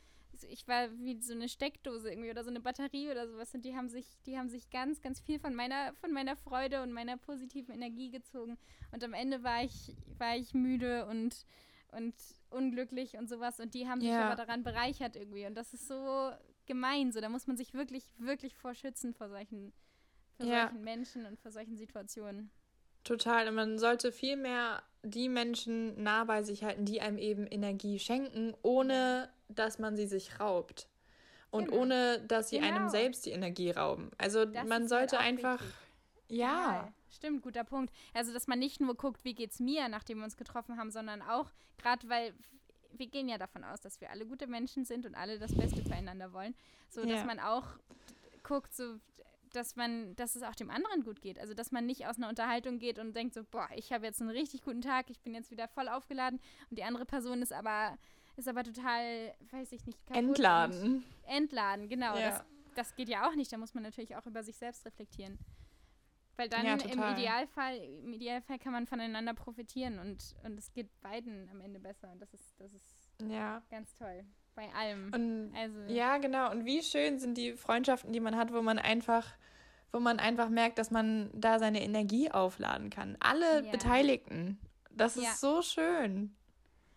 ich 0.48 0.66
war 0.66 0.90
wie 0.98 1.20
so 1.20 1.34
eine 1.34 1.48
Steckdose 1.48 2.10
irgendwie 2.10 2.30
oder 2.30 2.44
so 2.44 2.50
eine 2.50 2.60
Batterie 2.60 3.10
oder 3.10 3.28
sowas 3.28 3.54
und 3.54 3.64
die 3.64 3.76
haben 3.76 3.88
sich, 3.88 4.06
die 4.26 4.38
haben 4.38 4.48
sich 4.48 4.70
ganz, 4.70 5.00
ganz 5.00 5.20
viel 5.20 5.38
von 5.38 5.54
meiner, 5.54 5.92
von 5.94 6.12
meiner 6.12 6.36
Freude 6.36 6.82
und 6.82 6.92
meiner 6.92 7.16
positiven 7.16 7.74
Energie 7.74 8.10
gezogen. 8.10 8.58
Und 8.90 9.04
am 9.04 9.12
Ende 9.12 9.42
war 9.42 9.62
ich, 9.62 9.94
war 10.18 10.36
ich 10.36 10.54
müde 10.54 11.06
und, 11.06 11.46
und 11.88 12.14
unglücklich 12.50 13.16
und 13.16 13.28
sowas 13.28 13.60
und 13.60 13.74
die 13.74 13.88
haben 13.88 14.00
sich 14.00 14.10
ja. 14.10 14.26
aber 14.26 14.36
daran 14.36 14.62
bereichert 14.62 15.16
irgendwie. 15.16 15.46
Und 15.46 15.54
das 15.54 15.74
ist 15.74 15.86
so 15.86 16.30
gemein. 16.66 17.12
So, 17.12 17.20
da 17.20 17.28
muss 17.28 17.46
man 17.46 17.56
sich 17.56 17.74
wirklich, 17.74 18.04
wirklich 18.18 18.56
vor 18.56 18.74
schützen 18.74 19.14
vor 19.14 19.28
solchen, 19.28 19.72
vor 20.36 20.46
ja. 20.46 20.62
solchen 20.62 20.82
Menschen 20.82 21.26
und 21.26 21.38
vor 21.38 21.50
solchen 21.50 21.76
Situationen. 21.76 22.50
Total. 23.04 23.48
Und 23.48 23.54
man 23.54 23.78
sollte 23.78 24.12
viel 24.12 24.36
mehr 24.36 24.82
die 25.02 25.28
Menschen 25.28 26.00
nah 26.02 26.24
bei 26.24 26.42
sich 26.42 26.62
halten, 26.64 26.84
die 26.84 27.00
einem 27.00 27.18
eben 27.18 27.46
Energie 27.46 27.98
schenken, 27.98 28.54
ohne 28.62 29.28
dass 29.48 29.78
man 29.78 29.96
sie 29.96 30.06
sich 30.06 30.38
raubt. 30.38 30.88
Und 31.50 31.66
genau. 31.66 31.82
ohne 31.82 32.20
dass 32.26 32.48
sie 32.48 32.58
genau. 32.58 32.74
einem 32.74 32.88
selbst 32.88 33.26
die 33.26 33.30
Energie 33.30 33.70
rauben. 33.70 34.10
Also 34.16 34.44
das 34.44 34.66
man 34.66 34.82
halt 34.82 34.88
sollte 34.88 35.18
halt 35.18 35.28
einfach. 35.28 35.60
Wichtig. 35.60 35.76
Ja. 36.28 36.46
ja. 36.46 36.92
Stimmt, 37.10 37.42
guter 37.42 37.64
Punkt. 37.64 37.92
Also, 38.14 38.32
dass 38.32 38.46
man 38.46 38.58
nicht 38.58 38.80
nur 38.80 38.94
guckt, 38.94 39.22
wie 39.22 39.34
geht's 39.34 39.60
mir, 39.60 39.88
nachdem 39.88 40.18
wir 40.18 40.24
uns 40.24 40.38
getroffen 40.38 40.78
haben, 40.78 40.90
sondern 40.90 41.20
auch, 41.20 41.50
gerade 41.76 42.08
weil 42.08 42.32
wir 42.94 43.06
gehen 43.06 43.28
ja 43.28 43.36
davon 43.36 43.64
aus, 43.64 43.80
dass 43.80 44.00
wir 44.00 44.10
alle 44.10 44.24
gute 44.24 44.46
Menschen 44.46 44.84
sind 44.84 45.04
und 45.04 45.14
alle 45.14 45.38
das 45.38 45.54
Beste 45.54 45.82
füreinander 45.82 46.32
wollen. 46.32 46.54
So, 46.88 47.02
ja. 47.02 47.16
dass 47.16 47.26
man 47.26 47.38
auch 47.38 47.66
guckt, 48.42 48.74
so, 48.74 48.98
dass 49.52 49.76
man, 49.76 50.14
dass 50.16 50.36
es 50.36 50.42
auch 50.42 50.54
dem 50.54 50.70
anderen 50.70 51.02
gut 51.02 51.20
geht. 51.20 51.38
Also, 51.38 51.54
dass 51.54 51.72
man 51.72 51.86
nicht 51.86 52.06
aus 52.06 52.16
einer 52.16 52.28
Unterhaltung 52.28 52.78
geht 52.78 52.98
und 52.98 53.14
denkt 53.14 53.34
so, 53.34 53.44
boah, 53.44 53.68
ich 53.74 53.92
habe 53.92 54.06
jetzt 54.06 54.20
einen 54.20 54.30
richtig 54.30 54.62
guten 54.62 54.80
Tag, 54.80 55.10
ich 55.10 55.20
bin 55.20 55.34
jetzt 55.34 55.50
wieder 55.50 55.68
voll 55.68 55.88
aufgeladen 55.88 56.40
und 56.70 56.78
die 56.78 56.84
andere 56.84 57.06
Person 57.06 57.42
ist 57.42 57.52
aber, 57.52 57.98
ist 58.36 58.48
aber 58.48 58.64
total, 58.64 59.34
weiß 59.50 59.72
ich 59.72 59.86
nicht, 59.86 59.98
Entladen. 60.10 61.04
Entladen, 61.24 61.88
genau. 61.88 62.16
Ja. 62.16 62.30
Das, 62.30 62.44
das 62.74 62.94
geht 62.94 63.08
ja 63.08 63.28
auch 63.28 63.34
nicht. 63.34 63.52
Da 63.52 63.58
muss 63.58 63.74
man 63.74 63.82
natürlich 63.82 64.16
auch 64.16 64.26
über 64.26 64.42
sich 64.42 64.56
selbst 64.56 64.84
reflektieren. 64.86 65.38
Weil 66.36 66.48
dann 66.48 66.64
ja, 66.64 66.74
im 66.74 67.02
Idealfall, 67.14 67.76
im 67.76 68.14
Idealfall 68.14 68.58
kann 68.58 68.72
man 68.72 68.86
voneinander 68.86 69.34
profitieren 69.34 69.98
und, 69.98 70.34
und 70.44 70.58
es 70.58 70.72
geht 70.72 70.88
beiden 71.02 71.48
am 71.50 71.60
Ende 71.60 71.78
besser. 71.78 72.10
Und 72.10 72.20
das 72.20 72.32
ist, 72.32 72.58
das 72.58 72.72
ist 72.72 73.10
ja. 73.28 73.62
ganz 73.70 73.94
toll. 73.94 74.24
Bei 74.54 74.72
allem. 74.74 75.10
Und, 75.14 75.54
also. 75.56 75.78
Ja, 75.88 76.18
genau. 76.18 76.50
Und 76.50 76.64
wie 76.64 76.82
schön 76.82 77.18
sind 77.18 77.36
die 77.38 77.54
Freundschaften, 77.54 78.12
die 78.12 78.20
man 78.20 78.36
hat, 78.36 78.52
wo 78.52 78.60
man 78.60 78.78
einfach, 78.78 79.26
wo 79.92 80.00
man 80.00 80.18
einfach 80.18 80.48
merkt, 80.48 80.78
dass 80.78 80.90
man 80.90 81.30
da 81.32 81.58
seine 81.58 81.82
Energie 81.82 82.30
aufladen 82.30 82.90
kann. 82.90 83.16
Alle 83.20 83.64
ja. 83.64 83.70
Beteiligten. 83.70 84.58
Das 84.90 85.16
ist 85.16 85.24
ja. 85.24 85.32
so 85.32 85.62
schön. 85.62 86.36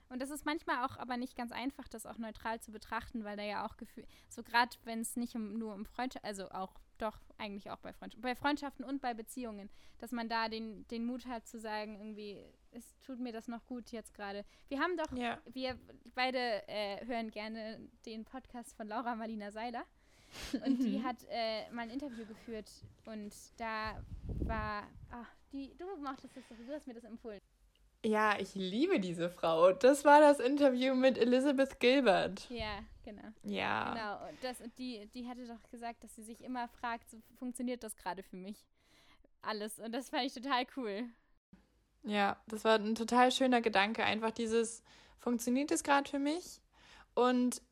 Und 0.10 0.22
das 0.22 0.30
ist 0.30 0.46
manchmal 0.46 0.86
auch 0.86 0.98
aber 0.98 1.18
nicht 1.18 1.36
ganz 1.36 1.52
einfach, 1.52 1.88
das 1.88 2.06
auch 2.06 2.18
neutral 2.18 2.60
zu 2.60 2.72
betrachten, 2.72 3.24
weil 3.24 3.38
da 3.38 3.44
ja 3.44 3.66
auch 3.66 3.78
Gefühl, 3.78 4.06
so 4.30 4.44
gerade 4.44 4.76
wenn 4.84 5.00
es 5.00 5.16
nicht 5.16 5.36
um, 5.36 5.58
nur 5.58 5.74
um 5.74 5.86
Freundschaft, 5.86 6.24
also 6.26 6.50
auch 6.52 6.74
doch 6.98 7.20
eigentlich 7.38 7.70
auch 7.70 7.80
bei 7.80 7.94
Freundschaften, 7.94 8.22
bei 8.22 8.36
Freundschaften 8.36 8.86
und 8.86 9.02
bei 9.02 9.14
Beziehungen, 9.14 9.70
dass 10.00 10.12
man 10.12 10.30
da 10.30 10.50
den, 10.50 10.88
den 10.88 11.06
Mut 11.06 11.26
hat 11.26 11.48
zu 11.48 11.60
sagen, 11.60 11.96
irgendwie, 11.96 12.44
es 12.72 13.00
tut 13.02 13.20
mir 13.20 13.32
das 13.32 13.48
noch 13.48 13.66
gut 13.66 13.92
jetzt 13.92 14.14
gerade. 14.14 14.46
Wir 14.68 14.80
haben 14.80 14.98
doch, 14.98 15.12
ja. 15.16 15.40
wir 15.52 15.78
beide 16.14 16.68
äh, 16.68 17.06
hören 17.06 17.32
gerne 17.32 17.80
den 18.06 18.26
Podcast 18.26 18.76
von 18.76 18.88
Laura 18.88 19.16
Marlina 19.16 19.52
Seiler. 19.52 19.86
Und 20.66 20.80
die 20.84 21.02
hat 21.02 21.18
äh, 21.30 21.70
mal 21.72 21.84
ein 21.84 21.90
Interview 21.90 22.26
geführt 22.26 22.70
und 23.06 23.34
da 23.58 24.04
war, 24.44 24.84
ach, 25.10 25.34
die, 25.54 25.74
du 25.78 25.86
mochtest 25.98 26.36
das 26.36 26.44
du 26.50 26.74
hast 26.74 26.88
mir 26.88 26.94
das 26.94 27.06
empfohlen. 27.06 27.40
Ja, 28.06 28.38
ich 28.40 28.54
liebe 28.54 29.00
diese 29.00 29.30
Frau. 29.30 29.72
Das 29.72 30.06
war 30.06 30.20
das 30.20 30.40
Interview 30.40 30.94
mit 30.94 31.18
Elizabeth 31.18 31.80
Gilbert. 31.80 32.48
Ja, 32.52 32.84
genau. 33.04 33.24
Ja. 33.44 33.94
Genau. 33.94 34.30
Und, 34.30 34.44
das, 34.44 34.58
die, 34.78 35.08
die 35.14 35.28
hatte 35.28 35.48
doch 35.48 35.70
gesagt, 35.72 36.04
dass 36.04 36.16
sie 36.16 36.22
sich 36.22 36.44
immer 36.44 36.68
fragt, 36.68 37.10
so 37.10 37.18
funktioniert 37.40 37.84
das 37.84 37.96
gerade 37.96 38.22
für 38.22 38.36
mich? 38.36 38.64
Alles. 39.42 39.80
Und 39.80 39.92
das 39.92 40.10
fand 40.10 40.24
ich 40.24 40.34
total 40.34 40.66
cool. 40.78 41.10
Ja, 42.04 42.38
das 42.48 42.64
war 42.64 42.76
ein 42.76 42.94
total 42.94 43.32
schöner 43.32 43.62
Gedanke. 43.62 44.04
Einfach 44.04 44.32
dieses, 44.32 44.84
funktioniert 45.18 45.72
es 45.72 45.84
gerade 45.84 46.08
für 46.08 46.20
mich? 46.20 46.62
Und 47.16 47.64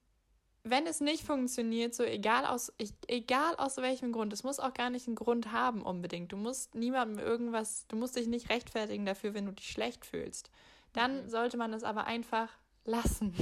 wenn 0.63 0.88
es 0.88 1.02
nicht 1.02 1.26
funktioniert, 1.26 1.93
so 1.93 2.04
egal 2.04 2.45
aus, 2.45 2.71
egal 3.08 3.56
aus 3.58 3.78
welchem 3.78 4.13
Grund, 4.13 4.32
es 4.32 4.43
muss 4.43 4.60
auch 4.60 4.73
gar 4.73 4.89
nicht 4.89 5.08
einen 5.08 5.15
Grund 5.15 5.52
haben 5.52 5.82
unbedingt. 5.82 6.32
Du 6.32 6.38
musst 6.38 6.73
niemandem 6.73 7.19
irgendwas, 7.19 7.86
du 7.88 7.97
musst 7.97 8.15
dich 8.15 8.28
nicht 8.28 8.49
rechtfertigen 8.49 9.06
dafür, 9.06 9.34
wenn 9.34 9.45
du 9.45 9.52
dich 9.52 9.69
schlecht 9.69 10.06
fühlst. 10.06 10.49
Dann 10.93 11.26
mhm. 11.26 11.30
sollte 11.30 11.58
man 11.58 11.73
es 11.73 11.84
aber 11.84 12.06
einfach 12.06 12.49
lassen. 12.86 13.34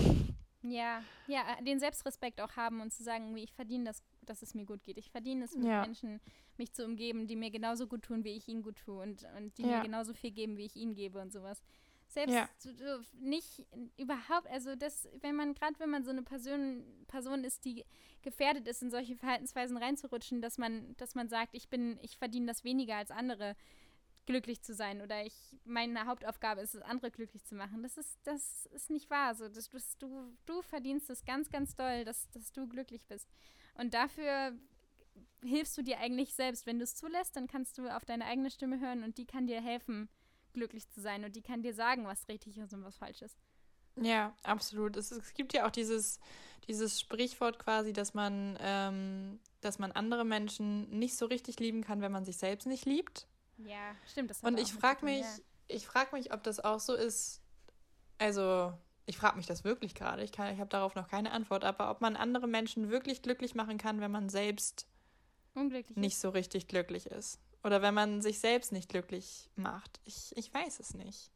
Ja, 0.64 1.04
ja, 1.28 1.44
den 1.62 1.80
Selbstrespekt 1.80 2.40
auch 2.40 2.56
haben 2.56 2.82
und 2.82 2.94
zu 2.94 3.04
sagen, 3.04 3.36
ich 3.36 3.54
verdiene 3.54 3.86
das, 3.86 4.04
dass 4.22 4.44
es 4.44 4.54
mir 4.54 4.66
gut 4.66 4.84
geht. 4.84 4.98
Ich 4.98 5.10
verdiene 5.10 5.46
es, 5.46 5.56
mit 5.56 5.66
ja. 5.66 5.82
Menschen 5.82 6.20
mich 6.58 6.72
zu 6.74 6.86
umgeben, 6.86 7.26
die 7.26 7.36
mir 7.36 7.50
genauso 7.50 7.88
gut 7.88 8.04
tun, 8.04 8.24
wie 8.24 8.38
ich 8.38 8.48
ihnen 8.48 8.62
gut 8.62 8.78
tue 8.78 9.02
und, 9.02 9.26
und 9.38 9.58
die 9.58 9.64
ja. 9.64 9.78
mir 9.78 9.84
genauso 9.84 10.14
viel 10.14 10.32
geben, 10.32 10.58
wie 10.58 10.66
ich 10.66 10.76
ihnen 10.76 10.94
gebe 10.94 11.20
und 11.20 11.34
sowas. 11.34 11.64
Selbst 12.12 12.34
ja. 12.34 12.50
nicht 13.13 13.65
überhaupt, 13.97 14.47
also 14.50 14.76
das, 14.76 15.08
wenn 15.21 15.36
man, 15.36 15.54
gerade 15.54 15.80
wenn 15.80 15.89
man 15.89 16.04
so 16.04 16.12
eine 16.12 16.24
Person, 16.24 16.84
Person 17.08 17.45
ist, 17.45 17.63
die 17.63 17.86
gefährdet 18.21 18.67
ist, 18.67 18.82
in 18.82 18.91
solche 18.91 19.15
Verhaltensweisen 19.15 19.78
reinzurutschen, 19.78 20.41
dass 20.41 20.58
man, 20.58 20.93
dass 20.97 21.15
man 21.15 21.30
sagt, 21.30 21.56
ich 21.56 21.69
bin, 21.69 21.97
ich 22.02 22.17
verdiene 22.17 22.47
das 22.47 22.65
weniger 22.65 22.97
als 22.97 23.12
andere, 23.12 23.56
glücklich 24.26 24.62
zu 24.62 24.74
sein 24.74 25.02
oder 25.02 25.26
ich, 25.26 25.34
meine 25.65 26.06
Hauptaufgabe 26.06 26.62
ist 26.62 26.76
es, 26.76 26.82
andere 26.82 27.12
glücklich 27.12 27.43
zu 27.43 27.56
machen. 27.56 27.82
Das 27.82 27.97
ist, 27.97 28.19
das 28.24 28.65
ist 28.67 28.90
nicht 28.90 29.10
wahr. 29.10 29.33
So, 29.36 29.50
das, 29.50 29.69
das, 29.69 29.98
du, 29.98 30.31
du 30.46 30.62
verdienst 30.62 31.10
es 31.10 31.25
ganz, 31.25 31.50
ganz 31.50 31.75
doll, 31.75 32.04
dass, 32.04 32.29
dass 32.31 32.52
du 32.52 32.67
glücklich 32.67 33.08
bist. 33.08 33.27
Und 33.73 33.94
dafür 33.94 34.54
hilfst 35.44 35.77
du 35.77 35.81
dir 35.81 36.00
eigentlich 36.00 36.33
selbst. 36.36 36.65
Wenn 36.65 36.77
du 36.77 36.83
es 36.83 36.96
zulässt, 36.96 37.36
dann 37.36 37.48
kannst 37.48 37.77
du 37.77 37.88
auf 37.88 38.06
deine 38.06 38.25
eigene 38.25 38.52
Stimme 38.52 38.79
hören 38.79 39.04
und 39.04 39.17
die 39.17 39.25
kann 39.25 39.48
dir 39.48 39.62
helfen, 39.62 40.10
glücklich 40.54 40.87
zu 40.89 41.02
sein 41.02 41.23
und 41.23 41.35
die 41.35 41.41
kann 41.41 41.62
dir 41.62 41.73
sagen, 41.73 42.06
was 42.06 42.27
richtig 42.27 42.58
ist 42.58 42.73
und 42.73 42.83
was 42.83 42.97
falsch 42.97 43.21
ist. 43.21 43.37
Ja, 43.99 44.35
absolut. 44.43 44.95
Es, 44.95 45.12
es 45.12 45.33
gibt 45.33 45.54
ja 45.54 45.67
auch 45.67 45.71
dieses, 45.71 46.19
dieses 46.67 46.99
Sprichwort 46.99 47.60
quasi, 47.60 47.93
dass 47.93 48.13
man, 48.13 48.58
ähm, 48.62 49.39
dass 49.62 49.79
man 49.79 49.91
andere 49.91 50.23
Menschen 50.23 50.89
nicht 50.97 51.17
so 51.17 51.25
richtig 51.25 51.60
lieben 51.60 51.83
kann, 51.83 52.02
wenn 52.02 52.12
man 52.12 52.25
sich 52.25 52.37
selbst 52.37 52.67
nicht 52.67 52.85
liebt. 52.85 53.27
Ja, 53.58 53.95
stimmt. 54.10 54.29
Das 54.29 54.41
Und 54.41 54.60
ich 54.60 54.73
frage 54.73 55.06
mich, 55.06 55.21
ja. 55.21 55.37
ich 55.67 55.85
frage 55.85 56.15
mich, 56.15 56.33
ob 56.33 56.43
das 56.43 56.60
auch 56.60 56.79
so 56.79 56.93
ist. 56.93 57.41
Also, 58.17 58.73
ich 59.06 59.17
frage 59.17 59.37
mich 59.37 59.45
das 59.45 59.63
wirklich 59.63 59.93
gerade. 59.93 60.23
Ich, 60.23 60.31
ich 60.31 60.39
habe 60.39 60.67
darauf 60.67 60.95
noch 60.95 61.08
keine 61.08 61.31
Antwort. 61.31 61.63
Aber 61.63 61.91
ob 61.91 62.02
man 62.02 62.15
andere 62.15 62.47
Menschen 62.47 62.89
wirklich 62.89 63.21
glücklich 63.21 63.56
machen 63.56 63.77
kann, 63.77 63.99
wenn 63.99 64.12
man 64.12 64.29
selbst 64.29 64.87
nicht 65.54 66.13
ist. 66.13 66.21
so 66.21 66.29
richtig 66.29 66.67
glücklich 66.67 67.08
ist. 67.08 67.39
Oder 67.64 67.82
wenn 67.82 67.94
man 67.94 68.22
sich 68.22 68.40
selbst 68.40 68.72
nicht 68.72 68.90
glücklich 68.90 69.50
macht. 69.56 70.00
Ich, 70.06 70.36
ich 70.36 70.54
weiß 70.54 70.80
es 70.80 70.94
nicht. 70.94 71.32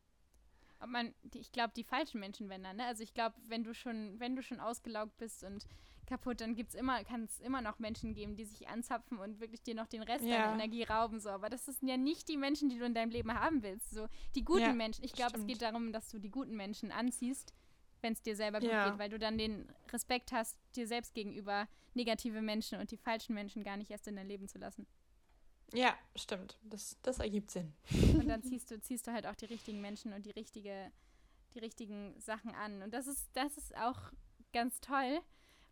Ob 0.79 0.89
man, 0.89 1.13
ich 1.33 1.51
glaube, 1.51 1.73
die 1.75 1.83
falschen 1.83 2.19
Menschen, 2.19 2.49
wenn 2.49 2.63
dann, 2.63 2.77
ne? 2.77 2.85
Also 2.85 3.03
ich 3.03 3.13
glaube, 3.13 3.35
wenn 3.47 3.63
du 3.63 3.73
schon, 3.73 4.19
wenn 4.19 4.35
du 4.35 4.41
schon 4.41 4.59
ausgelaugt 4.59 5.17
bist 5.17 5.43
und 5.43 5.65
kaputt, 6.05 6.41
dann 6.41 6.55
gibt's 6.55 6.75
immer, 6.75 7.03
kann 7.03 7.23
es 7.23 7.39
immer 7.39 7.61
noch 7.61 7.79
Menschen 7.79 8.13
geben, 8.13 8.35
die 8.35 8.45
sich 8.45 8.67
anzapfen 8.67 9.17
und 9.17 9.39
wirklich 9.39 9.63
dir 9.63 9.75
noch 9.75 9.87
den 9.87 10.03
Rest 10.03 10.23
ja. 10.23 10.37
deiner 10.37 10.53
Energie 10.53 10.83
rauben. 10.83 11.19
So. 11.19 11.29
Aber 11.29 11.49
das 11.49 11.65
sind 11.65 11.87
ja 11.87 11.97
nicht 11.97 12.27
die 12.27 12.37
Menschen, 12.37 12.69
die 12.69 12.77
du 12.77 12.85
in 12.85 12.93
deinem 12.93 13.11
Leben 13.11 13.33
haben 13.33 13.63
willst. 13.63 13.91
So, 13.91 14.07
die 14.35 14.43
guten 14.43 14.61
ja, 14.61 14.73
Menschen. 14.73 15.03
Ich 15.03 15.13
glaube, 15.13 15.37
es 15.37 15.45
geht 15.45 15.61
darum, 15.61 15.91
dass 15.91 16.09
du 16.09 16.19
die 16.19 16.29
guten 16.29 16.55
Menschen 16.55 16.91
anziehst, 16.91 17.53
wenn 18.01 18.13
es 18.13 18.21
dir 18.21 18.35
selber 18.35 18.59
gut 18.59 18.69
ja. 18.69 18.89
geht, 18.89 18.99
weil 18.99 19.09
du 19.09 19.17
dann 19.17 19.37
den 19.37 19.67
Respekt 19.91 20.31
hast, 20.31 20.57
dir 20.75 20.87
selbst 20.87 21.13
gegenüber 21.13 21.67
negative 21.93 22.41
Menschen 22.41 22.79
und 22.79 22.91
die 22.91 22.97
falschen 22.97 23.33
Menschen 23.33 23.63
gar 23.63 23.77
nicht 23.77 23.89
erst 23.89 24.07
in 24.07 24.15
dein 24.15 24.27
Leben 24.27 24.47
zu 24.47 24.59
lassen. 24.59 24.85
Ja, 25.73 25.95
stimmt. 26.15 26.57
Das, 26.63 26.97
das 27.01 27.19
ergibt 27.19 27.51
Sinn. 27.51 27.73
Und 28.13 28.27
dann 28.27 28.43
ziehst 28.43 28.71
du, 28.71 28.79
ziehst 28.79 29.07
du 29.07 29.11
halt 29.11 29.25
auch 29.25 29.35
die 29.35 29.45
richtigen 29.45 29.81
Menschen 29.81 30.13
und 30.13 30.25
die 30.25 30.31
richtige, 30.31 30.91
die 31.53 31.59
richtigen 31.59 32.19
Sachen 32.19 32.53
an. 32.55 32.81
Und 32.81 32.93
das 32.93 33.07
ist, 33.07 33.29
das 33.33 33.57
ist 33.57 33.75
auch 33.77 33.99
ganz 34.53 34.79
toll, 34.79 35.19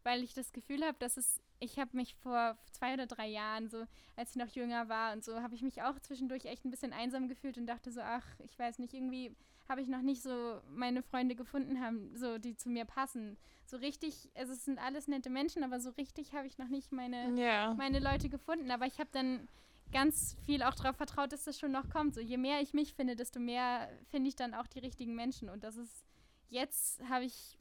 weil 0.04 0.24
ich 0.24 0.34
das 0.34 0.52
Gefühl 0.52 0.84
habe, 0.84 0.98
dass 1.00 1.18
es, 1.18 1.40
ich 1.60 1.80
habe 1.80 1.96
mich 1.96 2.16
vor 2.16 2.58
zwei 2.72 2.94
oder 2.94 3.08
drei 3.08 3.28
Jahren, 3.28 3.70
so 3.70 3.86
als 4.16 4.32
ich 4.32 4.36
noch 4.36 4.50
jünger 4.50 4.90
war 4.90 5.14
und 5.14 5.24
so, 5.24 5.42
habe 5.42 5.56
ich 5.56 5.62
mich 5.62 5.82
auch 5.82 5.98
zwischendurch 6.00 6.46
echt 6.46 6.66
ein 6.66 6.72
bisschen 6.72 6.92
einsam 6.94 7.28
gefühlt 7.28 7.58
und 7.58 7.68
dachte 7.68 7.92
so, 7.92 8.02
ach, 8.02 8.26
ich 8.40 8.58
weiß 8.60 8.80
nicht, 8.80 8.94
irgendwie 8.94 9.36
habe 9.70 9.82
ich 9.82 9.88
noch 9.88 10.02
nicht 10.02 10.22
so 10.22 10.62
meine 10.70 11.02
Freunde 11.02 11.36
gefunden 11.36 11.80
haben, 11.80 12.16
so 12.18 12.38
die 12.38 12.56
zu 12.58 12.70
mir 12.70 12.86
passen. 12.86 13.38
So 13.66 13.78
richtig, 13.78 14.30
also 14.36 14.52
es 14.52 14.66
sind 14.66 14.78
alles 14.78 15.08
nette 15.08 15.30
Menschen, 15.30 15.64
aber 15.64 15.80
so 15.80 15.92
richtig 15.92 16.34
habe 16.34 16.48
ich 16.48 16.58
noch 16.58 16.68
nicht 16.68 16.92
meine, 16.92 17.30
yeah. 17.38 17.74
meine 17.74 18.00
Leute 18.00 18.28
gefunden. 18.28 18.70
Aber 18.72 18.86
ich 18.86 19.00
habe 19.00 19.10
dann 19.14 19.48
ganz 19.94 20.36
viel 20.46 20.64
auch 20.64 20.76
darauf 20.76 20.98
vertraut, 20.98 21.32
dass 21.32 21.46
das 21.46 21.60
schon 21.60 21.72
noch 21.72 21.90
kommt. 21.90 22.16
So 22.16 22.22
je 22.22 22.38
mehr 22.38 22.62
ich 22.62 22.74
mich 22.74 22.94
finde, 22.94 23.16
desto 23.16 23.40
mehr 23.40 23.90
finde 24.10 24.28
ich 24.28 24.36
dann 24.36 24.54
auch 24.54 24.68
die 24.68 24.80
richtigen 24.80 25.16
Menschen. 25.16 25.50
Und 25.50 25.64
das 25.64 25.78
ist 25.78 26.06
jetzt 26.50 27.02
habe 27.10 27.26
ich 27.26 27.58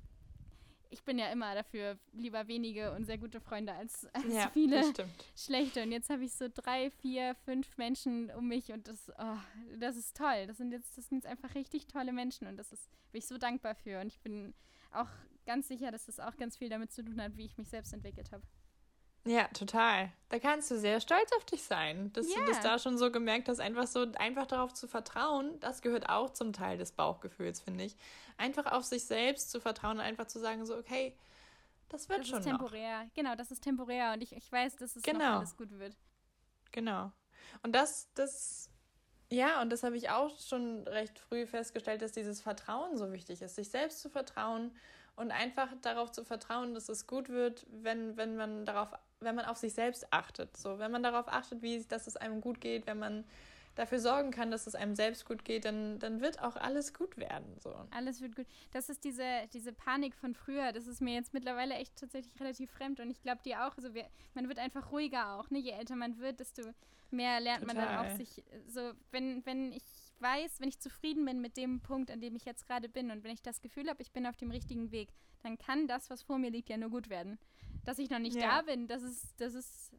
ich 0.92 1.02
bin 1.04 1.18
ja 1.18 1.32
immer 1.32 1.54
dafür 1.54 1.98
lieber 2.12 2.46
wenige 2.48 2.92
und 2.92 3.06
sehr 3.06 3.16
gute 3.16 3.40
Freunde 3.40 3.72
als, 3.72 4.06
als 4.12 4.32
ja, 4.32 4.50
viele 4.52 4.82
schlechte. 5.34 5.82
Und 5.82 5.90
jetzt 5.90 6.10
habe 6.10 6.24
ich 6.24 6.32
so 6.32 6.48
drei, 6.52 6.90
vier, 6.90 7.34
fünf 7.46 7.78
Menschen 7.78 8.30
um 8.30 8.46
mich 8.46 8.72
und 8.72 8.86
das, 8.86 9.10
oh, 9.18 9.38
das 9.78 9.96
ist 9.96 10.16
toll. 10.16 10.46
Das 10.46 10.58
sind 10.58 10.70
jetzt, 10.70 10.98
das 10.98 11.08
sind 11.08 11.18
jetzt 11.18 11.26
einfach 11.26 11.54
richtig 11.54 11.86
tolle 11.86 12.12
Menschen 12.12 12.46
und 12.46 12.58
das 12.58 12.72
ist, 12.72 12.90
bin 13.10 13.20
ich 13.20 13.26
so 13.26 13.38
dankbar 13.38 13.74
für. 13.74 14.00
Und 14.00 14.08
ich 14.08 14.20
bin 14.20 14.52
auch 14.92 15.08
ganz 15.46 15.68
sicher, 15.68 15.90
dass 15.90 16.06
das 16.06 16.20
auch 16.20 16.36
ganz 16.36 16.58
viel 16.58 16.68
damit 16.68 16.92
zu 16.92 17.02
tun 17.02 17.20
hat, 17.20 17.36
wie 17.36 17.46
ich 17.46 17.56
mich 17.56 17.68
selbst 17.68 17.94
entwickelt 17.94 18.30
habe. 18.30 18.42
Ja, 19.24 19.46
total. 19.48 20.10
Da 20.30 20.38
kannst 20.38 20.70
du 20.70 20.78
sehr 20.78 21.00
stolz 21.00 21.30
auf 21.36 21.44
dich 21.44 21.62
sein, 21.62 22.12
dass 22.12 22.26
yeah. 22.28 22.40
du 22.40 22.46
das 22.46 22.60
da 22.60 22.78
schon 22.78 22.98
so 22.98 23.12
gemerkt 23.12 23.48
hast, 23.48 23.60
einfach 23.60 23.86
so 23.86 24.06
einfach 24.16 24.46
darauf 24.46 24.74
zu 24.74 24.88
vertrauen. 24.88 25.60
Das 25.60 25.80
gehört 25.80 26.08
auch 26.08 26.30
zum 26.30 26.52
Teil 26.52 26.76
des 26.76 26.92
Bauchgefühls, 26.92 27.60
finde 27.60 27.84
ich. 27.84 27.96
Einfach 28.36 28.66
auf 28.72 28.84
sich 28.84 29.04
selbst 29.04 29.50
zu 29.50 29.60
vertrauen 29.60 29.98
und 29.98 30.04
einfach 30.04 30.26
zu 30.26 30.40
sagen, 30.40 30.66
so, 30.66 30.76
okay, 30.76 31.16
das 31.88 32.08
wird 32.08 32.20
das 32.20 32.28
schon. 32.28 32.38
Das 32.38 32.46
ist 32.46 32.50
temporär. 32.50 33.04
Noch. 33.04 33.14
Genau, 33.14 33.34
das 33.36 33.50
ist 33.50 33.62
temporär 33.62 34.12
und 34.14 34.22
ich, 34.22 34.34
ich 34.34 34.50
weiß, 34.50 34.76
dass 34.76 34.96
es 34.96 35.02
genau. 35.02 35.38
alles 35.38 35.56
gut 35.56 35.70
wird. 35.78 35.94
Genau. 36.72 37.12
Und 37.62 37.74
das, 37.74 38.08
das, 38.14 38.70
ja, 39.30 39.60
und 39.62 39.70
das 39.70 39.84
habe 39.84 39.96
ich 39.96 40.10
auch 40.10 40.36
schon 40.40 40.88
recht 40.88 41.18
früh 41.18 41.46
festgestellt, 41.46 42.02
dass 42.02 42.12
dieses 42.12 42.40
Vertrauen 42.40 42.96
so 42.96 43.12
wichtig 43.12 43.40
ist, 43.42 43.54
sich 43.54 43.68
selbst 43.68 44.00
zu 44.00 44.10
vertrauen 44.10 44.74
und 45.14 45.30
einfach 45.30 45.68
darauf 45.82 46.10
zu 46.10 46.24
vertrauen, 46.24 46.74
dass 46.74 46.88
es 46.88 47.06
gut 47.06 47.28
wird, 47.28 47.66
wenn, 47.70 48.16
wenn 48.16 48.36
man 48.36 48.64
darauf 48.64 48.88
wenn 49.22 49.34
man 49.34 49.44
auf 49.44 49.56
sich 49.56 49.74
selbst 49.74 50.12
achtet. 50.12 50.56
So, 50.56 50.78
wenn 50.78 50.90
man 50.90 51.02
darauf 51.02 51.28
achtet, 51.28 51.62
wie, 51.62 51.84
dass 51.84 52.06
es 52.06 52.16
einem 52.16 52.40
gut 52.40 52.60
geht, 52.60 52.86
wenn 52.86 52.98
man 52.98 53.24
dafür 53.74 53.98
sorgen 53.98 54.30
kann, 54.30 54.50
dass 54.50 54.66
es 54.66 54.74
einem 54.74 54.94
selbst 54.94 55.24
gut 55.24 55.44
geht, 55.44 55.64
dann, 55.64 55.98
dann 55.98 56.20
wird 56.20 56.42
auch 56.42 56.56
alles 56.56 56.92
gut 56.92 57.16
werden. 57.16 57.58
So. 57.58 57.74
Alles 57.90 58.20
wird 58.20 58.36
gut. 58.36 58.46
Das 58.72 58.88
ist 58.88 59.04
diese, 59.04 59.48
diese 59.52 59.72
Panik 59.72 60.14
von 60.14 60.34
früher, 60.34 60.72
das 60.72 60.86
ist 60.86 61.00
mir 61.00 61.14
jetzt 61.14 61.32
mittlerweile 61.32 61.74
echt 61.74 61.96
tatsächlich 61.96 62.38
relativ 62.38 62.70
fremd 62.70 63.00
und 63.00 63.10
ich 63.10 63.22
glaube 63.22 63.42
dir 63.42 63.66
auch, 63.66 63.76
also 63.76 63.94
wir, 63.94 64.06
man 64.34 64.48
wird 64.48 64.58
einfach 64.58 64.92
ruhiger 64.92 65.34
auch, 65.34 65.50
ne? 65.50 65.58
Je 65.58 65.70
älter 65.70 65.96
man 65.96 66.18
wird, 66.18 66.40
desto 66.40 66.62
mehr 67.10 67.40
lernt 67.40 67.62
Total. 67.62 67.74
man 67.74 67.86
dann 67.86 68.06
auch 68.06 68.16
sich, 68.16 68.42
so, 68.68 68.92
wenn, 69.10 69.44
wenn 69.46 69.72
ich 69.72 69.84
weiß, 70.20 70.60
wenn 70.60 70.68
ich 70.68 70.78
zufrieden 70.78 71.24
bin 71.24 71.40
mit 71.40 71.56
dem 71.56 71.80
Punkt, 71.80 72.10
an 72.10 72.20
dem 72.20 72.36
ich 72.36 72.44
jetzt 72.44 72.66
gerade 72.66 72.88
bin 72.88 73.10
und 73.10 73.24
wenn 73.24 73.32
ich 73.32 73.42
das 73.42 73.60
Gefühl 73.60 73.88
habe, 73.88 74.02
ich 74.02 74.12
bin 74.12 74.26
auf 74.26 74.36
dem 74.36 74.50
richtigen 74.50 74.92
Weg, 74.92 75.08
dann 75.42 75.58
kann 75.58 75.88
das, 75.88 76.10
was 76.10 76.22
vor 76.22 76.38
mir 76.38 76.50
liegt, 76.50 76.68
ja 76.68 76.76
nur 76.76 76.90
gut 76.90 77.08
werden 77.08 77.38
dass 77.84 77.98
ich 77.98 78.10
noch 78.10 78.18
nicht 78.18 78.36
ja. 78.36 78.56
da 78.56 78.62
bin, 78.62 78.86
das 78.86 79.02
ist, 79.02 79.40
das 79.40 79.54
ist 79.54 79.92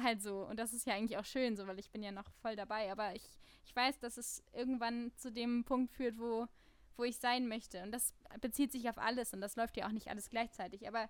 halt 0.00 0.22
so. 0.22 0.46
Und 0.46 0.58
das 0.58 0.72
ist 0.72 0.86
ja 0.86 0.94
eigentlich 0.94 1.18
auch 1.18 1.24
schön, 1.24 1.56
so, 1.56 1.66
weil 1.66 1.78
ich 1.78 1.90
bin 1.90 2.02
ja 2.02 2.12
noch 2.12 2.30
voll 2.40 2.56
dabei. 2.56 2.90
Aber 2.90 3.14
ich, 3.14 3.24
ich 3.64 3.74
weiß, 3.74 3.98
dass 4.00 4.16
es 4.16 4.42
irgendwann 4.52 5.12
zu 5.16 5.30
dem 5.32 5.64
Punkt 5.64 5.92
führt, 5.92 6.18
wo, 6.18 6.46
wo 6.96 7.04
ich 7.04 7.18
sein 7.18 7.48
möchte. 7.48 7.82
Und 7.82 7.92
das 7.92 8.14
bezieht 8.40 8.72
sich 8.72 8.88
auf 8.88 8.98
alles 8.98 9.32
und 9.32 9.40
das 9.40 9.56
läuft 9.56 9.76
ja 9.76 9.86
auch 9.86 9.92
nicht 9.92 10.08
alles 10.08 10.30
gleichzeitig. 10.30 10.86
Aber 10.88 11.08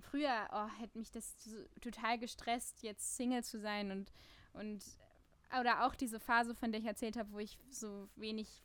früher 0.00 0.48
oh, 0.52 0.68
hätte 0.80 0.98
mich 0.98 1.10
das 1.10 1.34
so, 1.44 1.56
total 1.80 2.18
gestresst, 2.18 2.82
jetzt 2.82 3.16
Single 3.16 3.44
zu 3.44 3.60
sein 3.60 3.90
und, 3.90 4.12
und 4.52 4.84
oder 5.58 5.84
auch 5.84 5.94
diese 5.94 6.18
Phase, 6.18 6.54
von 6.54 6.72
der 6.72 6.80
ich 6.80 6.86
erzählt 6.86 7.16
habe, 7.16 7.30
wo 7.32 7.38
ich 7.38 7.58
so 7.70 8.08
wenig 8.16 8.62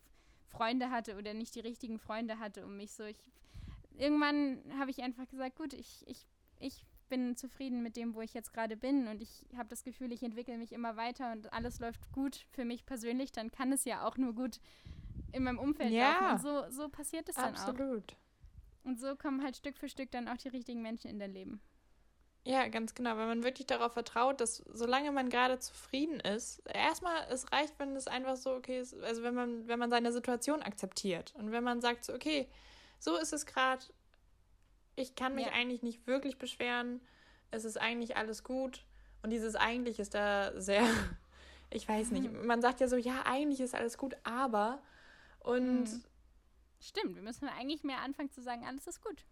Freunde 0.48 0.90
hatte 0.90 1.18
oder 1.18 1.34
nicht 1.34 1.56
die 1.56 1.60
richtigen 1.60 2.00
Freunde 2.00 2.40
hatte 2.40 2.66
um 2.66 2.78
mich 2.78 2.94
so. 2.94 3.04
Ich, 3.04 3.20
irgendwann 3.98 4.64
habe 4.80 4.92
ich 4.92 5.04
einfach 5.04 5.28
gesagt, 5.28 5.58
gut, 5.58 5.74
ich, 5.74 6.08
ich 6.08 6.26
ich 6.60 6.86
bin 7.10 7.36
zufrieden 7.36 7.84
mit 7.84 7.96
dem, 7.96 8.16
wo 8.16 8.22
ich 8.22 8.34
jetzt 8.34 8.54
gerade 8.54 8.76
bin 8.76 9.08
und 9.08 9.22
ich 9.22 9.46
habe 9.56 9.70
das 9.70 9.84
Gefühl, 9.84 10.12
ich 10.12 10.24
entwickle 10.24 10.58
mich 10.58 10.74
immer 10.74 10.98
weiter 10.98 11.32
und 11.32 11.52
alles 11.54 11.80
läuft 11.80 12.12
gut 12.12 12.46
für 12.52 12.66
mich 12.66 12.86
persönlich, 12.86 13.32
dann 13.32 13.52
kann 13.52 13.72
es 13.72 13.86
ja 13.86 14.06
auch 14.06 14.18
nur 14.18 14.34
gut 14.34 14.60
in 15.32 15.44
meinem 15.44 15.60
Umfeld 15.60 15.92
ja, 15.92 16.12
laufen. 16.12 16.34
Und 16.34 16.42
so, 16.42 16.82
so 16.82 16.90
passiert 16.90 17.30
es 17.30 17.36
dann 17.36 17.56
absolut. 17.56 17.80
auch. 17.80 17.84
Absolut. 17.84 18.16
Und 18.84 19.00
so 19.00 19.16
kommen 19.16 19.44
halt 19.44 19.58
Stück 19.58 19.78
für 19.78 19.90
Stück 19.90 20.12
dann 20.12 20.28
auch 20.28 20.38
die 20.38 20.48
richtigen 20.48 20.82
Menschen 20.82 21.10
in 21.10 21.20
dein 21.20 21.34
Leben. 21.34 21.62
Ja, 22.46 22.70
ganz 22.70 22.96
genau, 22.96 23.18
weil 23.18 23.28
man 23.28 23.44
wirklich 23.44 23.68
darauf 23.68 23.92
vertraut, 23.92 24.40
dass 24.40 24.64
solange 24.72 25.12
man 25.12 25.30
gerade 25.30 25.60
zufrieden 25.60 26.22
ist, 26.22 26.62
erstmal, 26.74 27.28
es 27.30 27.52
reicht, 27.52 27.78
wenn 27.78 27.94
es 27.98 28.08
einfach 28.08 28.38
so 28.38 28.54
okay 28.54 28.80
ist, 28.80 28.94
also 29.02 29.22
wenn 29.22 29.36
man, 29.36 29.68
wenn 29.68 29.78
man 29.78 29.90
seine 29.90 30.14
Situation 30.14 30.62
akzeptiert 30.62 31.34
und 31.36 31.52
wenn 31.52 31.66
man 31.66 31.82
sagt 31.82 32.06
so, 32.06 32.14
okay, 32.14 32.48
so 33.00 33.18
ist 33.18 33.34
es 33.34 33.46
gerade, 33.46 33.84
ich 34.98 35.16
kann 35.16 35.36
mich 35.36 35.46
ja. 35.46 35.54
eigentlich 35.54 35.84
nicht 35.84 36.06
wirklich 36.08 36.38
beschweren. 36.38 37.00
Es 37.52 37.64
ist 37.64 37.80
eigentlich 37.80 38.18
alles 38.18 38.44
gut. 38.44 38.84
Und 39.22 39.30
dieses 39.30 39.56
eigentlich 39.56 40.00
ist 40.00 40.16
da 40.16 40.60
sehr, 40.60 40.84
ich 41.70 41.88
weiß 41.88 42.12
nicht, 42.12 42.32
mhm. 42.32 42.46
man 42.46 42.62
sagt 42.62 42.82
ja 42.82 42.88
so, 42.88 42.98
ja, 42.98 43.26
eigentlich 43.26 43.62
ist 43.62 43.76
alles 43.76 43.98
gut, 43.98 44.18
aber 44.24 44.82
und. 45.40 45.84
Mhm. 45.84 46.04
Stimmt, 46.80 47.16
wir 47.16 47.24
müssen 47.24 47.48
eigentlich 47.48 47.84
mehr 47.84 48.02
anfangen 48.02 48.30
zu 48.30 48.44
sagen, 48.44 48.64
alles 48.64 48.86
ist 48.86 49.04
gut. 49.04 49.26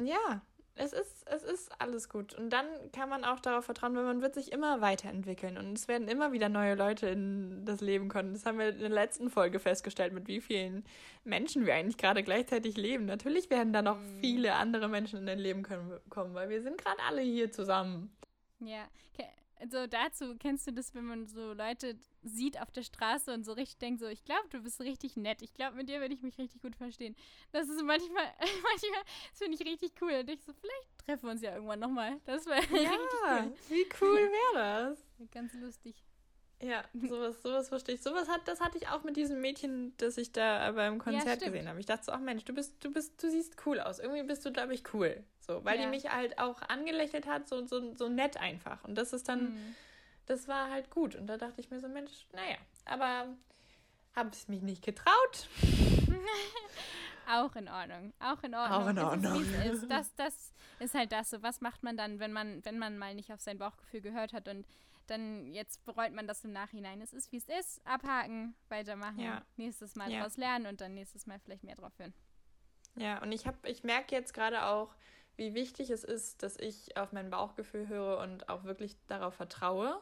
Ja, 0.00 0.42
es 0.76 0.92
ist, 0.92 1.26
es 1.28 1.42
ist 1.44 1.70
alles 1.78 2.08
gut. 2.08 2.34
Und 2.34 2.50
dann 2.50 2.66
kann 2.92 3.08
man 3.08 3.24
auch 3.24 3.38
darauf 3.38 3.64
vertrauen, 3.64 3.94
weil 3.94 4.04
man 4.04 4.22
wird 4.22 4.34
sich 4.34 4.50
immer 4.50 4.80
weiterentwickeln. 4.80 5.56
Und 5.56 5.78
es 5.78 5.86
werden 5.86 6.08
immer 6.08 6.32
wieder 6.32 6.48
neue 6.48 6.74
Leute 6.74 7.08
in 7.08 7.64
das 7.64 7.80
Leben 7.80 8.08
kommen. 8.08 8.32
Das 8.32 8.44
haben 8.44 8.58
wir 8.58 8.70
in 8.70 8.80
der 8.80 8.88
letzten 8.88 9.30
Folge 9.30 9.60
festgestellt, 9.60 10.12
mit 10.12 10.26
wie 10.26 10.40
vielen 10.40 10.84
Menschen 11.22 11.64
wir 11.64 11.74
eigentlich 11.74 11.96
gerade 11.96 12.24
gleichzeitig 12.24 12.76
leben. 12.76 13.06
Natürlich 13.06 13.50
werden 13.50 13.72
da 13.72 13.82
noch 13.82 13.98
mhm. 13.98 14.20
viele 14.20 14.54
andere 14.54 14.88
Menschen 14.88 15.20
in 15.20 15.26
dein 15.26 15.38
Leben 15.38 15.62
kommen, 15.62 16.34
weil 16.34 16.48
wir 16.48 16.60
sind 16.60 16.78
gerade 16.78 16.98
alle 17.08 17.22
hier 17.22 17.52
zusammen. 17.52 18.14
Ja, 18.58 18.88
also 19.60 19.86
dazu 19.86 20.36
kennst 20.36 20.66
du 20.66 20.72
das, 20.72 20.94
wenn 20.94 21.04
man 21.04 21.26
so 21.26 21.52
Leute 21.52 21.96
sieht 22.22 22.60
auf 22.60 22.70
der 22.70 22.82
Straße 22.82 23.32
und 23.32 23.44
so 23.44 23.52
richtig 23.52 23.78
denkt, 23.78 24.00
so, 24.00 24.06
ich 24.06 24.24
glaube, 24.24 24.48
du 24.50 24.60
bist 24.62 24.80
richtig 24.80 25.16
nett. 25.16 25.42
Ich 25.42 25.54
glaube, 25.54 25.76
mit 25.76 25.88
dir 25.88 26.00
würde 26.00 26.14
ich 26.14 26.22
mich 26.22 26.38
richtig 26.38 26.60
gut 26.62 26.76
verstehen. 26.76 27.14
Das 27.52 27.68
ist 27.68 27.82
manchmal, 27.82 28.24
manchmal, 28.40 29.02
das 29.30 29.38
finde 29.38 29.56
ich 29.58 29.66
richtig 29.66 29.92
cool. 30.00 30.12
Und 30.20 30.30
ich 30.30 30.42
so, 30.42 30.52
vielleicht 30.52 30.98
treffen 31.06 31.24
wir 31.24 31.30
uns 31.32 31.42
ja 31.42 31.54
irgendwann 31.54 31.80
nochmal. 31.80 32.20
Das 32.24 32.46
wäre 32.46 32.60
ja, 32.82 32.90
richtig 32.90 33.08
cool. 33.22 33.52
Wie 33.68 33.86
cool 34.00 34.30
wäre 34.54 34.90
das? 34.90 35.30
Ganz 35.30 35.52
lustig. 35.54 36.02
Ja, 36.62 36.84
sowas, 36.94 37.42
sowas 37.42 37.68
verstehe 37.68 37.96
ich. 37.96 38.02
Sowas 38.02 38.28
hat, 38.28 38.46
das 38.46 38.60
hatte 38.60 38.78
ich 38.78 38.88
auch 38.88 39.02
mit 39.02 39.16
diesem 39.16 39.40
Mädchen, 39.40 39.94
das 39.98 40.16
ich 40.16 40.32
da 40.32 40.70
beim 40.72 40.98
Konzert 40.98 41.42
ja, 41.42 41.48
gesehen 41.48 41.68
habe. 41.68 41.78
Ich 41.80 41.86
dachte 41.86 42.04
so, 42.04 42.12
ach 42.12 42.20
Mensch, 42.20 42.44
du 42.44 42.54
bist, 42.54 42.82
du 42.82 42.90
bist, 42.90 43.22
du 43.22 43.30
siehst 43.30 43.56
cool 43.66 43.80
aus. 43.80 43.98
Irgendwie 43.98 44.22
bist 44.22 44.46
du, 44.46 44.52
glaube 44.52 44.72
ich, 44.72 44.94
cool. 44.94 45.22
So, 45.44 45.64
weil 45.64 45.78
ja. 45.78 45.84
die 45.84 45.90
mich 45.90 46.10
halt 46.10 46.38
auch 46.38 46.62
angelächelt 46.62 47.26
hat, 47.26 47.48
so, 47.48 47.66
so, 47.66 47.94
so 47.94 48.08
nett 48.08 48.38
einfach. 48.38 48.82
Und 48.84 48.94
das 48.94 49.12
ist 49.12 49.28
dann, 49.28 49.54
mhm. 49.54 49.74
das 50.26 50.48
war 50.48 50.70
halt 50.70 50.90
gut. 50.90 51.14
Und 51.16 51.26
da 51.26 51.36
dachte 51.36 51.60
ich 51.60 51.70
mir 51.70 51.80
so, 51.80 51.88
Mensch, 51.88 52.26
naja, 52.32 52.56
aber 52.86 53.28
habe 54.16 54.30
ich 54.32 54.48
mich 54.48 54.62
nicht 54.62 54.84
getraut. 54.84 55.48
auch 57.30 57.54
in 57.56 57.68
Ordnung. 57.68 58.12
Auch 58.20 58.42
in 58.42 58.54
Ordnung. 58.54 58.82
Auch 58.82 58.88
in 58.88 58.98
Ordnung. 58.98 59.42
Ist, 59.42 59.82
ist. 59.82 59.90
Das, 59.90 60.14
das 60.14 60.52
ist 60.78 60.94
halt 60.94 61.12
das 61.12 61.30
so, 61.30 61.42
was 61.42 61.60
macht 61.60 61.82
man 61.82 61.96
dann, 61.96 62.20
wenn 62.20 62.32
man, 62.32 62.64
wenn 62.64 62.78
man 62.78 62.96
mal 62.96 63.14
nicht 63.14 63.32
auf 63.32 63.40
sein 63.40 63.58
Bauchgefühl 63.58 64.00
gehört 64.00 64.32
hat 64.32 64.48
und 64.48 64.66
dann 65.08 65.52
jetzt 65.52 65.84
bereut 65.84 66.12
man 66.12 66.26
das 66.26 66.44
im 66.44 66.52
Nachhinein. 66.52 67.02
Es 67.02 67.12
ist, 67.12 67.30
wie 67.32 67.36
es 67.36 67.48
ist, 67.48 67.86
abhaken, 67.86 68.54
weitermachen, 68.68 69.20
ja. 69.20 69.42
nächstes 69.56 69.94
Mal 69.94 70.10
ja. 70.10 70.18
daraus 70.18 70.38
lernen 70.38 70.66
und 70.66 70.80
dann 70.80 70.94
nächstes 70.94 71.26
Mal 71.26 71.38
vielleicht 71.38 71.64
mehr 71.64 71.74
drauf 71.74 71.92
hören. 71.98 72.14
Ja, 72.96 73.20
und 73.20 73.32
ich 73.32 73.46
habe, 73.46 73.58
ich 73.68 73.82
merke 73.82 74.14
jetzt 74.14 74.32
gerade 74.32 74.64
auch, 74.64 74.94
wie 75.36 75.54
wichtig 75.54 75.90
es 75.90 76.04
ist, 76.04 76.42
dass 76.42 76.56
ich 76.56 76.96
auf 76.96 77.12
mein 77.12 77.30
Bauchgefühl 77.30 77.88
höre 77.88 78.18
und 78.18 78.48
auch 78.48 78.64
wirklich 78.64 78.96
darauf 79.08 79.34
vertraue. 79.34 80.00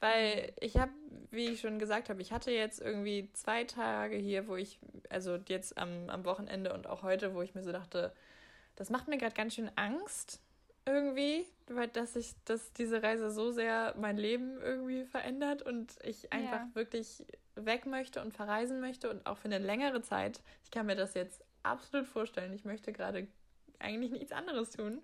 Weil 0.00 0.48
mhm. 0.48 0.52
ich 0.60 0.76
habe, 0.76 0.92
wie 1.30 1.48
ich 1.48 1.60
schon 1.60 1.78
gesagt 1.78 2.08
habe, 2.08 2.20
ich 2.20 2.32
hatte 2.32 2.50
jetzt 2.50 2.80
irgendwie 2.80 3.30
zwei 3.32 3.64
Tage 3.64 4.16
hier, 4.16 4.48
wo 4.48 4.56
ich, 4.56 4.78
also 5.08 5.38
jetzt 5.48 5.78
am, 5.78 6.10
am 6.10 6.24
Wochenende 6.24 6.72
und 6.72 6.86
auch 6.86 7.02
heute, 7.02 7.34
wo 7.34 7.42
ich 7.42 7.54
mir 7.54 7.62
so 7.62 7.72
dachte, 7.72 8.12
das 8.74 8.90
macht 8.90 9.08
mir 9.08 9.16
gerade 9.16 9.34
ganz 9.34 9.54
schön 9.54 9.70
Angst 9.76 10.40
irgendwie, 10.84 11.46
weil 11.66 11.88
dass 11.88 12.14
ich, 12.14 12.34
dass 12.44 12.72
diese 12.72 13.02
Reise 13.02 13.30
so 13.30 13.50
sehr 13.50 13.94
mein 13.98 14.16
Leben 14.16 14.60
irgendwie 14.60 15.04
verändert 15.04 15.62
und 15.62 15.96
ich 16.02 16.32
einfach 16.32 16.60
ja. 16.60 16.70
wirklich 16.74 17.24
weg 17.56 17.86
möchte 17.86 18.20
und 18.20 18.32
verreisen 18.32 18.80
möchte 18.80 19.10
und 19.10 19.26
auch 19.26 19.38
für 19.38 19.46
eine 19.46 19.58
längere 19.58 20.02
Zeit. 20.02 20.40
Ich 20.62 20.70
kann 20.70 20.86
mir 20.86 20.94
das 20.94 21.14
jetzt 21.14 21.42
absolut 21.62 22.06
vorstellen. 22.06 22.52
Ich 22.52 22.64
möchte 22.64 22.92
gerade 22.92 23.26
eigentlich 23.80 24.12
nichts 24.12 24.32
anderes 24.32 24.70
tun. 24.70 25.02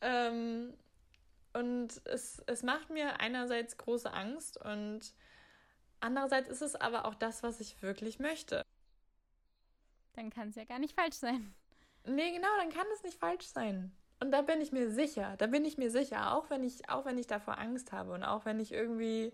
Ähm, 0.00 0.74
und 1.52 2.00
es, 2.06 2.42
es 2.46 2.62
macht 2.62 2.90
mir 2.90 3.20
einerseits 3.20 3.76
große 3.76 4.12
Angst 4.12 4.56
und 4.56 5.12
andererseits 5.98 6.48
ist 6.48 6.62
es 6.62 6.76
aber 6.76 7.04
auch 7.04 7.14
das, 7.14 7.42
was 7.42 7.60
ich 7.60 7.82
wirklich 7.82 8.18
möchte. 8.18 8.64
Dann 10.14 10.30
kann 10.30 10.48
es 10.48 10.56
ja 10.56 10.64
gar 10.64 10.78
nicht 10.78 10.94
falsch 10.94 11.16
sein. 11.16 11.52
Nee, 12.06 12.32
genau, 12.32 12.48
dann 12.58 12.70
kann 12.70 12.86
es 12.94 13.02
nicht 13.02 13.18
falsch 13.18 13.46
sein. 13.46 13.92
Und 14.20 14.32
da 14.32 14.42
bin 14.42 14.60
ich 14.60 14.70
mir 14.70 14.90
sicher, 14.90 15.34
da 15.38 15.46
bin 15.46 15.64
ich 15.64 15.78
mir 15.78 15.90
sicher, 15.90 16.34
auch 16.34 16.50
wenn 16.50 16.62
ich, 16.62 16.88
auch 16.90 17.06
wenn 17.06 17.16
ich 17.16 17.26
davor 17.26 17.58
Angst 17.58 17.90
habe 17.92 18.12
und 18.12 18.22
auch 18.22 18.44
wenn 18.44 18.60
ich 18.60 18.70
irgendwie, 18.70 19.32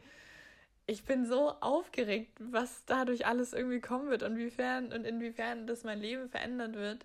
ich 0.86 1.04
bin 1.04 1.26
so 1.26 1.50
aufgeregt, 1.60 2.38
was 2.38 2.84
dadurch 2.86 3.26
alles 3.26 3.52
irgendwie 3.52 3.80
kommen 3.80 4.10
wird 4.10 4.22
und 4.22 4.32
inwiefern 4.32 4.92
und 4.92 5.04
inwiefern 5.04 5.66
das 5.66 5.82
mein 5.82 6.00
Leben 6.00 6.28
verändern 6.28 6.74
wird. 6.74 7.04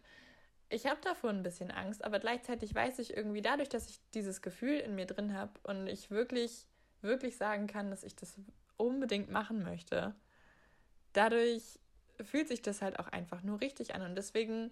Ich 0.71 0.85
habe 0.85 0.99
davor 1.03 1.29
ein 1.29 1.43
bisschen 1.43 1.69
Angst, 1.69 2.03
aber 2.03 2.19
gleichzeitig 2.19 2.73
weiß 2.73 2.99
ich 2.99 3.15
irgendwie 3.15 3.41
dadurch, 3.41 3.69
dass 3.69 3.89
ich 3.89 3.99
dieses 4.13 4.41
Gefühl 4.41 4.79
in 4.79 4.95
mir 4.95 5.05
drin 5.05 5.33
habe 5.33 5.51
und 5.63 5.87
ich 5.87 6.09
wirklich, 6.11 6.65
wirklich 7.01 7.35
sagen 7.35 7.67
kann, 7.67 7.89
dass 7.89 8.03
ich 8.03 8.15
das 8.15 8.35
unbedingt 8.77 9.29
machen 9.29 9.63
möchte. 9.63 10.15
Dadurch 11.11 11.77
fühlt 12.23 12.47
sich 12.47 12.61
das 12.61 12.81
halt 12.81 12.99
auch 12.99 13.07
einfach 13.07 13.43
nur 13.43 13.59
richtig 13.59 13.95
an 13.95 14.01
und 14.01 14.15
deswegen 14.15 14.71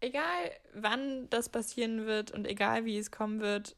egal 0.00 0.50
wann 0.72 1.28
das 1.30 1.48
passieren 1.48 2.06
wird 2.06 2.30
und 2.30 2.46
egal 2.46 2.84
wie 2.84 2.98
es 2.98 3.10
kommen 3.10 3.40
wird, 3.40 3.76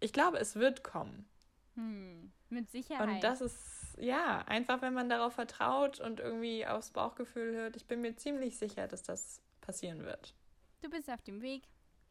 ich 0.00 0.12
glaube, 0.12 0.38
es 0.38 0.56
wird 0.56 0.84
kommen. 0.84 1.28
Hm, 1.74 2.32
mit 2.48 2.70
Sicherheit. 2.70 3.08
Und 3.08 3.24
das 3.24 3.40
ist, 3.40 3.96
ja, 3.98 4.42
einfach 4.46 4.82
wenn 4.82 4.94
man 4.94 5.08
darauf 5.08 5.34
vertraut 5.34 6.00
und 6.00 6.20
irgendwie 6.20 6.66
aufs 6.66 6.90
Bauchgefühl 6.90 7.54
hört, 7.54 7.76
ich 7.76 7.86
bin 7.86 8.00
mir 8.00 8.16
ziemlich 8.16 8.58
sicher, 8.58 8.88
dass 8.88 9.02
das 9.02 9.40
passieren 9.60 10.04
wird. 10.04 10.34
Du 10.80 10.90
bist 10.90 11.10
auf 11.10 11.22
dem 11.22 11.42
Weg 11.42 11.64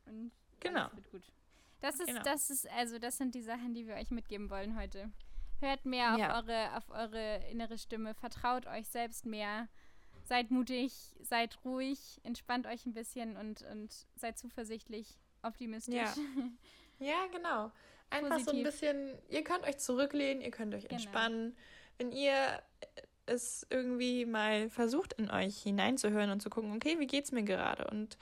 und 0.06 0.32
genau. 0.60 0.82
alles 0.82 0.96
wird 0.96 1.12
gut. 1.12 1.24
Das 1.82 2.00
ist, 2.00 2.08
genau. 2.08 2.22
das 2.24 2.50
ist, 2.50 2.70
also 2.72 3.00
das 3.00 3.18
sind 3.18 3.36
die 3.36 3.42
Sachen, 3.42 3.74
die 3.74 3.88
wir 3.88 3.96
euch 3.96 4.12
mitgeben 4.12 4.50
wollen 4.50 4.78
heute. 4.78 5.10
Hört 5.60 5.86
mehr 5.86 6.14
auf, 6.14 6.20
ja. 6.20 6.36
eure, 6.36 6.78
auf 6.78 6.90
eure 6.90 7.48
innere 7.50 7.78
Stimme, 7.78 8.14
vertraut 8.14 8.66
euch 8.66 8.88
selbst 8.88 9.26
mehr 9.26 9.68
seid 10.30 10.52
mutig, 10.52 10.94
seid 11.20 11.58
ruhig, 11.66 12.22
entspannt 12.24 12.68
euch 12.68 12.86
ein 12.86 12.94
bisschen 12.94 13.36
und, 13.36 13.64
und 13.64 13.92
seid 14.16 14.38
zuversichtlich, 14.38 15.18
optimistisch. 15.42 15.96
Ja, 15.96 16.14
ja 17.00 17.26
genau. 17.34 17.72
Einfach 18.12 18.38
Positiv. 18.38 18.52
so 18.52 18.58
ein 18.58 18.64
bisschen, 18.64 19.18
ihr 19.30 19.44
könnt 19.44 19.66
euch 19.66 19.80
zurücklehnen, 19.80 20.42
ihr 20.42 20.52
könnt 20.52 20.74
euch 20.74 20.84
genau. 20.84 20.94
entspannen. 20.94 21.58
Wenn 21.98 22.12
ihr 22.12 22.62
es 23.26 23.66
irgendwie 23.70 24.26
mal 24.26 24.70
versucht, 24.70 25.14
in 25.14 25.30
euch 25.30 25.58
hineinzuhören 25.58 26.30
und 26.30 26.42
zu 26.42 26.50
gucken, 26.50 26.74
okay, 26.74 27.00
wie 27.00 27.08
geht's 27.08 27.32
mir 27.32 27.44
gerade? 27.44 27.88
Und 27.90 28.18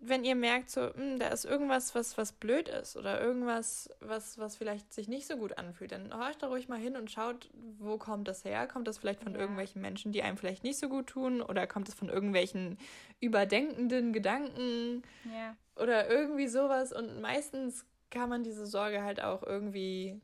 wenn 0.00 0.24
ihr 0.24 0.34
merkt, 0.34 0.70
so, 0.70 0.80
mh, 0.80 0.92
hm, 0.96 1.18
da 1.18 1.28
ist 1.28 1.44
irgendwas, 1.44 1.94
was, 1.94 2.16
was 2.16 2.32
blöd 2.32 2.68
ist 2.68 2.96
oder 2.96 3.20
irgendwas, 3.20 3.90
was, 4.00 4.38
was 4.38 4.56
vielleicht 4.56 4.92
sich 4.92 5.08
nicht 5.08 5.26
so 5.26 5.36
gut 5.36 5.58
anfühlt, 5.58 5.92
dann 5.92 6.12
horcht 6.12 6.42
da 6.42 6.48
ruhig 6.48 6.68
mal 6.68 6.78
hin 6.78 6.96
und 6.96 7.10
schaut, 7.10 7.50
wo 7.78 7.98
kommt 7.98 8.26
das 8.26 8.44
her? 8.44 8.66
Kommt 8.66 8.88
das 8.88 8.98
vielleicht 8.98 9.22
von 9.22 9.34
ja. 9.34 9.40
irgendwelchen 9.40 9.82
Menschen, 9.82 10.12
die 10.12 10.22
einem 10.22 10.38
vielleicht 10.38 10.64
nicht 10.64 10.78
so 10.78 10.88
gut 10.88 11.06
tun? 11.06 11.42
Oder 11.42 11.66
kommt 11.66 11.88
es 11.88 11.94
von 11.94 12.08
irgendwelchen 12.08 12.78
überdenkenden 13.20 14.12
Gedanken? 14.12 15.02
Ja. 15.24 15.56
Oder 15.76 16.08
irgendwie 16.08 16.48
sowas. 16.48 16.92
Und 16.92 17.20
meistens 17.20 17.84
kann 18.10 18.30
man 18.30 18.42
diese 18.42 18.66
Sorge 18.66 19.02
halt 19.02 19.22
auch 19.22 19.42
irgendwie 19.42 20.20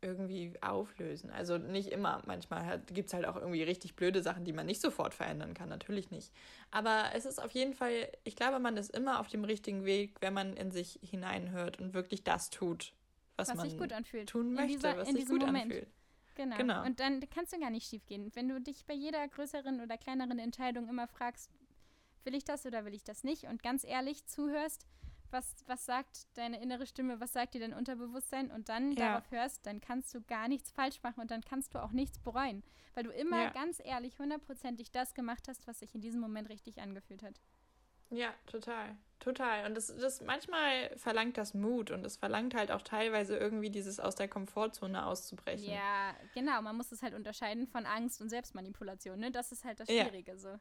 irgendwie 0.00 0.52
auflösen. 0.60 1.30
Also 1.30 1.58
nicht 1.58 1.90
immer. 1.90 2.22
Manchmal 2.26 2.80
gibt 2.86 3.08
es 3.08 3.14
halt 3.14 3.26
auch 3.26 3.36
irgendwie 3.36 3.62
richtig 3.62 3.96
blöde 3.96 4.22
Sachen, 4.22 4.44
die 4.44 4.52
man 4.52 4.66
nicht 4.66 4.80
sofort 4.80 5.14
verändern 5.14 5.54
kann. 5.54 5.68
Natürlich 5.68 6.10
nicht. 6.10 6.32
Aber 6.70 7.06
es 7.14 7.24
ist 7.24 7.42
auf 7.42 7.50
jeden 7.52 7.74
Fall, 7.74 8.08
ich 8.24 8.36
glaube, 8.36 8.58
man 8.58 8.76
ist 8.76 8.94
immer 8.94 9.20
auf 9.20 9.28
dem 9.28 9.44
richtigen 9.44 9.84
Weg, 9.84 10.16
wenn 10.20 10.34
man 10.34 10.56
in 10.56 10.70
sich 10.70 10.98
hineinhört 11.02 11.80
und 11.80 11.94
wirklich 11.94 12.24
das 12.24 12.50
tut, 12.50 12.92
was, 13.36 13.48
was 13.48 13.56
man 13.56 13.70
sich 13.70 13.78
gut 13.78 13.92
anfühlt. 13.92 14.28
tun 14.28 14.54
möchte, 14.54 14.76
dieser, 14.76 14.96
was 14.96 15.08
sich 15.08 15.26
gut 15.26 15.40
Moment. 15.40 15.64
anfühlt. 15.64 15.88
Genau. 16.36 16.56
genau. 16.56 16.84
Und 16.84 17.00
dann 17.00 17.20
kannst 17.30 17.52
du 17.52 17.58
gar 17.58 17.70
nicht 17.70 17.88
schief 17.88 18.04
gehen. 18.06 18.30
Wenn 18.34 18.48
du 18.48 18.60
dich 18.60 18.84
bei 18.84 18.94
jeder 18.94 19.26
größeren 19.26 19.80
oder 19.80 19.96
kleineren 19.96 20.38
Entscheidung 20.38 20.88
immer 20.88 21.08
fragst, 21.08 21.50
will 22.24 22.34
ich 22.34 22.44
das 22.44 22.66
oder 22.66 22.84
will 22.84 22.94
ich 22.94 23.04
das 23.04 23.24
nicht 23.24 23.44
und 23.44 23.62
ganz 23.62 23.84
ehrlich 23.84 24.26
zuhörst, 24.26 24.86
was, 25.30 25.54
was 25.66 25.84
sagt 25.84 26.26
deine 26.34 26.60
innere 26.60 26.86
Stimme, 26.86 27.20
was 27.20 27.32
sagt 27.32 27.54
dir 27.54 27.60
dein 27.60 27.74
Unterbewusstsein 27.74 28.50
und 28.50 28.68
dann 28.68 28.92
ja. 28.92 29.08
darauf 29.08 29.30
hörst, 29.30 29.66
dann 29.66 29.80
kannst 29.80 30.14
du 30.14 30.20
gar 30.22 30.48
nichts 30.48 30.70
falsch 30.70 31.02
machen 31.02 31.20
und 31.20 31.30
dann 31.30 31.42
kannst 31.42 31.74
du 31.74 31.82
auch 31.82 31.92
nichts 31.92 32.18
bereuen, 32.18 32.62
weil 32.94 33.04
du 33.04 33.10
immer 33.10 33.44
ja. 33.44 33.50
ganz 33.50 33.80
ehrlich, 33.84 34.18
hundertprozentig 34.18 34.90
das 34.90 35.14
gemacht 35.14 35.48
hast, 35.48 35.66
was 35.66 35.80
sich 35.80 35.94
in 35.94 36.00
diesem 36.00 36.20
Moment 36.20 36.48
richtig 36.48 36.80
angefühlt 36.80 37.22
hat. 37.22 37.40
Ja, 38.10 38.32
total. 38.46 38.96
Total. 39.18 39.66
Und 39.66 39.74
das, 39.74 39.86
das 39.96 40.20
manchmal 40.20 40.96
verlangt 40.96 41.38
das 41.38 41.54
Mut 41.54 41.90
und 41.90 42.04
es 42.04 42.16
verlangt 42.16 42.54
halt 42.54 42.70
auch 42.70 42.82
teilweise 42.82 43.36
irgendwie 43.36 43.70
dieses 43.70 43.98
aus 43.98 44.14
der 44.14 44.28
Komfortzone 44.28 45.06
auszubrechen. 45.06 45.72
Ja, 45.72 46.14
genau. 46.34 46.60
Man 46.62 46.76
muss 46.76 46.92
es 46.92 47.02
halt 47.02 47.14
unterscheiden 47.14 47.66
von 47.66 47.86
Angst 47.86 48.20
und 48.20 48.28
Selbstmanipulation. 48.28 49.18
Ne? 49.18 49.30
Das 49.30 49.52
ist 49.52 49.64
halt 49.64 49.80
das 49.80 49.88
Schwierige 49.88 50.32
ja. 50.32 50.38
so. 50.38 50.58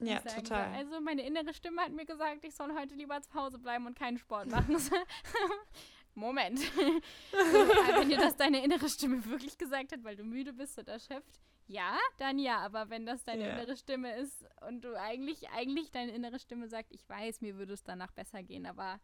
Ja, 0.00 0.20
total. 0.20 0.74
Also 0.74 1.00
meine 1.00 1.22
innere 1.26 1.52
Stimme 1.52 1.82
hat 1.82 1.92
mir 1.92 2.06
gesagt, 2.06 2.44
ich 2.44 2.54
soll 2.54 2.74
heute 2.74 2.94
lieber 2.94 3.20
zu 3.20 3.32
Hause 3.34 3.58
bleiben 3.58 3.86
und 3.86 3.98
keinen 3.98 4.18
Sport 4.18 4.50
machen. 4.50 4.76
Moment. 6.14 6.58
wenn 6.60 8.08
dir 8.08 8.18
das 8.18 8.36
deine 8.36 8.64
innere 8.64 8.88
Stimme 8.88 9.24
wirklich 9.26 9.56
gesagt 9.58 9.92
hat, 9.92 10.02
weil 10.02 10.16
du 10.16 10.24
müde 10.24 10.52
bist 10.52 10.78
oder 10.78 10.94
erschöpft, 10.94 11.40
ja, 11.66 11.96
dann 12.18 12.38
ja. 12.38 12.58
Aber 12.58 12.90
wenn 12.90 13.06
das 13.06 13.22
deine 13.22 13.44
yeah. 13.44 13.52
innere 13.54 13.76
Stimme 13.76 14.16
ist 14.16 14.44
und 14.66 14.82
du 14.82 14.98
eigentlich, 14.98 15.48
eigentlich 15.50 15.92
deine 15.92 16.12
innere 16.12 16.40
Stimme 16.40 16.66
sagt, 16.66 16.90
ich 16.90 17.08
weiß, 17.08 17.42
mir 17.42 17.58
würde 17.58 17.74
es 17.74 17.84
danach 17.84 18.10
besser 18.10 18.42
gehen, 18.42 18.66
aber 18.66 18.98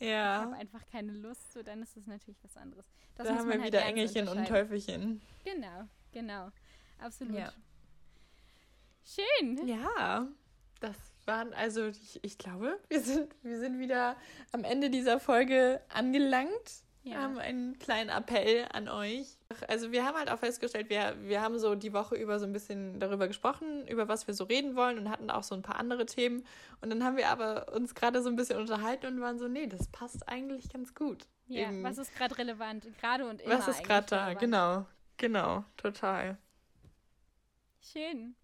ja. 0.00 0.38
ich 0.38 0.44
habe 0.46 0.56
einfach 0.56 0.86
keine 0.86 1.12
Lust, 1.12 1.52
so 1.52 1.62
dann 1.62 1.82
ist 1.82 1.96
es 1.96 2.06
natürlich 2.06 2.42
was 2.42 2.56
anderes. 2.56 2.84
Das 3.14 3.28
da 3.28 3.36
haben 3.36 3.48
wir 3.48 3.54
halt 3.54 3.66
wieder 3.66 3.84
Engelchen 3.84 4.26
und 4.26 4.48
Teufelchen. 4.48 5.20
Genau, 5.44 5.84
genau. 6.10 6.50
Absolut. 6.98 7.36
Ja. 7.36 7.52
Schön. 9.04 9.66
Ja, 9.66 10.28
das 10.80 10.96
waren 11.26 11.52
also, 11.54 11.86
ich, 11.86 12.20
ich 12.22 12.38
glaube, 12.38 12.78
wir 12.88 13.00
sind, 13.00 13.34
wir 13.42 13.58
sind 13.58 13.78
wieder 13.78 14.16
am 14.52 14.64
Ende 14.64 14.90
dieser 14.90 15.20
Folge 15.20 15.80
angelangt. 15.88 16.82
Ja. 17.02 17.12
Wir 17.12 17.20
haben 17.20 17.38
einen 17.38 17.78
kleinen 17.78 18.08
Appell 18.08 18.66
an 18.72 18.88
euch. 18.88 19.36
Also 19.68 19.92
wir 19.92 20.06
haben 20.06 20.16
halt 20.16 20.30
auch 20.30 20.38
festgestellt, 20.38 20.88
wir, 20.88 21.16
wir 21.20 21.42
haben 21.42 21.58
so 21.58 21.74
die 21.74 21.92
Woche 21.92 22.16
über 22.16 22.38
so 22.38 22.46
ein 22.46 22.52
bisschen 22.54 22.98
darüber 22.98 23.28
gesprochen, 23.28 23.86
über 23.88 24.08
was 24.08 24.26
wir 24.26 24.32
so 24.32 24.44
reden 24.44 24.74
wollen 24.74 24.98
und 24.98 25.10
hatten 25.10 25.30
auch 25.30 25.42
so 25.42 25.54
ein 25.54 25.60
paar 25.60 25.78
andere 25.78 26.06
Themen. 26.06 26.46
Und 26.80 26.88
dann 26.88 27.04
haben 27.04 27.18
wir 27.18 27.28
aber 27.28 27.74
uns 27.74 27.94
gerade 27.94 28.22
so 28.22 28.30
ein 28.30 28.36
bisschen 28.36 28.58
unterhalten 28.58 29.06
und 29.06 29.20
waren 29.20 29.38
so, 29.38 29.48
nee, 29.48 29.66
das 29.66 29.86
passt 29.88 30.26
eigentlich 30.26 30.72
ganz 30.72 30.94
gut. 30.94 31.28
Ja, 31.46 31.68
Eben, 31.68 31.82
was 31.82 31.98
ist 31.98 32.14
gerade 32.16 32.38
relevant? 32.38 32.86
Gerade 32.98 33.28
und 33.28 33.42
immer 33.42 33.58
Was 33.58 33.68
ist 33.68 33.84
gerade 33.84 34.06
da? 34.06 34.24
Relevant. 34.24 34.40
Genau, 34.40 34.86
genau, 35.18 35.64
total. 35.76 36.38
Schön. 37.82 38.34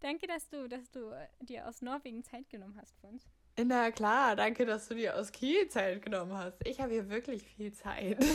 Danke, 0.00 0.26
dass 0.26 0.48
du, 0.48 0.68
dass 0.68 0.90
du 0.90 1.10
äh, 1.10 1.26
dir 1.40 1.66
aus 1.66 1.82
Norwegen 1.82 2.22
Zeit 2.22 2.48
genommen 2.48 2.78
hast 2.80 2.96
für 3.00 3.08
uns. 3.08 3.26
Na 3.60 3.90
klar, 3.90 4.36
danke, 4.36 4.64
dass 4.64 4.86
du 4.86 4.94
dir 4.94 5.16
aus 5.16 5.32
Kiel 5.32 5.68
Zeit 5.68 6.02
genommen 6.02 6.32
hast. 6.32 6.64
Ich 6.64 6.80
habe 6.80 6.92
hier 6.92 7.08
wirklich 7.08 7.42
viel 7.42 7.72
Zeit. 7.72 8.24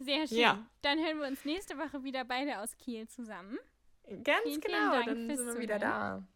Sehr 0.00 0.26
schön. 0.26 0.38
Ja. 0.38 0.66
Dann 0.80 0.98
hören 0.98 1.18
wir 1.18 1.26
uns 1.26 1.44
nächste 1.44 1.76
Woche 1.76 2.02
wieder 2.02 2.24
beide 2.24 2.58
aus 2.58 2.76
Kiel 2.78 3.06
zusammen. 3.06 3.58
Ganz 4.24 4.42
vielen, 4.44 4.60
genau, 4.60 5.02
vielen 5.02 5.28
dann 5.28 5.36
sind 5.36 5.46
wir 5.46 5.60
wieder 5.60 5.78
da. 5.78 6.26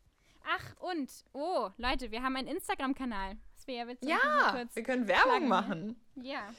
Ach, 0.47 0.77
und, 0.81 1.11
oh, 1.33 1.71
Leute, 1.79 2.11
wir 2.11 2.23
haben 2.23 2.37
einen 2.37 2.49
Instagram-Kanal. 2.49 3.39
Das 3.57 3.67
wäre 3.67 3.79
ja 3.79 3.89
witzig. 3.89 4.11
Ja, 4.11 4.67
wir 4.73 4.83
können 4.83 5.09
Werbung 5.09 5.47
plagen. 5.47 5.49
machen. 5.49 6.01
Ja. 6.17 6.55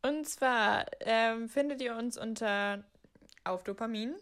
Und 0.00 0.26
zwar 0.26 0.86
ähm, 1.00 1.50
findet 1.50 1.82
ihr 1.82 1.94
uns 1.94 2.16
unter 2.16 2.84
auf 3.44 3.62
Dopamin 3.62 4.14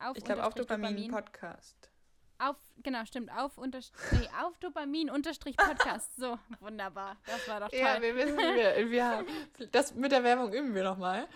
auf 0.00 0.16
ich 0.16 0.24
glaube, 0.24 0.44
auf 0.44 0.54
Dopamin, 0.54 0.90
Dopamin, 0.90 1.10
Podcast. 1.10 1.90
Auf 2.38 2.56
genau, 2.82 3.04
stimmt. 3.04 3.30
Auf, 3.32 3.56
nee, 3.58 4.28
auf 4.42 4.58
Dopamin 4.58 5.10
unterstrich 5.10 5.56
Podcast. 5.56 6.16
So, 6.16 6.38
wunderbar. 6.60 7.16
Das 7.26 7.48
war 7.48 7.60
doch 7.60 7.68
toll. 7.68 7.78
Ja, 7.78 8.00
wir 8.00 8.14
wissen, 8.14 8.36
wir, 8.36 8.90
wir 8.90 9.04
haben, 9.06 9.26
das 9.72 9.94
mit 9.94 10.12
der 10.12 10.24
Werbung 10.24 10.52
üben 10.52 10.74
wir 10.74 10.84
nochmal. 10.84 11.26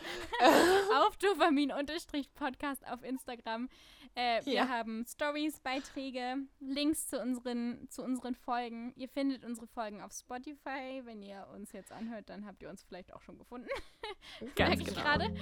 auf 1.07 1.17
Dopamin 1.19 1.73
unterstrich 1.73 2.33
Podcast 2.35 2.87
auf 2.89 3.03
Instagram. 3.03 3.69
Äh, 4.17 4.45
wir 4.45 4.53
ja. 4.55 4.69
haben 4.69 5.05
Stories, 5.07 5.59
Beiträge, 5.61 6.37
Links 6.61 7.09
zu 7.09 7.21
unseren, 7.21 7.89
zu 7.91 8.03
unseren 8.03 8.37
Folgen. 8.37 8.93
Ihr 8.97 9.09
findet 9.09 9.45
unsere 9.45 9.67
Folgen 9.67 10.01
auf 10.01 10.13
Spotify. 10.13 11.03
Wenn 11.05 11.21
ihr 11.21 11.49
uns 11.53 11.73
jetzt 11.73 11.91
anhört, 11.91 12.29
dann 12.29 12.47
habt 12.47 12.63
ihr 12.63 12.71
uns 12.71 12.85
vielleicht 12.85 13.13
auch 13.13 13.23
schon 13.23 13.39
gefunden. 13.39 13.69
Ganz 14.55 14.85
genau. 14.85 15.01
gerade. 15.01 15.35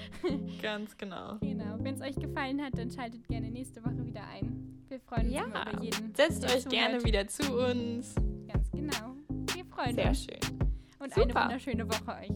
Ganz 0.62 0.96
genau. 0.96 1.36
Genau. 1.40 1.76
Wenn 1.80 1.94
es 1.94 2.00
euch 2.00 2.16
gefallen 2.16 2.62
hat, 2.62 2.78
dann 2.78 2.90
schaltet 2.90 3.28
gerne 3.28 3.50
nächste 3.50 3.84
Woche 3.84 4.07
wieder 4.07 4.26
ein. 4.26 4.84
Wir 4.88 5.00
freuen 5.00 5.26
uns 5.26 5.34
ja. 5.34 5.44
über 5.44 5.82
jeden. 5.82 5.91
Setzt 6.16 6.45
euch 6.45 6.68
gerne 6.68 7.05
wieder 7.05 7.26
zu 7.26 7.43
uns. 7.68 8.14
Ganz 8.47 8.70
genau. 8.70 9.16
Wir 9.55 9.64
freuen 9.64 9.95
Sehr 9.95 10.09
uns. 10.09 10.24
Sehr 10.24 10.38
schön. 10.43 10.59
Und 10.99 11.14
Super. 11.14 11.36
eine 11.36 11.45
wunderschöne 11.45 11.88
Woche 11.88 12.18
euch. 12.20 12.30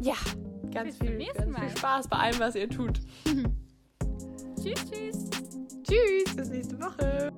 Ja, 0.00 0.14
ganz, 0.72 0.98
viel, 0.98 1.18
ganz 1.18 1.58
viel 1.58 1.76
Spaß 1.78 2.08
bei 2.08 2.16
allem, 2.16 2.38
was 2.40 2.54
ihr 2.54 2.68
tut. 2.68 3.00
tschüss, 4.62 4.90
tschüss. 4.90 5.30
Tschüss, 5.84 6.36
bis 6.36 6.48
nächste 6.48 6.80
Woche. 6.80 7.32